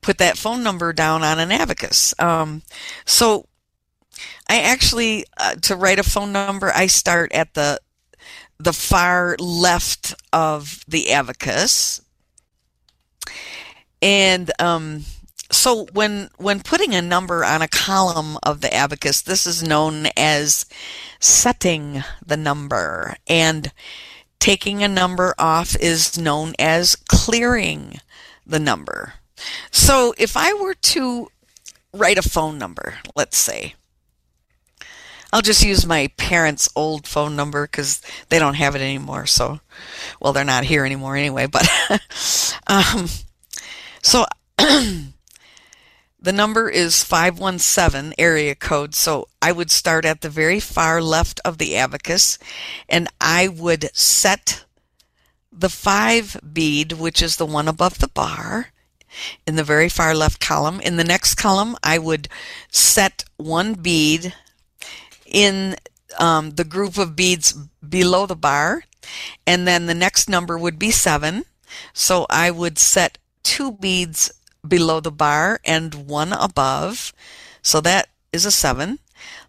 put 0.01 0.19
that 0.19 0.37
phone 0.37 0.61
number 0.61 0.93
down 0.93 1.23
on 1.23 1.39
an 1.39 1.51
abacus. 1.51 2.13
Um, 2.19 2.61
so 3.03 3.47
I 4.51 4.59
actually, 4.59 5.23
uh, 5.37 5.55
to 5.61 5.77
write 5.77 5.97
a 5.97 6.03
phone 6.03 6.33
number, 6.33 6.73
I 6.75 6.87
start 6.87 7.31
at 7.31 7.53
the 7.53 7.79
the 8.59 8.73
far 8.73 9.37
left 9.39 10.13
of 10.33 10.83
the 10.85 11.13
abacus, 11.13 12.01
and 14.01 14.51
um, 14.59 15.05
so 15.51 15.87
when 15.93 16.27
when 16.35 16.59
putting 16.59 16.93
a 16.93 17.01
number 17.01 17.45
on 17.45 17.61
a 17.61 17.69
column 17.69 18.37
of 18.43 18.59
the 18.59 18.73
abacus, 18.73 19.21
this 19.21 19.47
is 19.47 19.63
known 19.63 20.07
as 20.17 20.65
setting 21.21 22.03
the 22.25 22.35
number, 22.35 23.15
and 23.27 23.71
taking 24.39 24.83
a 24.83 24.89
number 24.89 25.33
off 25.39 25.77
is 25.77 26.17
known 26.17 26.55
as 26.59 26.97
clearing 27.07 28.01
the 28.45 28.59
number. 28.59 29.13
So 29.71 30.13
if 30.17 30.35
I 30.35 30.51
were 30.51 30.75
to 30.75 31.29
write 31.93 32.17
a 32.17 32.29
phone 32.29 32.57
number, 32.57 32.95
let's 33.15 33.37
say. 33.37 33.75
I'll 35.33 35.41
just 35.41 35.63
use 35.63 35.85
my 35.85 36.11
parents' 36.17 36.69
old 36.75 37.07
phone 37.07 37.35
number 37.35 37.65
because 37.65 38.01
they 38.29 38.39
don't 38.39 38.55
have 38.55 38.75
it 38.75 38.81
anymore. 38.81 39.25
So, 39.25 39.61
well, 40.19 40.33
they're 40.33 40.43
not 40.43 40.65
here 40.65 40.85
anymore 40.85 41.15
anyway. 41.15 41.47
But, 41.47 41.69
um, 42.67 43.07
so 44.01 44.25
the 44.57 46.33
number 46.33 46.69
is 46.69 47.03
517 47.03 48.13
area 48.17 48.55
code. 48.55 48.93
So 48.93 49.27
I 49.41 49.51
would 49.51 49.71
start 49.71 50.05
at 50.05 50.21
the 50.21 50.29
very 50.29 50.59
far 50.59 51.01
left 51.01 51.39
of 51.45 51.57
the 51.57 51.75
abacus 51.77 52.37
and 52.89 53.07
I 53.19 53.47
would 53.47 53.89
set 53.95 54.65
the 55.51 55.69
five 55.69 56.39
bead, 56.53 56.93
which 56.93 57.21
is 57.21 57.35
the 57.35 57.45
one 57.45 57.67
above 57.67 57.99
the 57.99 58.07
bar, 58.07 58.67
in 59.45 59.55
the 59.55 59.63
very 59.63 59.89
far 59.89 60.15
left 60.15 60.39
column. 60.39 60.79
In 60.79 60.95
the 60.95 61.03
next 61.03 61.35
column, 61.35 61.75
I 61.83 61.97
would 61.97 62.29
set 62.69 63.25
one 63.37 63.73
bead 63.73 64.33
in 65.31 65.75
um, 66.19 66.51
the 66.51 66.63
group 66.63 66.97
of 66.97 67.15
beads 67.15 67.53
below 67.87 68.25
the 68.25 68.35
bar, 68.35 68.83
and 69.47 69.67
then 69.67 69.85
the 69.85 69.95
next 69.95 70.29
number 70.29 70.57
would 70.57 70.77
be 70.77 70.91
seven. 70.91 71.45
So 71.93 72.25
I 72.29 72.51
would 72.51 72.77
set 72.77 73.17
two 73.43 73.71
beads 73.71 74.31
below 74.67 74.99
the 74.99 75.11
bar 75.11 75.59
and 75.65 76.07
one 76.07 76.33
above. 76.33 77.13
So 77.61 77.81
that 77.81 78.09
is 78.31 78.45
a 78.45 78.51
seven. 78.51 78.99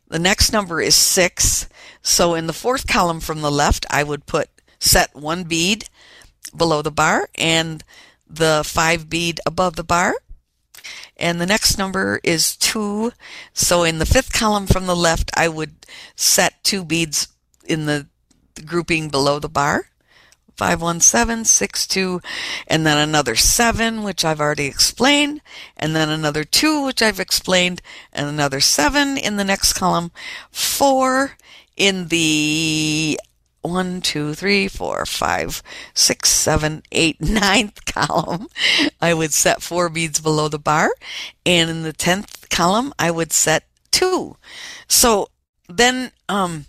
The 0.09 0.19
next 0.19 0.53
number 0.53 0.81
is 0.81 0.95
six. 0.95 1.69
So 2.03 2.35
in 2.35 2.47
the 2.47 2.53
fourth 2.53 2.87
column 2.87 3.21
from 3.21 3.41
the 3.41 3.51
left, 3.51 3.87
I 3.91 4.03
would 4.03 4.27
put 4.27 4.49
set 4.79 5.15
one 5.15 5.45
bead 5.45 5.89
below 6.57 6.83
the 6.83 6.91
bar 6.91 7.29
and 7.37 7.85
the 8.29 8.63
five 8.65 9.09
bead 9.09 9.41
above 9.47 9.77
the 9.77 9.85
bar. 9.85 10.15
And 11.17 11.41
the 11.41 11.47
next 11.47 11.79
number 11.79 12.21
is 12.23 12.57
two. 12.57 13.13
So 13.53 13.85
in 13.85 13.99
the 13.99 14.07
fifth 14.07 14.33
column 14.33 14.67
from 14.67 14.87
the 14.87 14.97
left, 14.97 15.31
I 15.37 15.49
would 15.49 15.87
set 16.17 16.63
two 16.65 16.85
beads 16.85 17.29
in 17.65 17.87
the 17.87 18.07
grouping 18.65 19.09
below 19.09 19.39
the 19.39 19.49
bar. 19.49 19.87
517, 20.57 21.45
62, 21.45 22.21
and 22.69 22.87
then 22.87 22.99
another 22.99 23.35
7, 23.35 24.03
which 24.03 24.25
I've 24.25 24.41
already 24.41 24.67
explained, 24.67 25.41
and 25.77 25.97
then 25.97 26.09
another 26.09 26.45
2, 26.45 26.85
which 26.85 27.03
I've 27.03 27.19
explained, 27.19 27.81
and 28.13 28.29
another 28.29 28.61
7 28.61 29.17
in 29.17 29.37
the 29.37 29.45
next 29.45 29.73
column, 29.73 30.13
4 30.51 31.37
in 31.77 32.09
the 32.09 33.19
one, 33.63 34.01
two, 34.01 34.35
three, 34.35 34.69
four, 34.69 35.07
five, 35.07 35.63
six, 35.95 36.29
seven, 36.31 36.83
eight, 36.93 37.21
ninth 37.21 37.85
column, 37.87 38.49
I 39.01 39.15
would 39.15 39.33
set 39.33 39.63
four 39.63 39.89
beads 39.89 40.21
below 40.21 40.49
the 40.49 40.59
bar. 40.59 40.91
And 41.47 41.71
in 41.71 41.83
the 41.83 41.93
tenth 41.93 42.49
column, 42.51 42.93
I 42.99 43.11
would 43.11 43.33
set 43.33 43.65
two. 43.91 44.37
So 44.89 45.29
then, 45.69 46.13
um, 46.29 46.67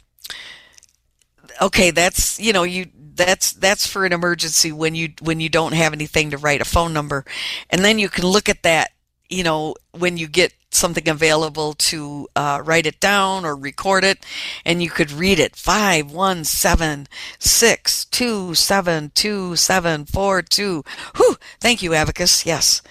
okay, 1.61 1.91
that's, 1.91 2.39
you 2.39 2.53
know, 2.53 2.63
you, 2.63 2.87
that's, 3.15 3.51
that's 3.51 3.85
for 3.85 4.05
an 4.05 4.13
emergency 4.13 4.71
when 4.71 4.95
you, 4.95 5.13
when 5.21 5.39
you 5.39 5.49
don't 5.49 5.73
have 5.73 5.93
anything 5.93 6.29
to 6.29 6.37
write 6.37 6.61
a 6.61 6.65
phone 6.65 6.93
number. 6.93 7.25
And 7.69 7.83
then 7.83 7.99
you 7.99 8.09
can 8.09 8.25
look 8.25 8.47
at 8.47 8.63
that, 8.63 8.91
you 9.33 9.43
know, 9.43 9.75
when 9.91 10.17
you 10.17 10.27
get 10.27 10.53
something 10.71 11.07
available 11.07 11.73
to 11.73 12.27
uh, 12.35 12.61
write 12.63 12.85
it 12.85 12.99
down 12.99 13.45
or 13.45 13.55
record 13.55 14.03
it, 14.03 14.25
and 14.65 14.81
you 14.81 14.89
could 14.89 15.11
read 15.11 15.39
it 15.39 15.55
five 15.55 16.11
one 16.11 16.43
seven 16.43 17.07
six 17.39 18.05
two 18.05 18.53
seven 18.55 19.11
two 19.15 19.55
seven 19.55 20.05
four 20.05 20.41
two. 20.41 20.83
Whew! 21.15 21.37
Thank 21.59 21.81
you, 21.81 21.93
Abacus. 21.93 22.45
Yes. 22.45 22.81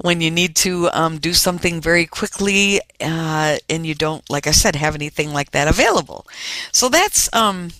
when 0.00 0.20
you 0.20 0.30
need 0.30 0.56
to 0.56 0.88
um, 0.92 1.18
do 1.18 1.32
something 1.32 1.80
very 1.80 2.06
quickly 2.06 2.80
uh, 3.00 3.56
and 3.68 3.86
you 3.86 3.94
don't, 3.94 4.28
like 4.28 4.46
I 4.46 4.50
said, 4.50 4.76
have 4.76 4.94
anything 4.94 5.32
like 5.32 5.52
that 5.52 5.68
available. 5.68 6.26
So 6.72 6.88
that's 6.88 7.32
um, 7.32 7.70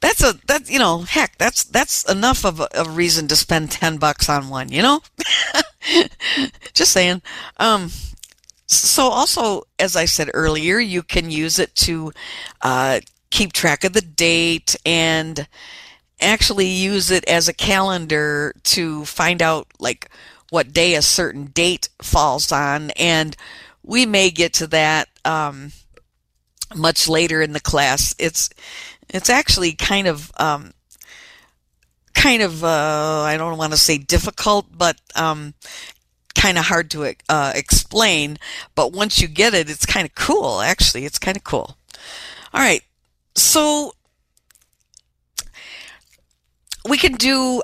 that's 0.00 0.22
a 0.22 0.34
that 0.46 0.70
you 0.70 0.78
know 0.78 1.00
heck 1.00 1.36
that's 1.38 1.64
that's 1.64 2.08
enough 2.10 2.44
of 2.44 2.60
a, 2.60 2.68
a 2.74 2.88
reason 2.88 3.28
to 3.28 3.36
spend 3.36 3.70
10 3.72 3.98
bucks 3.98 4.28
on 4.28 4.48
one 4.48 4.70
you 4.70 4.82
know 4.82 5.00
just 6.74 6.92
saying. 6.92 7.22
Um 7.58 7.90
so 8.70 9.04
also 9.04 9.62
as 9.78 9.96
i 9.96 10.04
said 10.04 10.30
earlier 10.34 10.78
you 10.78 11.02
can 11.02 11.30
use 11.30 11.58
it 11.58 11.74
to 11.74 12.12
uh, 12.60 13.00
keep 13.30 13.52
track 13.54 13.82
of 13.82 13.94
the 13.94 14.02
date 14.02 14.76
and 14.84 15.48
actually 16.20 16.66
use 16.66 17.10
it 17.10 17.24
as 17.28 17.48
a 17.48 17.52
calendar 17.52 18.52
to 18.64 19.04
find 19.04 19.42
out 19.42 19.66
like 19.78 20.10
what 20.50 20.72
day 20.72 20.94
a 20.94 21.02
certain 21.02 21.46
date 21.46 21.88
falls 22.00 22.50
on. 22.50 22.90
And 22.92 23.36
we 23.82 24.06
may 24.06 24.30
get 24.30 24.54
to 24.54 24.66
that 24.68 25.08
um, 25.24 25.72
much 26.74 27.08
later 27.08 27.42
in 27.42 27.52
the 27.52 27.60
class. 27.60 28.14
It's 28.18 28.50
it's 29.08 29.30
actually 29.30 29.72
kind 29.72 30.06
of 30.06 30.30
um, 30.38 30.72
kind 32.18 32.42
of 32.42 32.64
uh, 32.64 33.22
I 33.22 33.36
don't 33.36 33.56
want 33.56 33.72
to 33.72 33.78
say 33.78 33.96
difficult, 33.96 34.66
but 34.76 35.00
um, 35.14 35.54
kind 36.34 36.58
of 36.58 36.66
hard 36.66 36.90
to 36.90 37.14
uh, 37.28 37.52
explain, 37.54 38.38
but 38.74 38.92
once 38.92 39.20
you 39.20 39.28
get 39.28 39.54
it, 39.54 39.70
it's 39.70 39.86
kind 39.86 40.04
of 40.04 40.14
cool. 40.14 40.60
Actually, 40.60 41.04
it's 41.04 41.18
kind 41.18 41.36
of 41.36 41.44
cool. 41.44 41.76
All 42.52 42.60
right, 42.60 42.82
so 43.36 43.92
we 46.88 46.98
can 46.98 47.12
do 47.12 47.62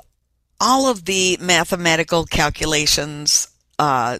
all 0.61 0.89
of 0.89 1.05
the 1.05 1.37
mathematical 1.41 2.25
calculations 2.25 3.49
uh, 3.77 4.19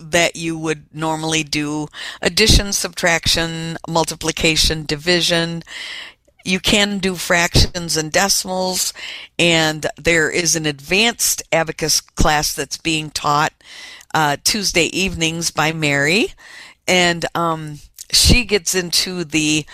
that 0.00 0.34
you 0.34 0.56
would 0.56 0.94
normally 0.94 1.42
do 1.42 1.88
addition, 2.22 2.72
subtraction, 2.72 3.76
multiplication, 3.86 4.86
division. 4.86 5.62
You 6.44 6.60
can 6.60 6.98
do 6.98 7.14
fractions 7.14 7.96
and 7.96 8.12
decimals, 8.12 8.92
and 9.38 9.86
there 9.96 10.30
is 10.30 10.56
an 10.56 10.66
advanced 10.66 11.42
abacus 11.52 12.00
class 12.00 12.54
that's 12.54 12.78
being 12.78 13.10
taught 13.10 13.52
uh, 14.14 14.36
Tuesday 14.44 14.86
evenings 14.86 15.50
by 15.50 15.72
Mary, 15.72 16.28
and 16.86 17.26
um, 17.34 17.78
she 18.12 18.44
gets 18.44 18.74
into 18.74 19.24
the 19.24 19.66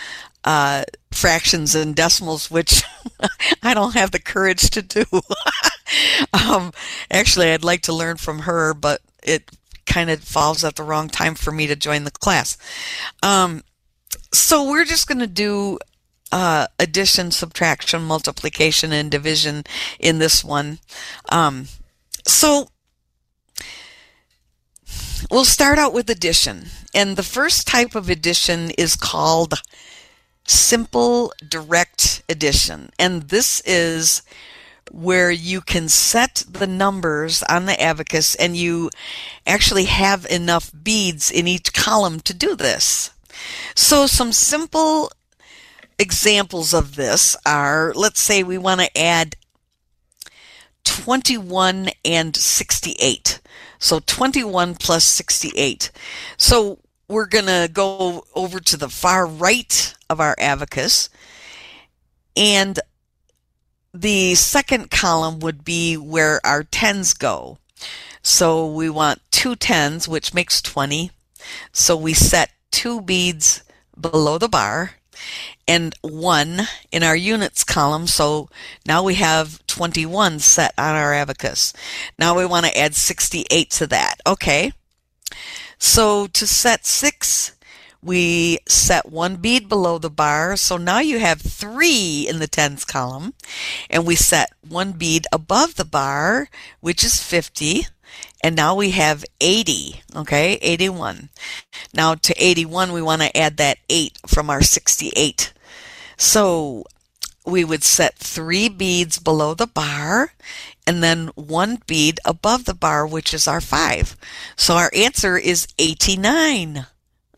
uh, 0.44 0.85
fractions 1.12 1.74
and 1.74 1.94
decimals, 1.94 2.50
which 2.50 2.83
I 3.62 3.74
don't 3.74 3.94
have 3.94 4.11
the 4.11 4.20
courage 4.20 4.70
to 4.70 4.83
do. 4.83 5.05
um, 6.33 6.72
actually, 7.11 7.50
I'd 7.53 7.64
like 7.64 7.83
to 7.83 7.94
learn 7.94 8.16
from 8.16 8.40
her, 8.40 8.74
but 8.74 9.00
it 9.22 9.50
kind 9.87 10.11
of 10.11 10.22
falls 10.22 10.64
at 10.64 10.77
the 10.77 10.83
wrong 10.83 11.09
time 11.09 11.35
for 11.35 11.53
me 11.53 11.66
to 11.66 11.77
join 11.77 12.05
the 12.05 12.11
class. 12.11 12.59
Um, 13.22 13.62
so 14.33 14.68
we're 14.68 14.85
just 14.85 15.07
going 15.07 15.20
to 15.20 15.27
do 15.27 15.79
uh, 16.35 16.66
addition, 16.81 17.31
subtraction, 17.31 18.03
multiplication, 18.03 18.92
and 18.92 19.09
division 19.09 19.62
in 20.01 20.18
this 20.18 20.42
one. 20.42 20.81
Um, 21.29 21.68
so 22.27 22.70
we'll 25.31 25.44
start 25.44 25.79
out 25.79 25.94
with 25.94 26.11
addition. 26.11 26.66
And 26.92 27.14
the 27.14 27.23
first 27.23 27.68
type 27.68 27.94
of 27.94 28.09
addition 28.09 28.73
is 28.73 28.97
called 28.97 29.62
simple 30.44 31.33
direct 31.49 32.25
addition. 32.29 32.90
And 32.99 33.29
this 33.29 33.62
is 33.64 34.23
where 34.90 35.31
you 35.31 35.61
can 35.61 35.88
set 35.88 36.42
the 36.51 36.66
numbers 36.66 37.44
on 37.44 37.66
the 37.66 37.81
abacus 37.81 38.35
and 38.35 38.57
you 38.57 38.90
actually 39.47 39.85
have 39.85 40.27
enough 40.27 40.73
beads 40.83 41.31
in 41.31 41.47
each 41.47 41.73
column 41.73 42.18
to 42.20 42.35
do 42.35 42.57
this. 42.57 43.12
So 43.77 44.09
some 44.09 44.33
simple 44.33 45.12
examples 45.99 46.75
of 46.75 46.97
this 46.97 47.37
are, 47.47 47.93
let's 47.95 48.21
say 48.21 48.43
we 48.43 48.59
want 48.59 48.81
to 48.81 48.99
add 48.99 49.37
21 50.85 51.91
and 52.05 52.37
68. 52.37 53.41
So 53.79 54.01
21 54.01 54.77
plus 54.77 55.05
68. 55.05 55.91
So 56.37 56.79
we're 57.09 57.27
going 57.27 57.47
to 57.47 57.69
go 57.73 58.25
over 58.35 58.61
to 58.61 58.77
the 58.77 58.89
far 58.89 59.27
right 59.27 59.95
of 60.09 60.21
our 60.21 60.35
abacus 60.39 61.09
and 62.37 62.81
the 63.93 64.35
second 64.35 64.91
column 64.91 65.39
would 65.39 65.65
be 65.65 65.97
where 65.97 66.45
our 66.45 66.65
tens 66.65 67.15
go. 67.15 67.59
So 68.23 68.67
we 68.67 68.91
want 68.91 69.21
two 69.31 69.55
tens, 69.55 70.09
which 70.09 70.35
makes 70.35 70.61
20. 70.61 71.11
So 71.73 71.97
we 71.97 72.13
set 72.15 72.51
two 72.71 73.01
beads 73.01 73.63
below 73.99 74.39
the 74.39 74.49
bar 74.49 74.93
and 75.67 75.95
one 76.03 76.63
in 76.93 77.03
our 77.03 77.17
units 77.17 77.65
column. 77.65 78.07
So 78.07 78.49
now 78.87 79.03
we 79.03 79.15
have 79.15 79.65
21 79.67 80.39
set 80.41 80.75
on 80.79 80.95
our 80.95 81.15
abacus. 81.15 81.73
Now 82.19 82.37
we 82.37 82.47
want 82.47 82.67
to 82.67 82.79
add 82.79 82.95
68 82.95 83.71
to 83.71 83.87
that. 83.89 84.17
Okay. 84.27 84.73
So 85.79 86.27
to 86.29 86.47
set 86.47 86.87
six, 86.87 87.57
we 88.03 88.59
set 88.69 89.11
one 89.11 89.37
bead 89.37 89.69
below 89.69 89.99
the 89.99 90.11
bar. 90.11 90.57
So 90.57 90.77
now 90.77 90.99
you 90.99 91.19
have 91.19 91.41
three 91.41 92.27
in 92.29 92.39
the 92.39 92.47
tens 92.47 92.85
column. 92.85 93.35
And 93.89 94.07
we 94.07 94.15
set 94.15 94.53
one 94.67 94.93
bead 94.93 95.27
above 95.33 95.77
the 95.77 95.85
bar, 95.85 96.49
which 96.81 97.03
is 97.03 97.23
50. 97.23 97.87
And 98.42 98.55
now 98.55 98.74
we 98.74 98.90
have 98.90 99.24
80, 99.40 100.03
okay, 100.16 100.55
81. 100.61 101.31
Now 101.94 102.14
to 102.14 102.35
81, 102.37 102.92
we 102.92 103.00
want 103.00 103.22
to 103.22 103.37
add 103.37 103.57
that 103.57 103.79
8 103.88 104.18
from 104.27 104.50
our 104.50 104.62
68. 104.62 105.53
So 106.16 106.85
we 107.46 107.64
would 107.64 107.83
set 107.83 108.16
three 108.16 108.68
beads 108.68 109.18
below 109.18 109.55
the 109.55 109.66
bar 109.66 110.33
and 110.87 111.03
then 111.03 111.29
one 111.35 111.79
bead 111.87 112.20
above 112.24 112.64
the 112.64 112.74
bar, 112.74 113.07
which 113.07 113.33
is 113.33 113.48
our 113.48 113.61
5. 113.61 114.16
So 114.57 114.74
our 114.74 114.90
answer 114.94 115.37
is 115.37 115.66
89. 115.79 116.87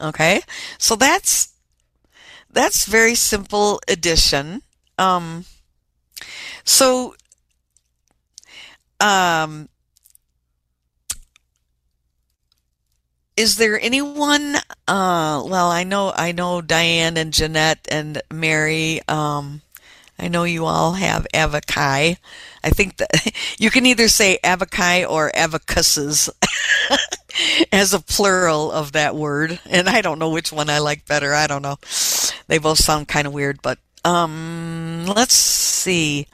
Okay, 0.00 0.42
so 0.78 0.94
that's 0.94 1.54
that's 2.50 2.84
very 2.84 3.14
simple 3.14 3.80
addition. 3.88 4.62
Um, 4.98 5.44
so 6.64 7.14
um, 9.00 9.68
is 13.37 13.57
there 13.57 13.79
anyone? 13.81 14.57
Uh, 14.88 15.42
well, 15.46 15.70
I 15.70 15.85
know 15.85 16.12
I 16.14 16.33
know 16.33 16.61
Diane 16.61 17.16
and 17.16 17.33
Jeanette 17.33 17.87
and 17.90 18.22
Mary. 18.33 19.01
Um, 19.09 19.62
I 20.18 20.29
know 20.29 20.44
you 20.44 20.64
all 20.64 20.92
have 20.92 21.27
abaci. 21.35 22.16
I 22.64 22.70
think 22.70 22.96
that 22.96 23.11
you 23.59 23.70
can 23.70 23.87
either 23.87 24.09
say 24.09 24.38
abaci 24.42 25.09
or 25.09 25.31
abacuses 25.35 26.31
as 27.72 27.92
a 27.92 28.01
plural 28.01 28.72
of 28.72 28.92
that 28.92 29.14
word. 29.14 29.61
And 29.66 29.88
I 29.88 30.01
don't 30.01 30.18
know 30.18 30.31
which 30.31 30.53
one 30.53 30.70
I 30.70 30.79
like 30.79 31.07
better. 31.07 31.35
I 31.35 31.46
don't 31.46 31.62
know. 31.62 31.77
They 32.49 32.59
both 32.59 32.79
sound 32.79 33.09
kind 33.09 33.27
of 33.27 33.35
weird, 33.35 33.61
but 33.61 33.79
um, 34.05 35.05
let's 35.07 35.35
see. 35.35 36.27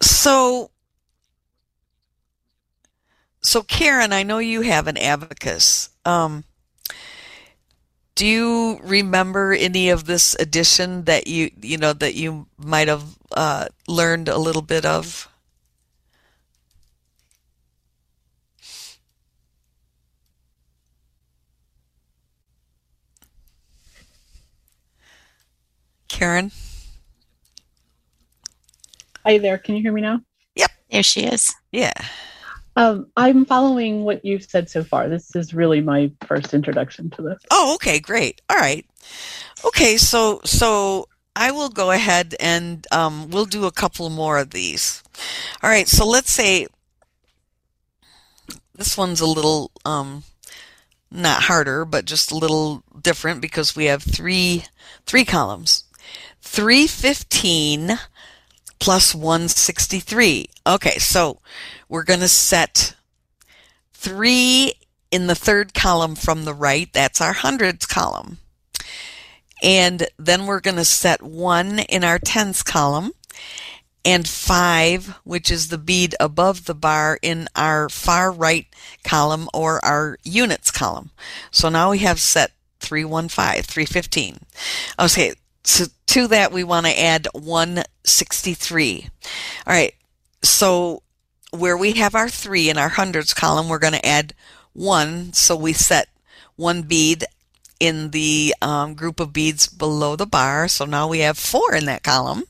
So, 0.00 0.70
so 3.48 3.62
Karen, 3.62 4.12
I 4.12 4.24
know 4.24 4.38
you 4.38 4.60
have 4.60 4.88
an 4.88 4.98
abacus. 4.98 5.88
Um, 6.04 6.44
do 8.14 8.26
you 8.26 8.78
remember 8.82 9.54
any 9.54 9.88
of 9.88 10.04
this 10.04 10.36
addition 10.38 11.04
that 11.04 11.26
you 11.26 11.50
you 11.62 11.78
know 11.78 11.94
that 11.94 12.14
you 12.14 12.46
might 12.58 12.88
have 12.88 13.04
uh, 13.32 13.66
learned 13.86 14.28
a 14.28 14.36
little 14.36 14.60
bit 14.60 14.84
of? 14.84 15.28
Karen? 26.08 26.52
Hi 29.24 29.38
there. 29.38 29.56
Can 29.56 29.76
you 29.76 29.82
hear 29.82 29.92
me 29.92 30.02
now? 30.02 30.20
Yep. 30.56 30.70
There 30.90 31.02
she 31.02 31.22
is. 31.22 31.54
Yeah. 31.72 31.92
Um, 32.78 33.08
I'm 33.16 33.44
following 33.44 34.04
what 34.04 34.24
you've 34.24 34.44
said 34.44 34.70
so 34.70 34.84
far. 34.84 35.08
This 35.08 35.34
is 35.34 35.52
really 35.52 35.80
my 35.80 36.12
first 36.28 36.54
introduction 36.54 37.10
to 37.10 37.22
this. 37.22 37.42
Oh, 37.50 37.74
okay, 37.74 37.98
great. 37.98 38.40
All 38.48 38.56
right. 38.56 38.86
Okay, 39.64 39.96
so 39.96 40.40
so 40.44 41.08
I 41.34 41.50
will 41.50 41.70
go 41.70 41.90
ahead 41.90 42.36
and 42.38 42.86
um, 42.92 43.30
we'll 43.30 43.46
do 43.46 43.64
a 43.64 43.72
couple 43.72 44.08
more 44.10 44.38
of 44.38 44.50
these. 44.50 45.02
All 45.60 45.68
right, 45.68 45.88
so 45.88 46.06
let's 46.06 46.30
say 46.30 46.68
this 48.76 48.96
one's 48.96 49.20
a 49.20 49.26
little 49.26 49.72
um, 49.84 50.22
not 51.10 51.42
harder, 51.42 51.84
but 51.84 52.04
just 52.04 52.30
a 52.30 52.36
little 52.38 52.84
different 53.02 53.40
because 53.42 53.74
we 53.74 53.86
have 53.86 54.04
three 54.04 54.66
three 55.04 55.24
columns. 55.24 55.82
315 56.42 57.98
plus 58.78 59.14
163. 59.16 60.46
Okay, 60.66 60.98
so 60.98 61.38
we're 61.88 62.04
going 62.04 62.20
to 62.20 62.28
set 62.28 62.94
3 63.92 64.72
in 65.10 65.26
the 65.26 65.34
third 65.34 65.74
column 65.74 66.14
from 66.14 66.44
the 66.44 66.54
right. 66.54 66.92
That's 66.92 67.20
our 67.20 67.32
hundreds 67.32 67.86
column. 67.86 68.38
And 69.62 70.06
then 70.18 70.46
we're 70.46 70.60
going 70.60 70.76
to 70.76 70.84
set 70.84 71.22
1 71.22 71.80
in 71.80 72.04
our 72.04 72.18
tens 72.18 72.62
column 72.62 73.12
and 74.04 74.28
5, 74.28 75.18
which 75.24 75.50
is 75.50 75.68
the 75.68 75.78
bead 75.78 76.14
above 76.20 76.66
the 76.66 76.74
bar 76.74 77.18
in 77.22 77.48
our 77.56 77.88
far 77.88 78.30
right 78.30 78.66
column 79.04 79.48
or 79.52 79.84
our 79.84 80.18
units 80.22 80.70
column. 80.70 81.10
So 81.50 81.68
now 81.68 81.90
we 81.90 81.98
have 81.98 82.20
set 82.20 82.52
315, 82.80 83.62
315. 83.62 84.38
Okay, 85.00 85.34
so 85.64 85.86
to 86.06 86.26
that 86.28 86.52
we 86.52 86.62
want 86.64 86.86
to 86.86 87.00
add 87.00 87.26
163. 87.32 89.08
All 89.66 89.72
right, 89.72 89.94
so 90.42 91.02
where 91.50 91.76
we 91.76 91.92
have 91.92 92.14
our 92.14 92.28
3 92.28 92.70
in 92.70 92.78
our 92.78 92.90
hundreds 92.90 93.34
column, 93.34 93.68
we're 93.68 93.78
going 93.78 93.94
to 93.94 94.06
add 94.06 94.34
1. 94.72 95.32
So 95.32 95.56
we 95.56 95.72
set 95.72 96.08
one 96.56 96.82
bead 96.82 97.24
in 97.80 98.10
the 98.10 98.54
um, 98.60 98.94
group 98.94 99.20
of 99.20 99.32
beads 99.32 99.68
below 99.68 100.16
the 100.16 100.26
bar. 100.26 100.68
So 100.68 100.84
now 100.84 101.08
we 101.08 101.20
have 101.20 101.38
4 101.38 101.74
in 101.74 101.84
that 101.86 102.02
column. 102.02 102.44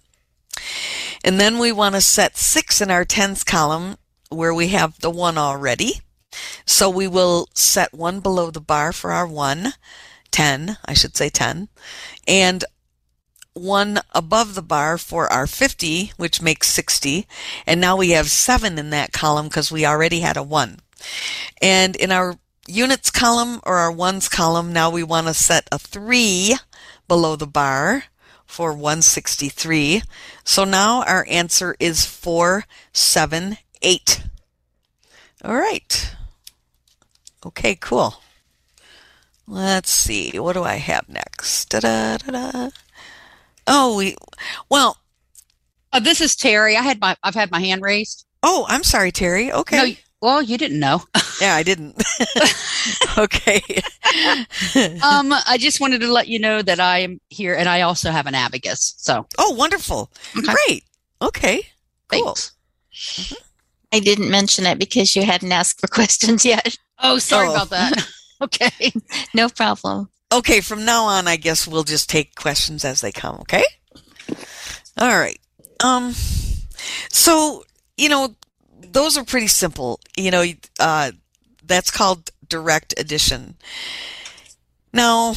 And 1.25 1.41
then 1.41 1.59
we 1.59 1.73
want 1.73 1.95
to 1.95 2.01
set 2.01 2.37
6 2.37 2.81
in 2.81 2.91
our 2.91 3.05
tens 3.05 3.45
column 3.45 3.97
where 4.31 4.55
we 4.55 4.69
have 4.69 4.99
the 5.01 5.11
1 5.11 5.39
already. 5.39 6.01
So 6.67 6.91
we 6.91 7.09
will 7.09 7.49
set 7.55 7.95
1 7.95 8.21
below 8.21 8.51
the 8.51 8.61
bar 8.61 8.93
for 8.93 9.13
our 9.13 9.27
1, 9.27 9.73
10, 10.31 10.77
I 10.85 10.93
should 10.93 11.17
say 11.17 11.31
10, 11.31 11.69
and 12.27 12.65
1 13.59 14.01
above 14.15 14.55
the 14.55 14.63
bar 14.63 14.99
for 14.99 15.33
our 15.33 15.47
50, 15.47 16.13
which 16.17 16.43
makes 16.43 16.69
60. 16.69 17.27
And 17.67 17.81
now 17.81 17.97
we 17.97 18.11
have 18.11 18.31
7 18.31 18.79
in 18.79 18.91
that 18.91 19.13
column 19.13 19.49
because 19.49 19.73
we 19.73 19.87
already 19.87 20.21
had 20.21 20.37
a 20.37 20.43
1. 20.43 20.79
And 21.61 21.97
in 21.97 22.13
our 22.13 22.37
units 22.67 23.11
column 23.11 23.61
or 23.65 23.77
our 23.77 23.93
ones 23.93 24.29
column, 24.29 24.73
now 24.73 24.91
we 24.91 25.03
want 25.03 25.27
to 25.27 25.35
set 25.35 25.69
a 25.73 25.79
3 25.79 26.57
below 27.07 27.37
the 27.37 27.47
bar 27.47 28.05
for 28.47 28.73
163. 28.73 30.03
So 30.45 30.65
now 30.65 31.03
our 31.05 31.27
answer 31.29 31.77
is 31.79 32.05
478. 32.05 34.25
All 35.45 35.55
right. 35.55 36.17
Okay, 37.47 37.77
cool. 37.77 38.21
Let's 39.47 39.91
see. 39.91 40.39
What 40.39 40.55
do 40.55 40.65
I 40.65 40.77
have 40.77 41.09
next? 41.09 41.71
Da-da-da-da. 41.71 42.71
Oh, 43.69 43.97
we 43.97 44.17
well. 44.69 44.97
Uh, 45.93 46.01
this 46.01 46.21
is 46.21 46.37
Terry. 46.37 46.77
I 46.77 46.83
had 46.83 47.01
my 47.01 47.17
I've 47.23 47.35
had 47.35 47.51
my 47.51 47.61
hand 47.61 47.83
raised. 47.83 48.27
Oh, 48.43 48.67
I'm 48.69 48.85
sorry, 48.85 49.11
Terry. 49.11 49.53
Okay. 49.53 49.77
No, 49.77 49.97
well, 50.21 50.43
you 50.43 50.59
didn't 50.59 50.81
know. 50.81 51.03
yeah, 51.41 51.55
I 51.55 51.63
didn't. 51.63 52.03
okay. 53.19 53.61
um, 55.03 55.33
I 55.47 55.57
just 55.59 55.81
wanted 55.81 56.01
to 56.01 56.13
let 56.13 56.29
you 56.29 56.39
know 56.39 56.63
that 56.63 56.81
I 56.81 56.99
am 56.99 57.21
here, 57.29 57.55
and 57.55 57.69
I 57.69 57.83
also 57.83 58.11
have 58.11 58.27
an 58.27 58.35
abacus. 58.35 58.95
So. 58.99 59.27
Oh, 59.39 59.53
wonderful! 59.53 60.11
Okay. 60.37 60.53
Great. 60.53 60.85
Okay. 61.23 61.63
Cool. 62.09 62.35
Mm-hmm. 62.35 63.35
I 63.93 64.01
didn't 64.01 64.31
mention 64.31 64.67
it 64.67 64.79
because 64.79 65.17
you 65.17 65.25
hadn't 65.25 65.53
asked 65.53 65.81
for 65.81 65.89
questions 65.89 66.45
yet. 66.45 66.77
Oh, 67.03 67.19
sorry 67.19 67.49
oh. 67.49 67.53
about 67.53 67.71
that. 67.71 68.09
okay. 68.43 68.93
No 69.35 69.49
problem. 69.49 70.11
Okay, 70.31 70.61
from 70.61 70.85
now 70.85 71.05
on, 71.05 71.27
I 71.27 71.37
guess 71.37 71.67
we'll 71.67 71.85
just 71.85 72.11
take 72.11 72.35
questions 72.35 72.85
as 72.85 73.01
they 73.01 73.13
come. 73.13 73.37
Okay. 73.41 73.65
All 74.99 75.19
right. 75.19 75.41
Um. 75.83 76.13
So 77.11 77.65
you 77.99 78.09
know, 78.09 78.37
those 78.81 79.19
are 79.19 79.25
pretty 79.25 79.49
simple. 79.49 80.01
You 80.17 80.31
know, 80.31 80.45
uh, 80.79 81.13
that's 81.67 81.91
called 81.91 82.31
direct 82.49 82.95
addition. 82.99 83.57
Now, 84.93 85.35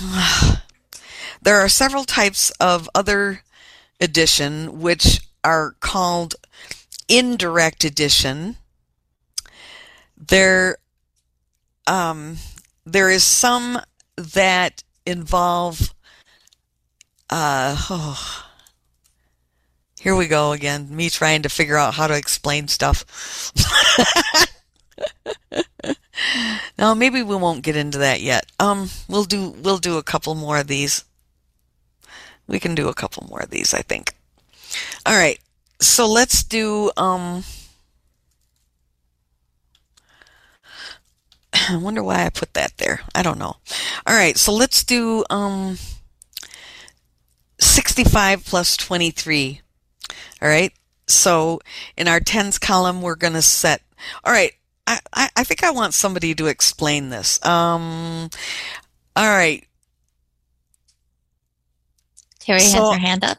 there 1.42 1.58
are 1.58 1.68
several 1.68 2.04
types 2.04 2.50
of 2.52 2.88
other 2.94 3.42
addition 4.00 4.80
which 4.80 5.20
are 5.42 5.72
called 5.80 6.36
indirect 7.08 7.84
addition. 7.84 8.56
There, 10.16 10.78
um, 11.86 12.38
there 12.86 13.10
is 13.10 13.24
some 13.24 13.78
that 14.16 14.82
involve. 15.06 15.94
Uh, 17.30 17.76
oh, 17.90 18.46
here 19.98 20.14
we 20.14 20.26
go 20.26 20.52
again. 20.52 20.94
Me 20.94 21.10
trying 21.10 21.42
to 21.42 21.48
figure 21.48 21.76
out 21.76 21.94
how 21.94 22.06
to 22.06 22.16
explain 22.16 22.68
stuff. 22.68 23.52
now 26.78 26.94
maybe 26.94 27.22
we 27.22 27.36
won't 27.36 27.64
get 27.64 27.76
into 27.76 27.98
that 27.98 28.20
yet. 28.20 28.46
Um, 28.60 28.90
we'll 29.08 29.24
do 29.24 29.50
we'll 29.50 29.78
do 29.78 29.98
a 29.98 30.02
couple 30.02 30.34
more 30.34 30.58
of 30.58 30.66
these. 30.66 31.04
We 32.46 32.60
can 32.60 32.74
do 32.74 32.88
a 32.88 32.94
couple 32.94 33.26
more 33.28 33.40
of 33.40 33.50
these, 33.50 33.72
I 33.72 33.80
think. 33.80 34.12
All 35.06 35.16
right. 35.16 35.38
So 35.80 36.06
let's 36.06 36.44
do 36.44 36.90
um 36.96 37.44
I 41.68 41.76
wonder 41.76 42.02
why 42.02 42.24
I 42.24 42.30
put 42.30 42.54
that 42.54 42.78
there. 42.78 43.00
I 43.14 43.22
don't 43.22 43.38
know. 43.38 43.56
All 44.06 44.14
right, 44.14 44.36
so 44.36 44.52
let's 44.52 44.84
do 44.84 45.24
um 45.30 45.78
65 47.58 48.44
plus 48.44 48.76
23. 48.76 49.60
All 50.42 50.48
right. 50.48 50.72
So 51.06 51.60
in 51.96 52.08
our 52.08 52.20
tens 52.20 52.58
column, 52.58 53.02
we're 53.02 53.16
going 53.16 53.34
to 53.34 53.42
set, 53.42 53.82
all 54.24 54.32
right. 54.32 54.52
I, 54.86 55.00
I, 55.12 55.28
I 55.36 55.44
think 55.44 55.64
I 55.64 55.70
want 55.70 55.94
somebody 55.94 56.34
to 56.34 56.46
explain 56.46 57.08
this. 57.08 57.44
Um, 57.44 58.28
all 59.16 59.28
right. 59.28 59.66
Terry 62.40 62.60
so, 62.60 62.90
has 62.90 62.94
her 62.94 63.00
hand 63.00 63.24
up. 63.24 63.38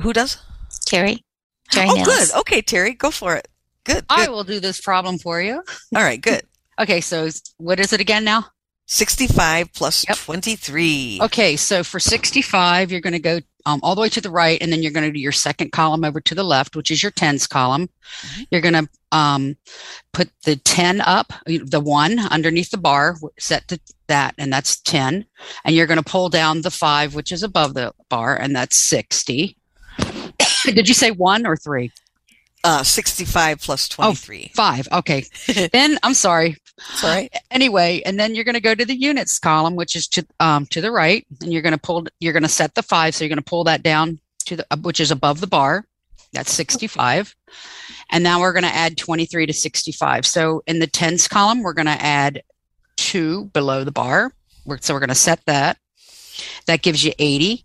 Who 0.00 0.12
does? 0.12 0.38
Terry. 0.86 1.24
Terry 1.70 1.88
oh, 1.90 2.04
good. 2.04 2.28
Okay, 2.40 2.62
Terry, 2.62 2.92
go 2.94 3.10
for 3.10 3.34
it. 3.34 3.48
Good, 3.82 4.06
good. 4.06 4.18
I 4.20 4.28
will 4.28 4.44
do 4.44 4.60
this 4.60 4.80
problem 4.80 5.18
for 5.18 5.40
you. 5.42 5.56
All 5.96 6.02
right, 6.02 6.20
good. 6.20 6.42
Okay, 6.78 7.00
so 7.00 7.28
what 7.58 7.80
is 7.80 7.92
it 7.92 8.00
again 8.00 8.24
now? 8.24 8.46
65 8.86 9.72
plus 9.72 10.04
yep. 10.06 10.16
23. 10.18 11.20
Okay, 11.22 11.56
so 11.56 11.82
for 11.82 11.98
65, 11.98 12.90
you're 12.90 13.00
going 13.00 13.14
to 13.14 13.18
go 13.18 13.40
um, 13.66 13.80
all 13.82 13.94
the 13.94 14.02
way 14.02 14.10
to 14.10 14.20
the 14.20 14.30
right, 14.30 14.60
and 14.60 14.70
then 14.70 14.82
you're 14.82 14.92
going 14.92 15.06
to 15.06 15.12
do 15.12 15.20
your 15.20 15.32
second 15.32 15.72
column 15.72 16.04
over 16.04 16.20
to 16.20 16.34
the 16.34 16.44
left, 16.44 16.76
which 16.76 16.90
is 16.90 17.02
your 17.02 17.12
tens 17.12 17.46
column. 17.46 17.88
Mm-hmm. 18.20 18.42
You're 18.50 18.60
going 18.60 18.74
to 18.74 18.88
um, 19.10 19.56
put 20.12 20.30
the 20.44 20.56
10 20.56 21.00
up, 21.00 21.32
the 21.46 21.80
one 21.80 22.18
underneath 22.18 22.70
the 22.70 22.78
bar, 22.78 23.16
set 23.38 23.66
to 23.68 23.80
that, 24.08 24.34
and 24.36 24.52
that's 24.52 24.80
10. 24.82 25.24
And 25.64 25.74
you're 25.74 25.86
going 25.86 26.02
to 26.02 26.10
pull 26.10 26.28
down 26.28 26.60
the 26.60 26.70
five, 26.70 27.14
which 27.14 27.32
is 27.32 27.42
above 27.42 27.72
the 27.72 27.94
bar, 28.10 28.36
and 28.36 28.54
that's 28.54 28.76
60. 28.76 29.56
Did 30.64 30.88
you 30.88 30.94
say 30.94 31.10
one 31.10 31.46
or 31.46 31.56
three? 31.56 31.90
Uh, 32.64 32.82
65 32.82 33.60
plus 33.60 33.88
23. 33.90 34.46
Oh, 34.48 34.52
five. 34.54 34.88
Okay. 34.90 35.24
then 35.72 35.98
I'm 36.02 36.14
sorry. 36.14 36.56
Sorry. 36.94 37.28
Anyway, 37.50 38.00
and 38.06 38.18
then 38.18 38.34
you're 38.34 38.44
going 38.44 38.54
to 38.54 38.60
go 38.60 38.74
to 38.74 38.84
the 38.84 38.96
units 38.96 39.38
column, 39.38 39.76
which 39.76 39.94
is 39.94 40.08
to 40.08 40.26
um, 40.40 40.66
to 40.66 40.80
the 40.80 40.90
right, 40.90 41.26
and 41.42 41.52
you're 41.52 41.62
going 41.62 41.74
to 41.74 41.78
pull. 41.78 42.06
You're 42.20 42.32
going 42.32 42.42
to 42.42 42.48
set 42.48 42.74
the 42.74 42.82
five, 42.82 43.14
so 43.14 43.22
you're 43.22 43.28
going 43.28 43.36
to 43.36 43.42
pull 43.42 43.64
that 43.64 43.82
down 43.82 44.18
to 44.46 44.56
the 44.56 44.66
uh, 44.70 44.76
which 44.78 44.98
is 44.98 45.10
above 45.10 45.40
the 45.40 45.46
bar. 45.46 45.86
That's 46.32 46.52
65. 46.52 47.34
And 48.10 48.24
now 48.24 48.40
we're 48.40 48.52
going 48.52 48.64
to 48.64 48.74
add 48.74 48.98
23 48.98 49.46
to 49.46 49.52
65. 49.52 50.26
So 50.26 50.62
in 50.66 50.80
the 50.80 50.86
tens 50.86 51.28
column, 51.28 51.62
we're 51.62 51.74
going 51.74 51.86
to 51.86 51.92
add 51.92 52.42
two 52.96 53.46
below 53.46 53.84
the 53.84 53.92
bar. 53.92 54.32
So 54.80 54.94
we're 54.94 55.00
going 55.00 55.08
to 55.08 55.14
set 55.14 55.44
that. 55.46 55.78
That 56.66 56.82
gives 56.82 57.04
you 57.04 57.12
80. 57.18 57.63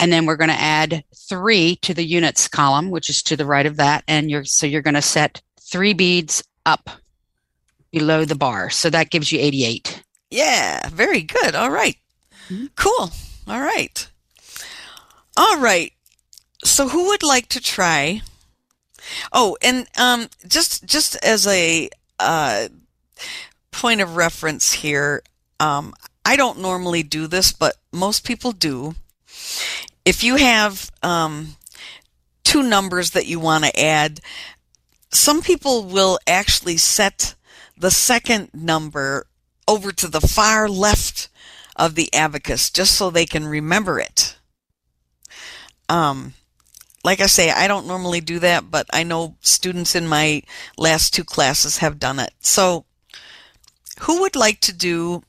And 0.00 0.12
then 0.12 0.26
we're 0.26 0.36
going 0.36 0.50
to 0.50 0.60
add 0.60 1.04
three 1.28 1.76
to 1.76 1.92
the 1.92 2.04
units 2.04 2.48
column, 2.48 2.90
which 2.90 3.10
is 3.10 3.22
to 3.24 3.36
the 3.36 3.46
right 3.46 3.66
of 3.66 3.76
that. 3.76 4.04
And 4.06 4.30
you're, 4.30 4.44
so 4.44 4.66
you're 4.66 4.82
going 4.82 4.94
to 4.94 5.02
set 5.02 5.42
three 5.60 5.92
beads 5.92 6.42
up 6.64 6.88
below 7.90 8.24
the 8.24 8.34
bar. 8.36 8.70
So 8.70 8.90
that 8.90 9.10
gives 9.10 9.32
you 9.32 9.40
88. 9.40 10.02
Yeah, 10.30 10.88
very 10.90 11.22
good. 11.22 11.54
All 11.54 11.70
right. 11.70 11.96
mm-hmm. 12.48 12.66
Cool. 12.76 13.10
All 13.48 13.60
right. 13.60 14.08
All 15.36 15.58
right. 15.58 15.92
So 16.64 16.88
who 16.88 17.06
would 17.08 17.22
like 17.22 17.48
to 17.48 17.60
try? 17.60 18.22
Oh, 19.32 19.56
and 19.62 19.86
um, 19.96 20.28
just 20.46 20.84
just 20.84 21.16
as 21.24 21.46
a 21.46 21.88
uh, 22.18 22.68
point 23.70 24.00
of 24.00 24.16
reference 24.16 24.72
here, 24.72 25.22
um, 25.60 25.94
I 26.26 26.36
don't 26.36 26.58
normally 26.58 27.02
do 27.02 27.26
this, 27.26 27.52
but 27.52 27.76
most 27.92 28.24
people 28.24 28.52
do 28.52 28.96
if 30.08 30.24
you 30.24 30.36
have 30.36 30.90
um, 31.02 31.48
two 32.42 32.62
numbers 32.62 33.10
that 33.10 33.26
you 33.26 33.38
want 33.38 33.64
to 33.64 33.78
add, 33.78 34.20
some 35.10 35.42
people 35.42 35.84
will 35.84 36.18
actually 36.26 36.78
set 36.78 37.34
the 37.76 37.90
second 37.90 38.48
number 38.54 39.26
over 39.68 39.92
to 39.92 40.08
the 40.08 40.22
far 40.22 40.66
left 40.66 41.28
of 41.76 41.94
the 41.94 42.08
abacus 42.14 42.70
just 42.70 42.94
so 42.94 43.10
they 43.10 43.26
can 43.26 43.46
remember 43.46 44.00
it. 44.00 44.38
Um, 45.90 46.32
like 47.04 47.20
I 47.20 47.26
say, 47.26 47.50
I 47.50 47.68
don't 47.68 47.86
normally 47.86 48.22
do 48.22 48.38
that, 48.38 48.70
but 48.70 48.86
I 48.90 49.02
know 49.02 49.36
students 49.42 49.94
in 49.94 50.08
my 50.08 50.42
last 50.78 51.12
two 51.12 51.22
classes 51.22 51.78
have 51.78 51.98
done 51.98 52.18
it. 52.18 52.32
So, 52.40 52.86
who 54.00 54.22
would 54.22 54.36
like 54.36 54.60
to 54.60 54.72
do 54.72 55.22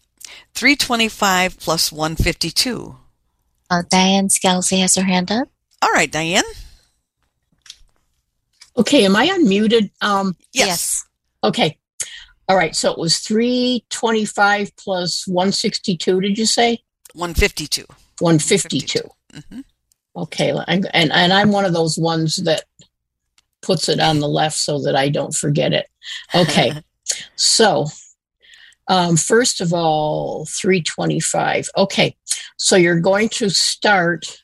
325 0.54 1.60
plus 1.60 1.92
152? 1.92 2.96
Uh, 3.70 3.84
Diane 3.90 4.28
Scalzi 4.28 4.80
has 4.82 4.96
her 4.96 5.04
hand 5.04 5.32
up. 5.32 5.48
All 5.82 5.92
right, 5.92 6.12
Diane. 6.12 6.44
Okay, 8.78 9.06
am 9.06 9.16
I 9.16 9.28
unmuted? 9.28 9.92
Um, 10.02 10.36
yes. 10.54 10.68
yes. 10.68 11.06
Okay. 11.44 11.78
All 12.48 12.56
right. 12.56 12.76
So 12.76 12.92
it 12.92 12.98
was 12.98 13.20
325 13.20 14.76
plus 14.78 15.28
162, 15.28 16.22
did 16.22 16.38
you 16.38 16.46
say? 16.46 16.80
152. 17.14 17.86
152. 18.20 19.00
Mm-hmm. 19.34 19.60
Okay. 20.16 20.50
And, 20.68 20.90
and, 20.94 21.12
and 21.12 21.34
I'm 21.34 21.52
one 21.52 21.66
of 21.66 21.74
those 21.74 21.98
ones 21.98 22.38
that 22.38 22.64
puts 23.62 23.90
it 23.90 24.00
on 24.00 24.20
the 24.20 24.28
left 24.28 24.58
so 24.58 24.80
that 24.82 24.96
I 24.96 25.10
don't 25.10 25.36
forget 25.36 25.74
it. 25.74 25.88
Okay. 26.34 26.74
so 27.36 27.86
um, 28.90 29.16
first 29.18 29.62
of 29.62 29.72
all, 29.72 30.46
325. 30.48 31.70
Okay. 31.78 32.18
So 32.58 32.76
you're 32.76 33.00
going 33.00 33.30
to 33.30 33.50
start 33.50 34.42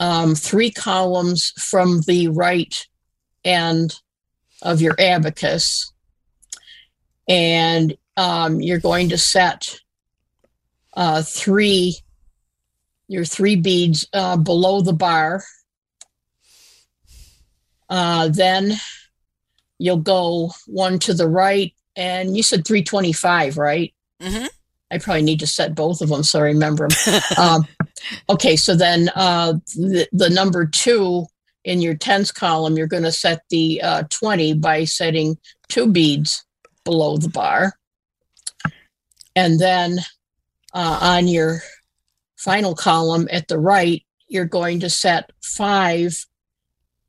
um, 0.00 0.34
three 0.34 0.70
columns 0.70 1.52
from 1.58 2.00
the 2.06 2.28
right 2.28 2.74
end 3.44 3.94
of 4.62 4.80
your 4.80 4.94
abacus. 4.98 5.92
And 7.28 7.96
um, 8.16 8.60
you're 8.60 8.78
going 8.78 9.10
to 9.10 9.18
set 9.18 9.78
uh, 10.94 11.22
three, 11.22 11.98
your 13.06 13.26
three 13.26 13.56
beads 13.56 14.08
uh, 14.14 14.38
below 14.38 14.80
the 14.80 14.94
bar. 14.94 15.44
Uh, 17.90 18.28
then 18.28 18.72
you'll 19.78 19.98
go 19.98 20.52
one 20.66 20.98
to 21.00 21.12
the 21.12 21.28
right, 21.28 21.74
and 21.96 22.36
you 22.36 22.42
said 22.42 22.66
325, 22.66 23.58
right? 23.58 23.92
Mm-hmm. 24.20 24.46
I 24.90 24.98
probably 24.98 25.22
need 25.22 25.40
to 25.40 25.46
set 25.46 25.74
both 25.74 26.00
of 26.00 26.08
them 26.08 26.22
so 26.22 26.40
I 26.40 26.42
remember 26.42 26.88
them. 26.88 27.20
um, 27.38 27.64
okay, 28.28 28.56
so 28.56 28.74
then 28.74 29.10
uh, 29.14 29.54
the, 29.76 30.08
the 30.12 30.30
number 30.30 30.66
two 30.66 31.26
in 31.64 31.80
your 31.80 31.94
tens 31.94 32.32
column, 32.32 32.76
you're 32.76 32.86
going 32.86 33.02
to 33.02 33.12
set 33.12 33.42
the 33.50 33.80
uh, 33.82 34.02
20 34.10 34.54
by 34.54 34.84
setting 34.84 35.36
two 35.68 35.86
beads 35.86 36.44
below 36.84 37.16
the 37.16 37.28
bar. 37.28 37.74
And 39.36 39.60
then 39.60 39.98
uh, 40.72 40.98
on 41.02 41.28
your 41.28 41.60
final 42.36 42.74
column 42.74 43.28
at 43.30 43.48
the 43.48 43.58
right, 43.58 44.02
you're 44.28 44.44
going 44.44 44.80
to 44.80 44.90
set 44.90 45.30
five 45.42 46.24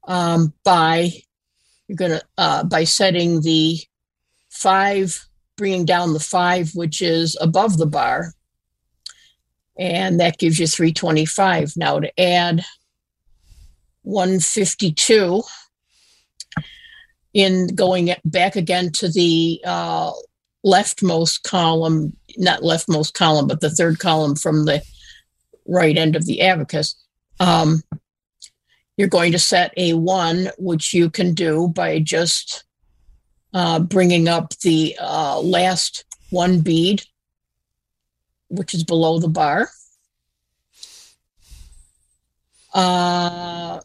um, 0.08 0.54
by 0.64 1.12
you're 1.88 1.96
going 1.96 2.12
to 2.12 2.24
uh, 2.38 2.64
by 2.64 2.84
setting 2.84 3.42
the 3.42 3.78
five 4.62 5.28
bringing 5.58 5.86
down 5.86 6.14
the 6.14 6.20
five, 6.20 6.72
which 6.74 7.02
is 7.02 7.38
above 7.40 7.78
the 7.78 7.86
bar. 7.86 8.34
And 9.78 10.20
that 10.20 10.40
gives 10.40 10.60
you 10.60 10.68
325. 10.68 11.78
Now 11.78 12.00
to 12.00 12.20
add 12.20 12.66
152 14.02 15.44
in 17.34 17.68
going 17.76 18.14
back 18.26 18.56
again 18.56 18.92
to 18.94 19.08
the 19.08 19.62
uh, 19.66 20.12
leftmost 20.66 21.44
column, 21.44 22.16
not 22.38 22.62
leftmost 22.62 23.14
column, 23.14 23.48
but 23.48 23.62
the 23.62 23.70
third 23.70 24.00
column 24.00 24.36
from 24.36 24.66
the 24.66 24.82
right 25.68 25.98
end 25.98 26.16
of 26.16 26.26
the 26.26 26.42
abacus. 26.42 26.96
Um, 27.40 27.84
you're 28.98 29.08
going 29.08 29.32
to 29.32 29.40
set 29.40 29.74
a 29.78 29.94
one, 29.94 30.50
which 30.58 30.94
you 30.94 31.10
can 31.10 31.34
do 31.34 31.70
by 31.70 32.00
just 32.00 32.66
uh, 33.54 33.80
bringing 33.80 34.28
up 34.28 34.58
the 34.60 34.96
uh, 35.00 35.40
last 35.40 36.06
one 36.30 36.62
bead, 36.62 37.04
which 38.50 38.74
is 38.74 38.84
below 38.84 39.20
the 39.20 39.28
bar. 39.28 39.70
Uh, 42.74 43.82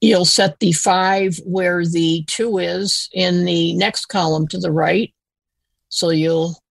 you'll 0.00 0.26
set 0.26 0.60
the 0.60 0.72
five 0.72 1.38
where 1.44 1.84
the 1.86 2.22
two 2.26 2.58
is 2.58 3.08
in 3.12 3.44
the 3.44 3.74
next 3.74 4.06
column 4.06 4.46
to 4.48 4.58
the 4.58 4.70
right. 4.70 5.12
So 5.88 6.10
you'll 6.10 6.62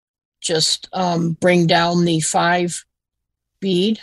just 0.41 0.89
um, 0.93 1.33
bring 1.33 1.67
down 1.67 2.05
the 2.05 2.21
five 2.21 2.85
bead 3.61 3.99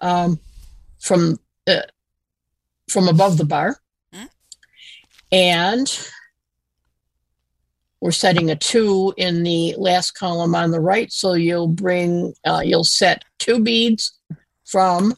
um, 0.00 0.38
from 1.00 1.40
uh, 1.66 1.82
from 2.88 3.08
above 3.08 3.36
the 3.36 3.44
bar. 3.44 3.80
And 5.30 6.10
we're 8.00 8.12
setting 8.12 8.50
a 8.50 8.56
two 8.56 9.12
in 9.16 9.42
the 9.42 9.74
last 9.76 10.12
column 10.12 10.54
on 10.54 10.70
the 10.70 10.80
right. 10.80 11.12
So 11.12 11.34
you'll 11.34 11.68
bring, 11.68 12.34
uh, 12.46 12.62
you'll 12.64 12.84
set 12.84 13.24
two 13.38 13.60
beads 13.60 14.12
from, 14.64 15.14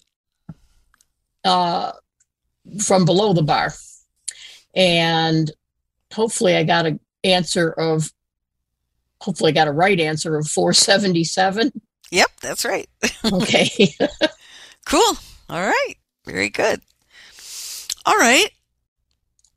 uh, 1.44 1.92
from 2.82 3.04
below 3.04 3.32
the 3.32 3.42
bar. 3.42 3.74
And 4.74 5.50
hopefully 6.12 6.56
I 6.56 6.64
got 6.64 6.86
an 6.86 7.00
answer 7.22 7.70
of, 7.70 8.10
hopefully 9.20 9.50
I 9.50 9.52
got 9.52 9.68
a 9.68 9.72
right 9.72 10.00
answer 10.00 10.36
of 10.36 10.46
477. 10.48 11.72
Yep, 12.10 12.30
that's 12.40 12.64
right. 12.64 12.88
Okay. 13.32 13.94
cool. 14.86 15.12
All 15.50 15.60
right. 15.60 15.94
Very 16.24 16.48
good. 16.48 16.80
All 18.06 18.16
right. 18.16 18.48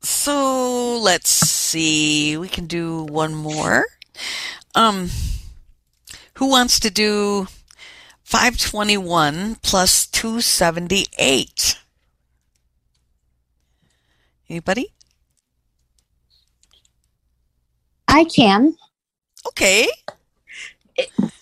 So 0.04 0.98
let's 0.98 1.30
see. 1.30 2.36
We 2.36 2.48
can 2.48 2.66
do 2.66 3.04
one 3.04 3.34
more. 3.34 3.86
Um, 4.74 5.08
who 6.34 6.48
wants 6.50 6.78
to 6.80 6.90
do 6.90 7.46
521 8.24 9.56
plus 9.62 10.06
278? 10.06 11.78
Anybody? 14.50 14.92
I 18.06 18.24
can. 18.24 18.76
Okay. 19.48 19.88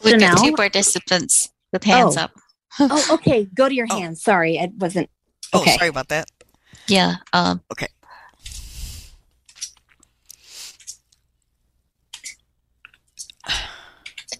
We've 0.04 0.20
got 0.20 0.38
two 0.38 0.52
participants 0.54 1.50
with 1.72 1.84
hands 1.84 2.16
Oh. 2.16 2.22
up. 2.22 2.30
Oh, 2.80 3.06
okay. 3.14 3.46
Go 3.54 3.68
to 3.68 3.74
your 3.74 3.86
Oh. 3.90 3.98
hands. 3.98 4.22
Sorry, 4.22 4.58
I 4.58 4.70
wasn't. 4.78 5.10
Oh, 5.52 5.60
Okay. 5.62 5.76
sorry 5.76 5.88
about 5.88 6.08
that. 6.08 6.30
Yeah. 6.86 7.16
Um, 7.32 7.60
Okay. 7.72 7.88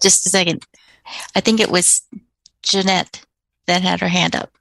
Just 0.03 0.25
a 0.27 0.29
second. 0.29 0.65
I 1.35 1.39
think 1.41 1.59
it 1.59 1.71
was 1.71 2.01
Jeanette 2.61 3.25
that 3.65 3.81
had 3.81 3.99
her 4.01 4.07
hand 4.07 4.35
up. 4.35 4.51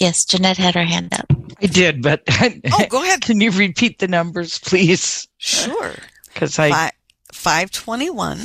Yes, 0.00 0.24
Jeanette 0.24 0.56
had 0.56 0.74
her 0.74 0.84
hand 0.84 1.12
up. 1.14 1.26
I 1.62 1.66
did, 1.66 2.02
but 2.02 2.22
Oh, 2.72 2.86
go 2.88 3.02
ahead. 3.02 3.20
can 3.22 3.40
you 3.40 3.50
repeat 3.52 3.98
the 4.00 4.08
numbers, 4.08 4.58
please? 4.58 5.28
Sure. 5.38 5.92
Because 6.32 6.58
I 6.58 6.70
Fi 6.70 6.90
521 7.34 8.38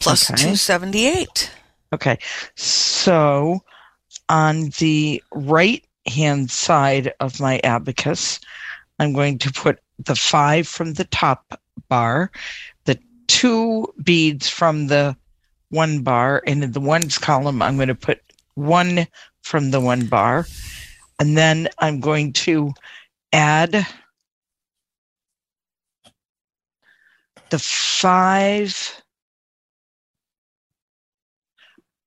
plus 0.00 0.30
Okay. 0.30 0.40
278. 0.40 1.52
Okay. 1.92 2.18
So 2.56 3.60
on 4.30 4.70
the 4.78 5.22
right 5.32 5.84
hand 6.06 6.50
side 6.50 7.12
of 7.20 7.38
my 7.40 7.60
abacus, 7.62 8.40
I'm 8.98 9.12
going 9.12 9.36
to 9.40 9.52
put 9.52 9.80
the 9.98 10.16
five 10.16 10.66
from 10.66 10.94
the 10.94 11.04
top 11.04 11.60
bar, 11.90 12.30
the 12.30 12.73
two 13.26 13.92
beads 14.02 14.48
from 14.48 14.86
the 14.88 15.16
one 15.70 16.02
bar, 16.02 16.42
and 16.46 16.62
in 16.62 16.72
the 16.72 16.80
ones 16.80 17.18
column, 17.18 17.62
I'm 17.62 17.76
going 17.76 17.88
to 17.88 17.94
put 17.94 18.20
one 18.54 19.06
from 19.42 19.70
the 19.70 19.80
one 19.80 20.06
bar. 20.06 20.46
And 21.18 21.36
then 21.36 21.68
I'm 21.78 22.00
going 22.00 22.32
to 22.34 22.72
add 23.32 23.86
the 27.50 27.58
five 27.58 29.02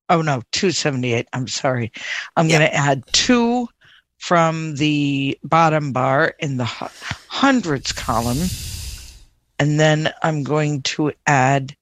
oh 0.09 0.21
no 0.21 0.41
278 0.51 1.27
i'm 1.33 1.47
sorry 1.47 1.91
i'm 2.35 2.49
Yeah. 2.49 2.57
going 2.59 2.69
to 2.69 2.75
add 2.75 3.03
two 3.11 3.67
from 4.17 4.75
the 4.75 5.37
bottom 5.43 5.91
bar 5.91 6.33
in 6.39 6.57
the 6.57 6.65
hundreds 6.65 7.91
column 7.91 8.39
and 9.59 9.79
then 9.79 10.11
i'm 10.23 10.43
going 10.43 10.81
to 10.81 11.11
add 11.25 11.75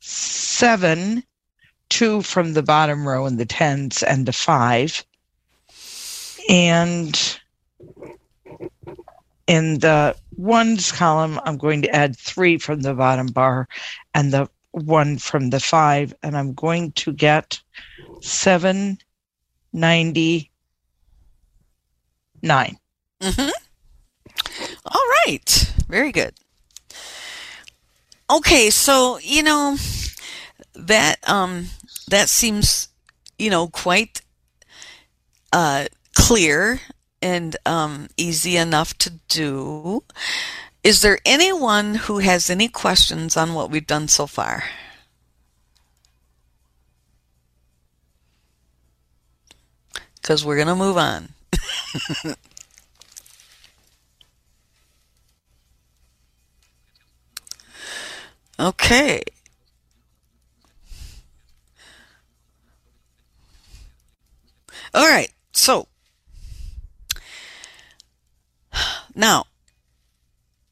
seven 0.00 1.22
two 1.88 2.22
from 2.22 2.52
the 2.54 2.62
bottom 2.62 3.06
row 3.06 3.26
in 3.26 3.36
the 3.36 3.46
tens 3.46 4.02
and 4.02 4.26
the 4.26 4.32
five 4.32 5.04
and 6.48 7.40
in 9.46 9.78
the 9.80 10.16
ones 10.36 10.92
column 10.92 11.40
i'm 11.44 11.58
going 11.58 11.82
to 11.82 11.94
add 11.94 12.16
three 12.16 12.56
from 12.58 12.80
the 12.80 12.94
bottom 12.94 13.26
bar 13.26 13.68
and 14.14 14.32
the 14.32 14.48
one 14.72 15.18
from 15.18 15.50
the 15.50 15.60
five, 15.60 16.14
and 16.22 16.36
I'm 16.36 16.54
going 16.54 16.92
to 16.92 17.12
get 17.12 17.60
seven 18.20 18.98
ninety 19.72 20.50
nine. 22.42 22.78
Mm-hmm. 23.20 23.50
All 24.86 25.06
right. 25.26 25.72
Very 25.88 26.12
good. 26.12 26.34
Okay, 28.30 28.70
so 28.70 29.18
you 29.18 29.42
know 29.42 29.76
that 30.74 31.16
um 31.28 31.66
that 32.08 32.28
seems 32.28 32.88
you 33.38 33.50
know 33.50 33.66
quite 33.68 34.22
uh 35.52 35.86
clear 36.14 36.80
and 37.20 37.56
um 37.66 38.08
easy 38.16 38.56
enough 38.56 38.96
to 38.98 39.10
do. 39.28 40.04
Is 40.84 41.02
there 41.02 41.18
anyone 41.26 41.94
who 41.96 42.18
has 42.20 42.48
any 42.48 42.68
questions 42.68 43.36
on 43.36 43.52
what 43.54 43.70
we've 43.70 43.86
done 43.86 44.08
so 44.08 44.26
far? 44.26 44.64
Because 50.22 50.44
we're 50.44 50.56
going 50.56 50.68
to 50.68 50.76
move 50.76 50.96
on. 50.96 51.30
Okay. 58.60 59.22
All 64.92 65.08
right. 65.08 65.30
So 65.52 65.88
now 69.14 69.46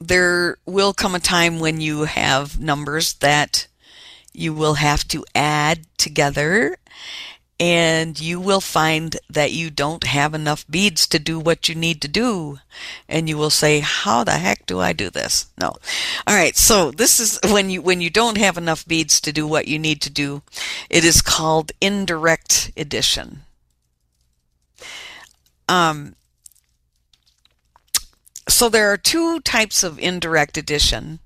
there 0.00 0.58
will 0.66 0.92
come 0.92 1.14
a 1.14 1.20
time 1.20 1.60
when 1.60 1.80
you 1.80 2.02
have 2.04 2.60
numbers 2.60 3.14
that 3.14 3.66
you 4.34 4.52
will 4.52 4.74
have 4.74 5.08
to 5.08 5.24
add 5.34 5.86
together 5.96 6.76
and 7.60 8.20
you 8.20 8.38
will 8.38 8.60
find 8.60 9.16
that 9.28 9.52
you 9.52 9.68
don't 9.70 10.04
have 10.04 10.32
enough 10.32 10.64
beads 10.68 11.06
to 11.08 11.18
do 11.18 11.40
what 11.40 11.68
you 11.68 11.74
need 11.74 12.00
to 12.02 12.08
do. 12.08 12.60
And 13.08 13.28
you 13.28 13.36
will 13.36 13.50
say, 13.50 13.80
how 13.80 14.22
the 14.22 14.38
heck 14.38 14.64
do 14.66 14.78
I 14.78 14.92
do 14.92 15.10
this? 15.10 15.46
No. 15.60 15.74
All 16.26 16.36
right. 16.36 16.56
So 16.56 16.92
this 16.92 17.18
is 17.18 17.40
when 17.44 17.68
you, 17.68 17.82
when 17.82 18.00
you 18.00 18.10
don't 18.10 18.38
have 18.38 18.56
enough 18.56 18.86
beads 18.86 19.20
to 19.22 19.32
do 19.32 19.46
what 19.46 19.66
you 19.66 19.78
need 19.78 20.00
to 20.02 20.10
do. 20.10 20.42
It 20.88 21.04
is 21.04 21.20
called 21.20 21.72
indirect 21.80 22.70
addition. 22.76 23.42
Um, 25.68 26.14
so 28.48 28.68
there 28.68 28.92
are 28.92 28.96
two 28.96 29.40
types 29.40 29.82
of 29.82 29.98
indirect 29.98 30.56
addition. 30.56 31.18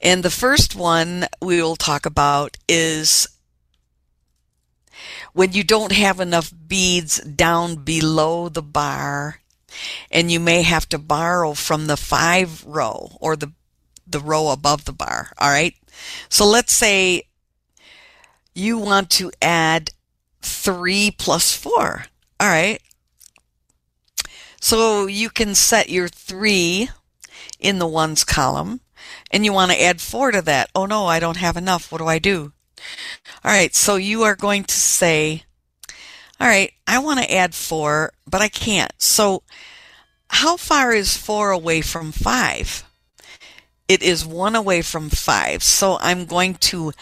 And 0.00 0.22
the 0.22 0.30
first 0.30 0.76
one 0.76 1.26
we 1.42 1.60
will 1.60 1.76
talk 1.76 2.06
about 2.06 2.56
is 2.68 3.26
when 5.32 5.52
you 5.52 5.62
don't 5.62 5.92
have 5.92 6.20
enough 6.20 6.52
beads 6.66 7.20
down 7.20 7.76
below 7.76 8.48
the 8.48 8.62
bar 8.62 9.40
and 10.10 10.30
you 10.30 10.40
may 10.40 10.62
have 10.62 10.88
to 10.88 10.98
borrow 10.98 11.54
from 11.54 11.86
the 11.86 11.96
five 11.96 12.64
row 12.64 13.16
or 13.20 13.36
the 13.36 13.52
the 14.06 14.20
row 14.20 14.48
above 14.48 14.84
the 14.84 14.92
bar 14.92 15.32
all 15.38 15.50
right? 15.50 15.74
So 16.28 16.46
let's 16.46 16.72
say 16.72 17.24
you 18.54 18.78
want 18.78 19.10
to 19.10 19.30
add 19.42 19.90
3 20.40 21.10
plus 21.12 21.54
4 21.54 22.04
all 22.40 22.48
right? 22.48 22.80
So 24.60 25.06
you 25.06 25.30
can 25.30 25.54
set 25.54 25.90
your 25.90 26.08
3 26.08 26.88
in 27.60 27.78
the 27.78 27.86
ones 27.86 28.24
column 28.24 28.80
and 29.30 29.44
you 29.44 29.52
want 29.52 29.72
to 29.72 29.80
add 29.80 30.00
4 30.00 30.32
to 30.32 30.42
that. 30.42 30.70
Oh 30.74 30.86
no 30.86 31.06
I 31.06 31.20
don't 31.20 31.36
have 31.36 31.56
enough. 31.56 31.92
What 31.92 31.98
do 31.98 32.06
I 32.06 32.18
do 32.18 32.52
all 33.44 33.52
right, 33.52 33.74
so 33.74 33.96
you 33.96 34.22
are 34.24 34.36
going 34.36 34.64
to 34.64 34.74
say, 34.74 35.44
all 36.40 36.48
right, 36.48 36.72
I 36.86 36.98
want 36.98 37.20
to 37.20 37.34
add 37.34 37.54
4, 37.54 38.12
but 38.26 38.40
I 38.40 38.48
can't. 38.48 38.92
So 38.98 39.42
how 40.30 40.56
far 40.56 40.92
is 40.92 41.16
4 41.16 41.50
away 41.50 41.80
from 41.80 42.12
5? 42.12 42.84
It 43.88 44.02
is 44.02 44.26
1 44.26 44.54
away 44.54 44.82
from 44.82 45.08
5. 45.08 45.62
So 45.62 45.98
I'm 46.00 46.26
going 46.26 46.54
to 46.54 46.92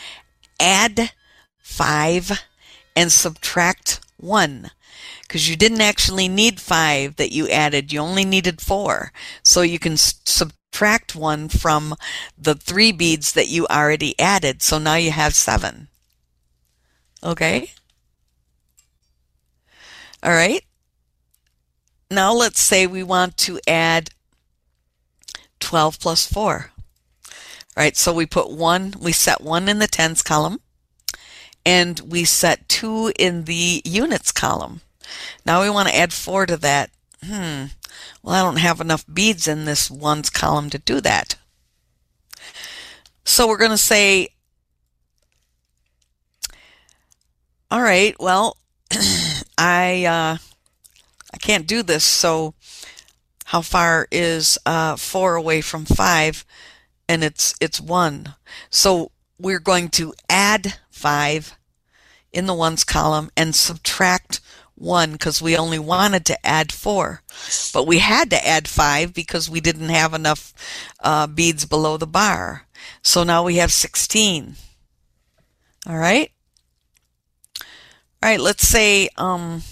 add 0.61 1.11
5 1.59 2.41
and 2.95 3.13
subtract 3.13 4.01
1 4.17 4.71
because 5.23 5.51
you 5.51 5.57
didn't 5.57 5.81
actually 5.81 6.29
need 6.29 6.61
5 6.61 7.17
that 7.17 7.33
you 7.33 7.49
added. 7.49 7.93
You 7.93 8.01
only 8.01 8.25
needed 8.25 8.61
4. 8.61 9.13
So 9.43 9.63
you 9.63 9.79
can 9.79 9.97
subtract 9.97 11.15
1 11.17 11.49
from 11.49 11.95
the 12.39 12.55
3 12.55 12.93
beads 12.93 13.33
that 13.33 13.49
you 13.49 13.67
already 13.67 14.19
added. 14.19 14.63
So 14.63 14.79
now 14.79 14.95
you 14.95 15.11
have 15.11 15.35
7. 15.35 15.89
Okay? 17.27 17.73
All 20.23 20.31
right. 20.31 20.65
Now 22.09 22.33
let's 22.33 22.61
say 22.61 22.87
we 22.87 23.03
want 23.03 23.37
to 23.39 23.59
add 23.67 24.11
12 25.59 25.99
plus 25.99 26.25
4. 26.33 26.71
All 27.77 27.83
right, 27.83 27.97
so 27.97 28.13
we 28.13 28.27
put 28.27 28.51
1, 28.51 28.95
we 29.01 29.13
set 29.13 29.43
1 29.43 29.69
in 29.69 29.81
the 29.81 29.89
tens 29.89 30.23
column, 30.23 30.61
and 31.67 31.99
we 32.01 32.25
set 32.25 32.69
2 32.69 33.13
in 33.19 33.45
the 33.45 33.83
units 33.85 34.31
column. 34.31 34.81
Now 35.45 35.63
we 35.63 35.69
want 35.69 35.89
to 35.89 35.97
add 35.97 36.13
4 36.13 36.47
to 36.47 36.57
that. 36.59 36.91
Hmm, 37.25 37.65
well, 38.23 38.35
I 38.35 38.43
don't 38.43 38.59
have 38.59 38.81
enough 38.81 39.05
beads 39.13 39.49
in 39.49 39.65
this 39.65 39.91
ones 39.91 40.31
column 40.31 40.71
to 40.71 40.79
do 40.79 41.01
that. 41.01 41.35
So 43.25 43.49
we're 43.49 43.59
going 43.59 43.73
to 43.73 43.77
say 43.77 44.29
all 47.71 47.83
right, 47.83 48.15
well, 48.21 48.57
I 49.59 50.05
uh, 50.05 50.39
I 51.33 51.39
can't 51.39 51.67
do 51.67 51.83
this. 51.83 52.05
So, 52.05 52.55
how 53.47 53.61
far 53.63 54.09
is 54.11 54.59
uh, 54.67 54.97
four 54.97 55.35
away 55.35 55.61
from 55.61 55.85
five? 55.85 56.45
And 57.09 57.25
it's 57.25 57.55
it's 57.61 57.81
one. 57.81 58.35
So 58.71 59.13
we're 59.39 59.61
going 59.61 59.91
to 59.91 60.15
add 60.29 60.75
five 60.91 61.57
in 62.33 62.47
the 62.47 62.55
ones 62.55 62.85
column 62.85 63.31
and 63.37 63.55
subtract 63.55 64.41
one 64.75 65.13
because 65.13 65.43
we 65.43 65.57
only 65.57 65.79
wanted 65.79 66.25
to 66.27 66.47
add 66.47 66.73
four, 66.73 67.23
but 67.73 67.87
we 67.87 67.99
had 68.01 68.31
to 68.31 68.47
add 68.47 68.69
five 68.69 69.15
because 69.15 69.49
we 69.51 69.61
didn't 69.61 69.89
have 69.89 70.15
enough 70.15 70.53
uh, 71.01 71.27
beads 71.27 71.65
below 71.67 71.97
the 71.97 72.07
bar. 72.07 72.67
So 73.03 73.25
now 73.25 73.45
we 73.45 73.57
have 73.57 73.73
sixteen. 73.73 74.57
All 75.89 75.97
right. 75.99 76.31
All 78.23 78.31
right, 78.31 78.41
let's 78.41 78.67
say 78.67 79.09
um 79.17 79.63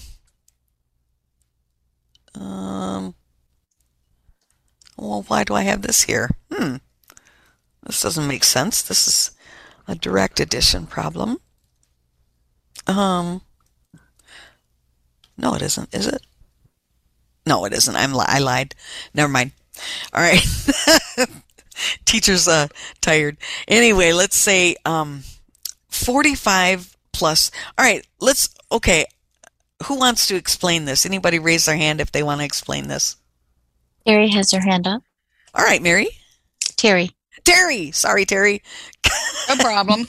um 2.34 3.14
well, 4.96 5.22
why 5.28 5.44
do 5.44 5.54
I 5.54 5.62
have 5.62 5.82
this 5.82 6.02
here? 6.02 6.30
Hmm. 6.52 6.76
This 7.84 8.02
doesn't 8.02 8.26
make 8.26 8.44
sense. 8.44 8.82
This 8.82 9.06
is 9.06 9.30
a 9.86 9.94
direct 9.94 10.40
addition 10.40 10.86
problem. 10.86 11.38
Um 12.86 13.42
No, 15.36 15.54
it 15.54 15.62
isn't, 15.62 15.94
is 15.94 16.06
it? 16.06 16.22
No, 17.46 17.64
it 17.64 17.72
isn't. 17.72 17.94
I'm 17.96 18.14
li- 18.14 18.24
I 18.26 18.38
lied. 18.38 18.74
Never 19.12 19.30
mind. 19.30 19.52
All 20.12 20.22
right. 20.22 20.40
Teacher's 22.04 22.48
uh 22.48 22.68
tired. 23.00 23.36
Anyway, 23.68 24.12
let's 24.12 24.36
say 24.36 24.76
um 24.84 25.22
45 25.88 26.93
plus. 27.14 27.50
All 27.78 27.84
right, 27.84 28.06
let's. 28.20 28.48
Okay, 28.70 29.06
who 29.84 29.98
wants 29.98 30.26
to 30.28 30.36
explain 30.36 30.84
this? 30.84 31.06
Anybody 31.06 31.38
raise 31.38 31.64
their 31.64 31.76
hand 31.76 32.00
if 32.00 32.12
they 32.12 32.22
want 32.22 32.40
to 32.40 32.44
explain 32.44 32.88
this? 32.88 33.16
Terry 34.06 34.28
has 34.28 34.52
her 34.52 34.60
hand 34.60 34.86
up. 34.86 35.02
All 35.54 35.64
right, 35.64 35.82
Mary. 35.82 36.08
Terry. 36.76 37.10
Terry. 37.44 37.90
Sorry, 37.92 38.24
Terry. 38.24 38.62
No 39.48 39.56
problem. 39.56 40.04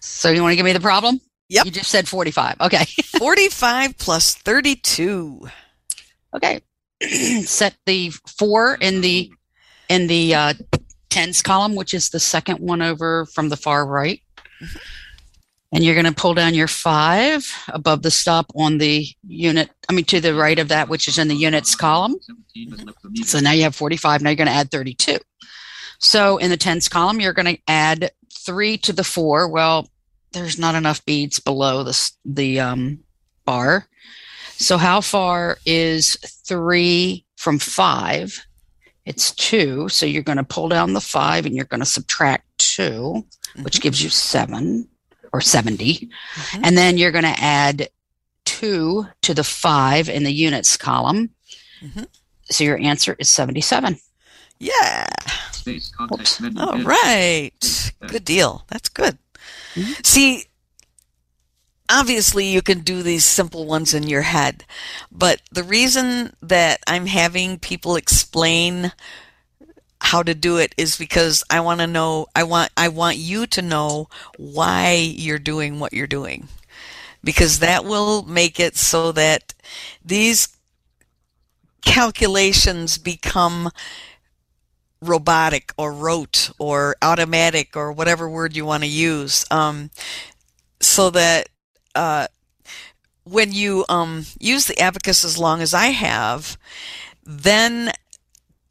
so 0.00 0.30
you 0.30 0.42
want 0.42 0.52
to 0.52 0.56
give 0.56 0.64
me 0.64 0.72
the 0.72 0.80
problem? 0.80 1.20
Yep. 1.48 1.66
You 1.66 1.70
just 1.70 1.90
said 1.90 2.08
45. 2.08 2.56
Okay. 2.60 2.84
45 3.18 3.98
plus 3.98 4.34
32. 4.34 5.48
Okay. 6.34 6.60
Set 7.44 7.76
the 7.86 8.10
4 8.38 8.78
in 8.80 9.00
the 9.00 9.30
in 9.88 10.06
the 10.06 10.34
uh, 10.34 10.54
tens 11.12 11.42
column, 11.42 11.74
which 11.74 11.92
is 11.92 12.08
the 12.08 12.20
second 12.20 12.58
one 12.58 12.80
over 12.80 13.26
from 13.26 13.50
the 13.50 13.56
far 13.56 13.86
right. 13.86 14.22
Mm-hmm. 14.62 14.78
And 15.74 15.84
you're 15.84 15.94
going 15.94 16.06
to 16.06 16.12
pull 16.12 16.34
down 16.34 16.54
your 16.54 16.68
five 16.68 17.50
above 17.68 18.02
the 18.02 18.10
stop 18.10 18.46
on 18.54 18.78
the 18.78 19.06
unit, 19.26 19.70
I 19.88 19.94
mean, 19.94 20.04
to 20.06 20.20
the 20.20 20.34
right 20.34 20.58
of 20.58 20.68
that, 20.68 20.88
which 20.88 21.08
is 21.08 21.18
in 21.18 21.28
the 21.28 21.34
units 21.34 21.74
column. 21.74 22.16
Mm-hmm. 22.56 23.22
So 23.22 23.40
now 23.40 23.52
you 23.52 23.62
have 23.62 23.74
45. 23.74 24.20
Now 24.20 24.30
you're 24.30 24.36
going 24.36 24.48
to 24.48 24.52
add 24.52 24.70
32. 24.70 25.18
So 25.98 26.36
in 26.38 26.50
the 26.50 26.56
tens 26.56 26.88
column, 26.88 27.20
you're 27.20 27.32
going 27.32 27.56
to 27.56 27.62
add 27.68 28.10
three 28.34 28.76
to 28.78 28.92
the 28.92 29.04
four. 29.04 29.48
Well, 29.48 29.88
there's 30.32 30.58
not 30.58 30.74
enough 30.74 31.04
beads 31.04 31.40
below 31.40 31.84
the, 31.84 32.10
the 32.24 32.60
um, 32.60 33.00
bar. 33.44 33.86
So 34.56 34.78
how 34.78 35.00
far 35.00 35.58
is 35.64 36.16
three 36.46 37.24
from 37.36 37.58
five? 37.58 38.44
It's 39.04 39.34
two. 39.34 39.88
So 39.88 40.06
you're 40.06 40.22
going 40.22 40.38
to 40.38 40.44
pull 40.44 40.68
down 40.68 40.92
the 40.92 41.00
five 41.00 41.46
and 41.46 41.54
you're 41.54 41.64
going 41.64 41.80
to 41.80 41.86
subtract 41.86 42.46
2 42.58 42.82
mm-hmm. 42.82 43.62
which 43.64 43.80
gives 43.80 44.02
you 44.02 44.10
seven 44.10 44.88
or 45.32 45.40
70. 45.40 45.94
Mm-hmm. 45.94 46.64
And 46.64 46.76
then 46.76 46.98
you're 46.98 47.10
going 47.10 47.24
to 47.24 47.42
add 47.42 47.88
two 48.44 49.06
to 49.22 49.34
the 49.34 49.44
five 49.44 50.08
in 50.08 50.24
the 50.24 50.32
units 50.32 50.76
column. 50.76 51.30
Mm-hmm. 51.82 52.04
So 52.44 52.64
your 52.64 52.78
answer 52.78 53.16
is 53.18 53.30
77. 53.30 53.98
Yeah. 54.58 55.08
All 56.58 56.82
right. 56.82 57.92
Good 58.06 58.24
deal. 58.24 58.64
That's 58.68 58.88
good. 58.88 59.18
Mm-hmm. 59.74 59.92
See, 60.04 60.44
obviously 61.92 62.46
you 62.46 62.62
can 62.62 62.80
do 62.80 63.02
these 63.02 63.24
simple 63.24 63.66
ones 63.66 63.94
in 63.94 64.04
your 64.04 64.22
head, 64.22 64.64
but 65.12 65.42
the 65.52 65.62
reason 65.62 66.34
that 66.42 66.80
I'm 66.86 67.06
having 67.06 67.58
people 67.58 67.96
explain 67.96 68.92
how 70.00 70.22
to 70.22 70.34
do 70.34 70.56
it 70.56 70.74
is 70.76 70.96
because 70.96 71.44
I 71.48 71.60
want 71.60 71.80
to 71.80 71.86
know 71.86 72.26
I 72.34 72.42
want 72.42 72.72
I 72.76 72.88
want 72.88 73.18
you 73.18 73.46
to 73.46 73.62
know 73.62 74.08
why 74.36 74.94
you're 74.94 75.38
doing 75.38 75.78
what 75.78 75.92
you're 75.92 76.06
doing. 76.08 76.48
Because 77.22 77.60
that 77.60 77.84
will 77.84 78.24
make 78.24 78.58
it 78.58 78.76
so 78.76 79.12
that 79.12 79.54
these 80.04 80.48
calculations 81.84 82.98
become 82.98 83.70
robotic 85.00 85.72
or 85.76 85.92
rote 85.92 86.50
or 86.58 86.96
automatic 87.00 87.76
or 87.76 87.92
whatever 87.92 88.28
word 88.28 88.56
you 88.56 88.64
want 88.64 88.82
to 88.82 88.88
use 88.88 89.44
um, 89.50 89.90
so 90.80 91.10
that 91.10 91.48
uh, 91.94 92.26
when 93.24 93.52
you 93.52 93.84
um, 93.88 94.26
use 94.38 94.66
the 94.66 94.78
abacus 94.80 95.24
as 95.24 95.38
long 95.38 95.60
as 95.60 95.74
I 95.74 95.86
have, 95.86 96.58
then 97.24 97.92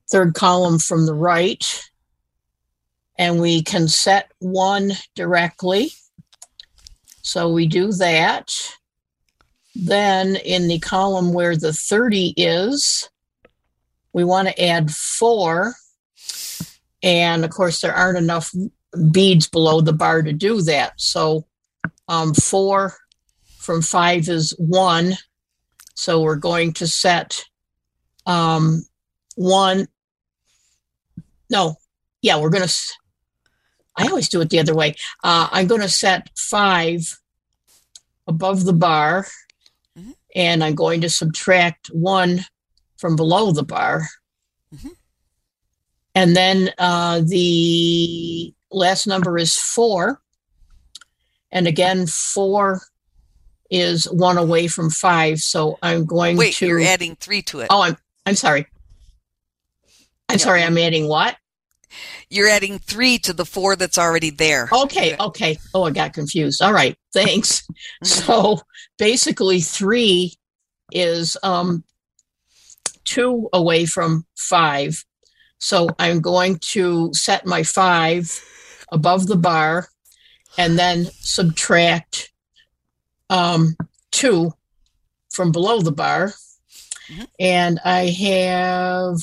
third 0.09 0.33
column 0.33 0.79
from 0.79 1.05
the 1.05 1.13
right, 1.13 1.83
and 3.17 3.39
we 3.41 3.61
can 3.61 3.87
set 3.87 4.31
one 4.39 4.93
directly. 5.15 5.91
So 7.21 7.49
we 7.49 7.67
do 7.67 7.91
that. 7.93 8.51
Then 9.75 10.35
in 10.37 10.67
the 10.67 10.79
column 10.79 11.33
where 11.33 11.55
the 11.57 11.73
30 11.73 12.33
is, 12.37 13.09
we 14.13 14.23
want 14.23 14.47
to 14.47 14.63
add 14.63 14.91
four. 14.91 15.73
And 17.01 17.43
of 17.43 17.51
course, 17.51 17.81
there 17.81 17.93
aren't 17.93 18.17
enough 18.17 18.53
beads 19.11 19.49
below 19.49 19.81
the 19.81 19.93
bar 19.93 20.21
to 20.21 20.31
do 20.31 20.61
that. 20.61 20.93
So 20.97 21.45
um, 22.07 22.33
four 22.33 22.95
from 23.57 23.81
five 23.81 24.29
is 24.29 24.51
one. 24.57 25.13
So 25.95 26.21
we're 26.21 26.35
going 26.35 26.73
to 26.73 26.87
set 26.87 27.43
um, 28.25 28.83
one. 29.35 29.87
No, 31.49 31.75
yeah, 32.21 32.39
we're 32.39 32.49
going 32.49 32.67
to. 32.67 32.73
I 33.95 34.07
always 34.07 34.29
do 34.29 34.41
it 34.41 34.49
the 34.49 34.59
other 34.59 34.73
way. 34.73 34.95
Uh, 35.23 35.47
I'm 35.51 35.67
going 35.67 35.81
to 35.81 35.89
set 35.89 36.29
five 36.35 37.19
above 38.27 38.63
the 38.65 38.73
bar, 38.73 39.27
Mhm. 39.97 40.15
and 40.33 40.63
I'm 40.63 40.73
going 40.73 41.01
to 41.01 41.09
subtract 41.09 41.87
one 41.87 42.45
from 43.03 43.17
below 43.17 43.51
the 43.51 43.63
bar. 43.63 44.07
Mhm. 44.73 44.91
And 46.15 46.37
then 46.37 46.71
uh, 46.77 47.19
the 47.25 48.53
last 48.71 49.07
number 49.07 49.37
is 49.37 49.57
four. 49.57 50.21
And 51.51 51.67
again, 51.67 52.07
four 52.07 52.81
is 53.69 54.05
one 54.05 54.37
away 54.37 54.67
from 54.69 54.89
five. 54.89 55.39
So 55.39 55.77
I'm 55.83 56.05
going 56.05 56.37
Wait, 56.37 56.53
to. 56.53 56.65
Wait, 56.65 56.69
you're 56.69 56.79
adding 56.79 57.17
three 57.17 57.41
to 57.41 57.59
it. 57.59 57.67
Oh, 57.69 57.81
I'm 57.81 57.97
I'm 58.25 58.35
sorry. 58.35 58.67
I'm 60.29 60.39
sorry. 60.39 60.63
I'm 60.63 60.77
adding 60.77 61.09
what? 61.09 61.35
You're 62.29 62.47
adding 62.47 62.79
three 62.79 63.17
to 63.19 63.33
the 63.33 63.45
four 63.45 63.75
that's 63.75 63.97
already 63.97 64.29
there. 64.29 64.69
Okay, 64.71 65.17
okay. 65.19 65.57
Oh, 65.73 65.83
I 65.83 65.91
got 65.91 66.13
confused. 66.13 66.61
All 66.61 66.71
right, 66.71 66.97
thanks. 67.13 67.67
So 68.03 68.59
basically, 68.97 69.59
three 69.59 70.35
is 70.93 71.35
um, 71.43 71.83
two 73.05 73.49
away 73.53 73.85
from 73.85 74.25
five. 74.35 75.03
So 75.59 75.89
I'm 75.99 76.19
going 76.19 76.59
to 76.73 77.13
set 77.13 77.45
my 77.45 77.63
five 77.63 78.29
above 78.91 79.27
the 79.27 79.37
bar 79.37 79.87
and 80.57 80.77
then 80.77 81.05
subtract 81.19 82.31
um, 83.29 83.75
two 84.11 84.51
from 85.31 85.51
below 85.51 85.81
the 85.81 85.91
bar. 85.91 86.33
Mhm. 87.09 87.27
And 87.39 87.79
I 87.83 88.07
have 88.07 89.19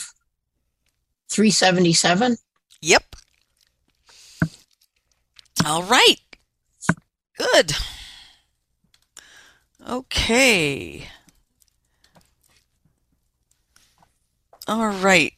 377. 1.30 2.36
Yep. 2.82 3.16
All 5.64 5.82
right. 5.84 6.16
Good. 7.36 7.72
Okay. 9.88 11.08
All 14.70 14.86
right. 14.86 15.32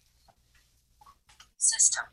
System. 1.56 2.04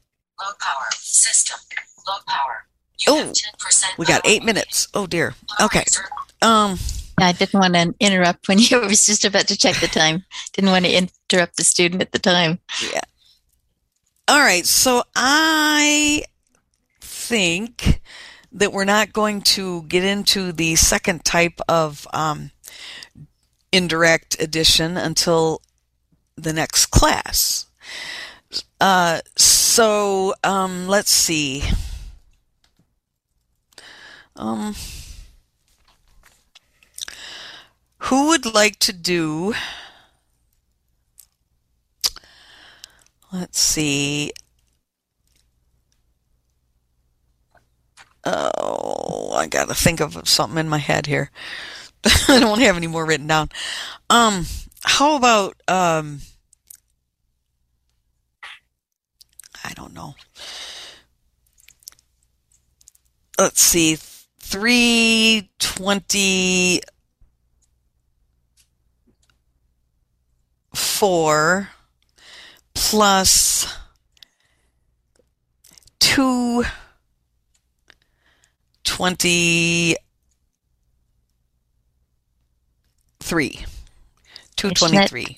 Low 0.41 0.53
power. 0.57 0.85
System. 0.93 1.59
Low 2.07 2.15
power. 2.25 2.65
Oh, 3.09 3.17
You 3.17 3.23
have 3.25 3.33
10% 3.33 3.97
We 3.97 4.05
got 4.05 4.21
eight 4.25 4.45
minutes. 4.45 4.87
Oh 4.93 5.05
dear. 5.05 5.35
Okay. 5.59 5.83
reserve. 5.85 6.05
Um. 6.41 6.77
I 7.21 7.33
didn't 7.33 7.59
want 7.59 7.73
to 7.73 7.93
interrupt 7.99 8.47
when 8.47 8.59
you 8.59 8.79
was 8.79 9.05
just 9.05 9.25
about 9.25 9.47
to 9.49 9.57
check 9.57 9.75
the 9.81 9.87
time. 9.87 10.23
Didn't 10.53 10.71
want 10.71 10.85
to 10.85 10.91
interrupt 10.93 11.57
the 11.57 11.65
student 11.65 12.01
at 12.01 12.13
the 12.13 12.19
time. 12.19 12.59
Yeah. 12.93 13.01
All 14.29 14.39
right. 14.39 14.65
So 14.65 15.03
I 15.13 16.23
think 17.01 17.99
that 18.53 18.71
we're 18.71 18.85
not 18.85 19.11
going 19.11 19.41
to 19.41 19.83
get 19.83 20.05
into 20.05 20.53
the 20.53 20.77
second 20.77 21.25
type 21.25 21.59
of 21.67 22.07
um, 22.13 22.51
indirect 23.73 24.41
addition 24.41 24.95
until 24.95 25.61
the 26.39 26.53
next 26.53 26.87
class. 26.87 27.67
Uh, 28.79 29.19
so 29.35 30.33
um, 30.43 30.87
let's 30.87 31.11
see. 31.11 31.63
Um, 34.35 34.73
who 37.97 38.29
would 38.29 38.45
like 38.53 38.79
to 38.79 38.93
do? 38.93 39.53
Let's 43.31 43.59
see. 43.59 44.31
Oh, 48.25 49.33
I 49.35 49.47
gotta 49.47 49.73
think 49.73 49.99
of 49.99 50.27
something 50.27 50.57
in 50.57 50.69
my 50.69 50.77
head 50.77 51.05
here. 51.05 51.31
I 52.27 52.39
don't 52.39 52.59
have 52.59 52.77
any 52.77 52.87
more 52.87 53.05
written 53.05 53.27
down. 53.27 53.49
Um, 54.09 54.45
how 54.83 55.15
about 55.15 55.61
um, 55.67 56.21
I 59.63 59.73
don't 59.73 59.93
know. 59.93 60.15
Let's 63.37 63.61
see, 63.61 63.97
three 64.39 65.49
twenty 65.59 66.81
four 70.73 71.69
plus 72.73 73.73
two 75.99 76.63
twenty 78.83 79.95
three. 83.21 83.65
Two 84.57 84.71
twenty 84.71 85.07
three. 85.07 85.37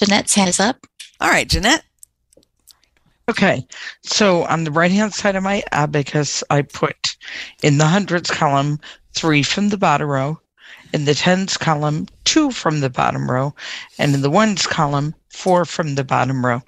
Jeanette's 0.00 0.34
hand 0.34 0.48
is 0.48 0.60
up. 0.60 0.86
All 1.20 1.28
right, 1.28 1.48
Jeanette. 1.48 1.84
Okay, 3.28 3.66
so 4.04 4.44
on 4.44 4.62
the 4.62 4.70
right 4.70 4.90
hand 4.90 5.12
side 5.12 5.34
of 5.34 5.42
my 5.42 5.64
abacus, 5.72 6.44
I 6.48 6.62
put 6.62 7.16
in 7.60 7.78
the 7.78 7.86
hundreds 7.86 8.30
column 8.30 8.78
three 9.14 9.42
from 9.42 9.70
the 9.70 9.76
bottom 9.76 10.08
row, 10.08 10.40
in 10.92 11.06
the 11.06 11.14
tens 11.14 11.56
column 11.56 12.06
two 12.22 12.52
from 12.52 12.78
the 12.78 12.90
bottom 12.90 13.28
row, 13.28 13.52
and 13.98 14.14
in 14.14 14.22
the 14.22 14.30
ones 14.30 14.68
column 14.68 15.12
four 15.28 15.64
from 15.64 15.96
the 15.96 16.04
bottom 16.04 16.46
row. 16.46 16.62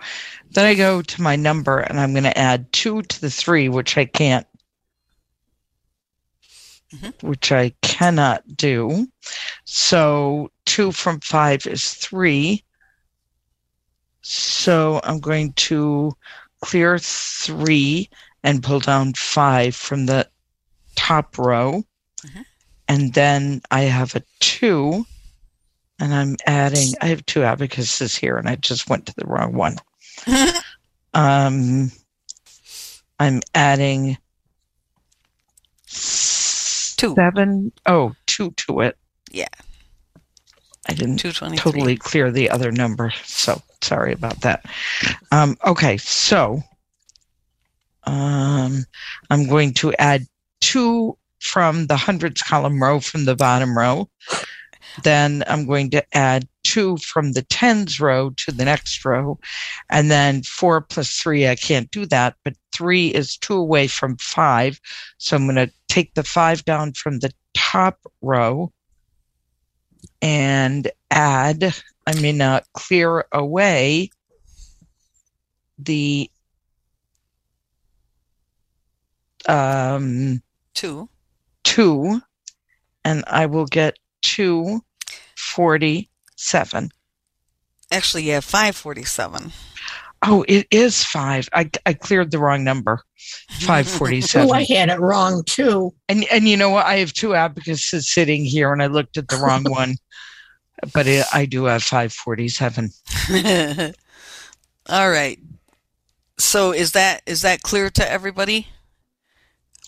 Then 0.50 0.64
I 0.64 0.74
go 0.74 1.00
to 1.00 1.22
my 1.22 1.36
number 1.36 1.78
and 1.78 2.00
I'm 2.00 2.12
going 2.12 2.24
to 2.24 2.36
add 2.36 2.72
two 2.72 3.02
to 3.02 3.20
the 3.20 3.30
three, 3.30 3.68
which 3.68 3.96
I 3.96 4.04
can't, 4.06 4.46
mm-hmm. 6.92 7.24
which 7.24 7.52
I 7.52 7.70
cannot 7.82 8.56
do. 8.56 9.06
So 9.64 10.50
two 10.64 10.90
from 10.90 11.20
five 11.20 11.66
is 11.66 11.94
three. 11.94 12.64
So 14.22 15.00
I'm 15.04 15.20
going 15.20 15.52
to 15.54 16.16
clear 16.60 16.98
three 16.98 18.08
and 18.42 18.62
pull 18.62 18.80
down 18.80 19.12
five 19.14 19.74
from 19.74 20.06
the 20.06 20.28
top 20.94 21.38
row. 21.38 21.84
And 22.88 23.12
then 23.12 23.60
I 23.70 23.82
have 23.82 24.16
a 24.16 24.22
two, 24.40 25.04
and 26.00 26.14
I'm 26.14 26.36
adding, 26.46 26.94
I 27.02 27.08
have 27.08 27.26
two 27.26 27.42
abacuses 27.42 28.16
here, 28.16 28.38
and 28.38 28.48
I 28.48 28.56
just 28.56 28.88
went 28.88 29.06
to 29.06 29.14
the 29.16 29.26
wrong 29.26 29.52
one. 29.52 29.76
um, 31.14 31.92
I'm 33.20 33.40
adding 33.54 34.16
two. 35.86 37.14
seven, 37.14 37.72
oh, 37.84 38.14
two 38.26 38.52
to 38.52 38.80
it. 38.80 38.96
Yeah. 39.30 39.48
I 40.88 40.94
didn't 40.94 41.18
223. 41.18 41.58
totally 41.58 41.96
clear 41.96 42.30
the 42.30 42.50
other 42.50 42.72
number, 42.72 43.12
so 43.24 43.60
sorry 43.82 44.12
about 44.12 44.40
that. 44.40 44.64
Um, 45.30 45.56
okay, 45.66 45.98
so 45.98 46.62
um, 48.04 48.84
I'm 49.30 49.46
going 49.48 49.74
to 49.74 49.92
add 49.98 50.26
two 50.60 51.16
from 51.40 51.86
the 51.86 51.96
hundreds 51.96 52.42
column 52.42 52.82
row 52.82 53.00
from 53.00 53.26
the 53.26 53.36
bottom 53.36 53.76
row. 53.76 54.08
Then 55.04 55.44
I'm 55.46 55.66
going 55.66 55.90
to 55.90 56.04
add 56.16 56.48
two 56.64 56.96
from 56.98 57.32
the 57.32 57.42
tens 57.42 58.00
row 58.00 58.30
to 58.30 58.50
the 58.50 58.64
next 58.64 59.04
row. 59.04 59.38
And 59.90 60.10
then 60.10 60.42
four 60.42 60.80
plus 60.80 61.16
three, 61.16 61.46
I 61.46 61.54
can't 61.54 61.90
do 61.90 62.06
that, 62.06 62.36
but 62.44 62.54
three 62.72 63.08
is 63.08 63.36
two 63.36 63.56
away 63.56 63.86
from 63.86 64.16
five. 64.16 64.80
So 65.18 65.36
I'm 65.36 65.44
going 65.44 65.56
to 65.56 65.72
take 65.88 66.14
the 66.14 66.24
five 66.24 66.64
down 66.64 66.94
from 66.94 67.20
the 67.20 67.32
top 67.54 67.98
row 68.22 68.72
and 70.22 70.90
add, 71.10 71.74
I 72.06 72.20
mean, 72.20 72.40
uh, 72.40 72.60
clear 72.72 73.24
away 73.32 74.10
the 75.78 76.30
um, 79.48 80.42
Two. 80.74 81.08
two, 81.64 82.20
and 83.04 83.24
I 83.26 83.46
will 83.46 83.66
get 83.66 83.98
two 84.22 84.82
forty-seven. 85.36 86.90
Actually, 87.90 88.24
you 88.24 88.32
have 88.32 88.44
547. 88.44 89.52
Oh, 90.24 90.44
it 90.48 90.66
is 90.70 91.04
five. 91.04 91.48
I, 91.52 91.70
I 91.86 91.92
cleared 91.94 92.30
the 92.32 92.38
wrong 92.38 92.64
number. 92.64 93.02
Five 93.60 93.86
Oh, 93.86 93.98
forty-seven. 93.98 94.50
I 94.54 94.64
had 94.64 94.88
it 94.88 94.98
wrong 95.00 95.44
too. 95.44 95.94
And 96.08 96.24
and 96.32 96.48
you 96.48 96.56
know 96.56 96.70
what? 96.70 96.86
I 96.86 96.96
have 96.96 97.12
two 97.12 97.34
abacuses 97.34 98.10
sitting 98.12 98.44
here, 98.44 98.72
and 98.72 98.82
I 98.82 98.86
looked 98.86 99.16
at 99.16 99.28
the 99.28 99.36
wrong 99.36 99.64
one. 99.68 99.96
But 100.92 101.06
it, 101.06 101.24
I 101.32 101.44
do 101.46 101.64
have 101.64 101.82
five 101.82 102.12
forty-seven. 102.12 102.90
All 104.88 105.10
right. 105.10 105.38
So 106.38 106.72
is 106.72 106.92
that 106.92 107.22
is 107.26 107.42
that 107.42 107.62
clear 107.62 107.90
to 107.90 108.10
everybody? 108.10 108.68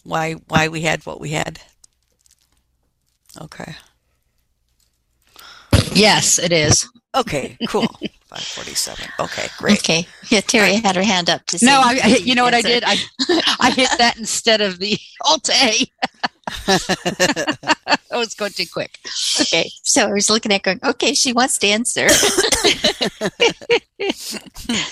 Why 0.04 0.34
why 0.48 0.68
we 0.68 0.82
had 0.82 1.04
what 1.06 1.20
we 1.20 1.30
had? 1.30 1.60
Okay. 3.40 3.74
Yes, 5.92 6.38
it 6.38 6.52
is. 6.52 6.88
Okay, 7.14 7.56
cool. 7.68 7.88
547. 8.30 9.06
Okay, 9.18 9.48
great. 9.58 9.78
Okay. 9.78 10.06
Yeah, 10.28 10.40
Terry 10.40 10.76
had 10.76 10.94
her 10.94 11.02
hand 11.02 11.28
up 11.28 11.44
to 11.46 11.58
say. 11.58 11.66
No, 11.66 11.80
I, 11.80 11.98
I 12.02 12.06
you 12.18 12.36
know 12.36 12.44
what 12.44 12.54
I 12.54 12.62
did? 12.62 12.84
I 12.86 12.96
I 13.58 13.72
hit 13.72 13.90
that 13.98 14.16
instead 14.18 14.60
of 14.60 14.78
the 14.78 14.96
Alt 15.24 15.50
A. 15.50 15.90
I 16.68 18.16
was 18.16 18.34
going 18.34 18.52
too 18.52 18.66
quick. 18.72 19.00
Okay. 19.40 19.68
So 19.82 20.08
I 20.08 20.12
was 20.12 20.30
looking 20.30 20.52
at 20.52 20.62
going, 20.62 20.78
okay, 20.84 21.12
she 21.12 21.32
wants 21.32 21.58
to 21.58 21.66
answer. 21.66 22.08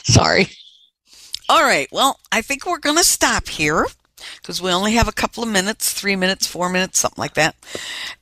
Sorry. 0.03 0.49
All 1.49 1.62
right. 1.62 1.86
Well, 1.93 2.18
I 2.32 2.43
think 2.43 2.66
we're 2.66 2.78
going 2.78 2.97
to 2.97 3.05
stop 3.05 3.47
here 3.47 3.86
because 4.40 4.60
we 4.60 4.70
only 4.70 4.92
have 4.92 5.08
a 5.08 5.12
couple 5.12 5.42
of 5.42 5.48
minutes, 5.48 5.92
three 5.92 6.16
minutes, 6.16 6.46
four 6.46 6.68
minutes, 6.68 6.98
something 6.98 7.20
like 7.20 7.34
that. 7.34 7.54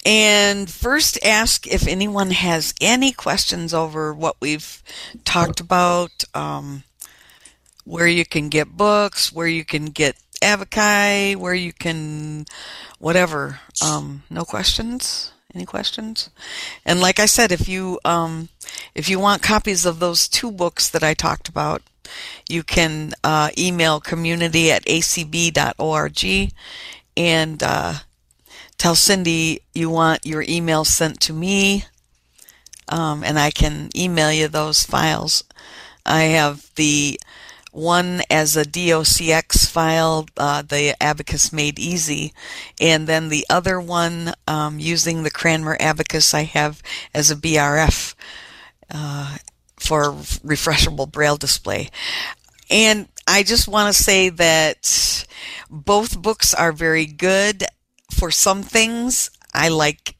And 0.05 0.71
first, 0.71 1.19
ask 1.25 1.67
if 1.67 1.87
anyone 1.87 2.31
has 2.31 2.75
any 2.81 3.13
questions 3.13 3.73
over 3.73 4.13
what 4.13 4.37
we've 4.41 4.83
talked 5.25 5.61
about, 5.61 6.25
um, 6.35 6.85
where 7.85 8.09
you 8.09 8.25
can 8.25 8.49
get 8.49 8.77
books, 8.77 9.33
where 9.33 9.47
you 9.47 9.65
can 9.65 9.87
get 9.87 10.17
abaci, 10.43 11.37
where 11.37 11.55
you 11.55 11.73
can 11.73 12.47
whatever. 12.99 13.61
Um, 13.85 14.23
no 14.31 14.45
questions? 14.45 15.33
Any 15.55 15.65
questions? 15.65 16.29
And 16.85 17.01
like 17.01 17.19
I 17.19 17.27
said, 17.27 17.51
if 17.51 17.69
you 17.69 17.99
um, 18.05 18.51
if 18.95 19.09
you 19.09 19.19
want 19.19 19.43
copies 19.43 19.87
of 19.87 20.01
those 20.01 20.29
two 20.29 20.51
books 20.51 20.91
that 20.91 21.03
I 21.03 21.15
talked 21.15 21.49
about, 21.49 21.83
you 22.49 22.63
can 22.63 23.13
uh, 23.25 23.51
email 23.59 24.01
community 24.01 24.71
at 24.71 24.85
acb.org 24.85 26.53
and 27.17 27.63
uh, 27.63 27.95
tell 28.79 28.95
Cindy 28.95 29.61
you 29.75 29.91
want 29.91 30.27
your 30.27 30.45
email 30.49 30.85
sent 30.85 31.21
to 31.23 31.33
me, 31.33 31.85
um, 32.89 33.25
and 33.25 33.39
I 33.39 33.51
can 33.51 33.91
email 33.97 34.33
you 34.33 34.49
those 34.49 34.85
files. 34.85 35.45
I 36.05 36.23
have 36.23 36.71
the 36.77 37.19
one 37.73 38.23
as 38.31 38.57
a 38.57 38.65
DOCX 38.65 39.69
file, 39.69 40.27
uh, 40.39 40.63
the 40.63 40.97
Abacus 41.01 41.53
Made 41.53 41.79
Easy, 41.79 42.33
and 42.81 43.07
then 43.07 43.29
the 43.29 43.45
other 43.51 43.79
one 43.81 44.33
um, 44.49 44.79
using 44.79 45.23
the 45.23 45.31
Cranmer 45.31 45.77
Abacus 45.79 46.33
I 46.33 46.45
have 46.45 46.83
as 47.13 47.31
a 47.31 47.37
BRF 47.37 48.15
uh, 48.91 49.37
for 49.87 50.13
refreshable 50.13 51.11
braille 51.11 51.37
display. 51.37 51.91
And 52.71 53.09
I 53.27 53.43
just 53.43 53.69
want 53.69 53.95
to 53.95 54.03
say 54.03 54.29
that 54.31 55.27
both 55.71 56.21
books 56.21 56.55
are 56.55 56.73
very 56.73 57.07
good 57.07 57.65
for 58.11 58.31
some 58.31 58.63
things. 58.63 59.31
I 59.55 59.69
like 59.69 60.17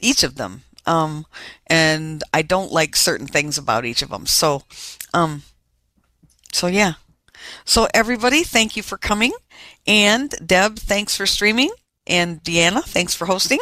each 0.00 0.22
of 0.22 0.36
them. 0.36 0.62
Um, 0.86 1.26
and 1.66 2.22
I 2.32 2.42
don't 2.42 2.70
like 2.70 2.94
certain 2.94 3.26
things 3.26 3.58
about 3.58 3.84
each 3.84 4.02
of 4.02 4.10
them. 4.10 4.26
So, 4.26 4.62
um, 5.12 5.42
so 6.52 6.68
yeah. 6.68 6.94
So 7.64 7.88
everybody, 7.92 8.44
thank 8.44 8.76
you 8.76 8.82
for 8.82 8.96
coming. 8.96 9.32
And 9.86 10.34
Deb, 10.44 10.78
thanks 10.78 11.16
for 11.16 11.26
streaming. 11.26 11.70
And 12.06 12.42
Deanna, 12.42 12.84
thanks 12.84 13.14
for 13.14 13.26
hosting. 13.26 13.58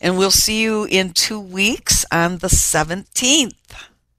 And 0.00 0.18
we'll 0.18 0.30
see 0.30 0.62
you 0.62 0.84
in 0.84 1.12
two 1.12 1.40
weeks 1.40 2.04
on 2.12 2.38
the 2.38 2.48
17th. 2.48 3.54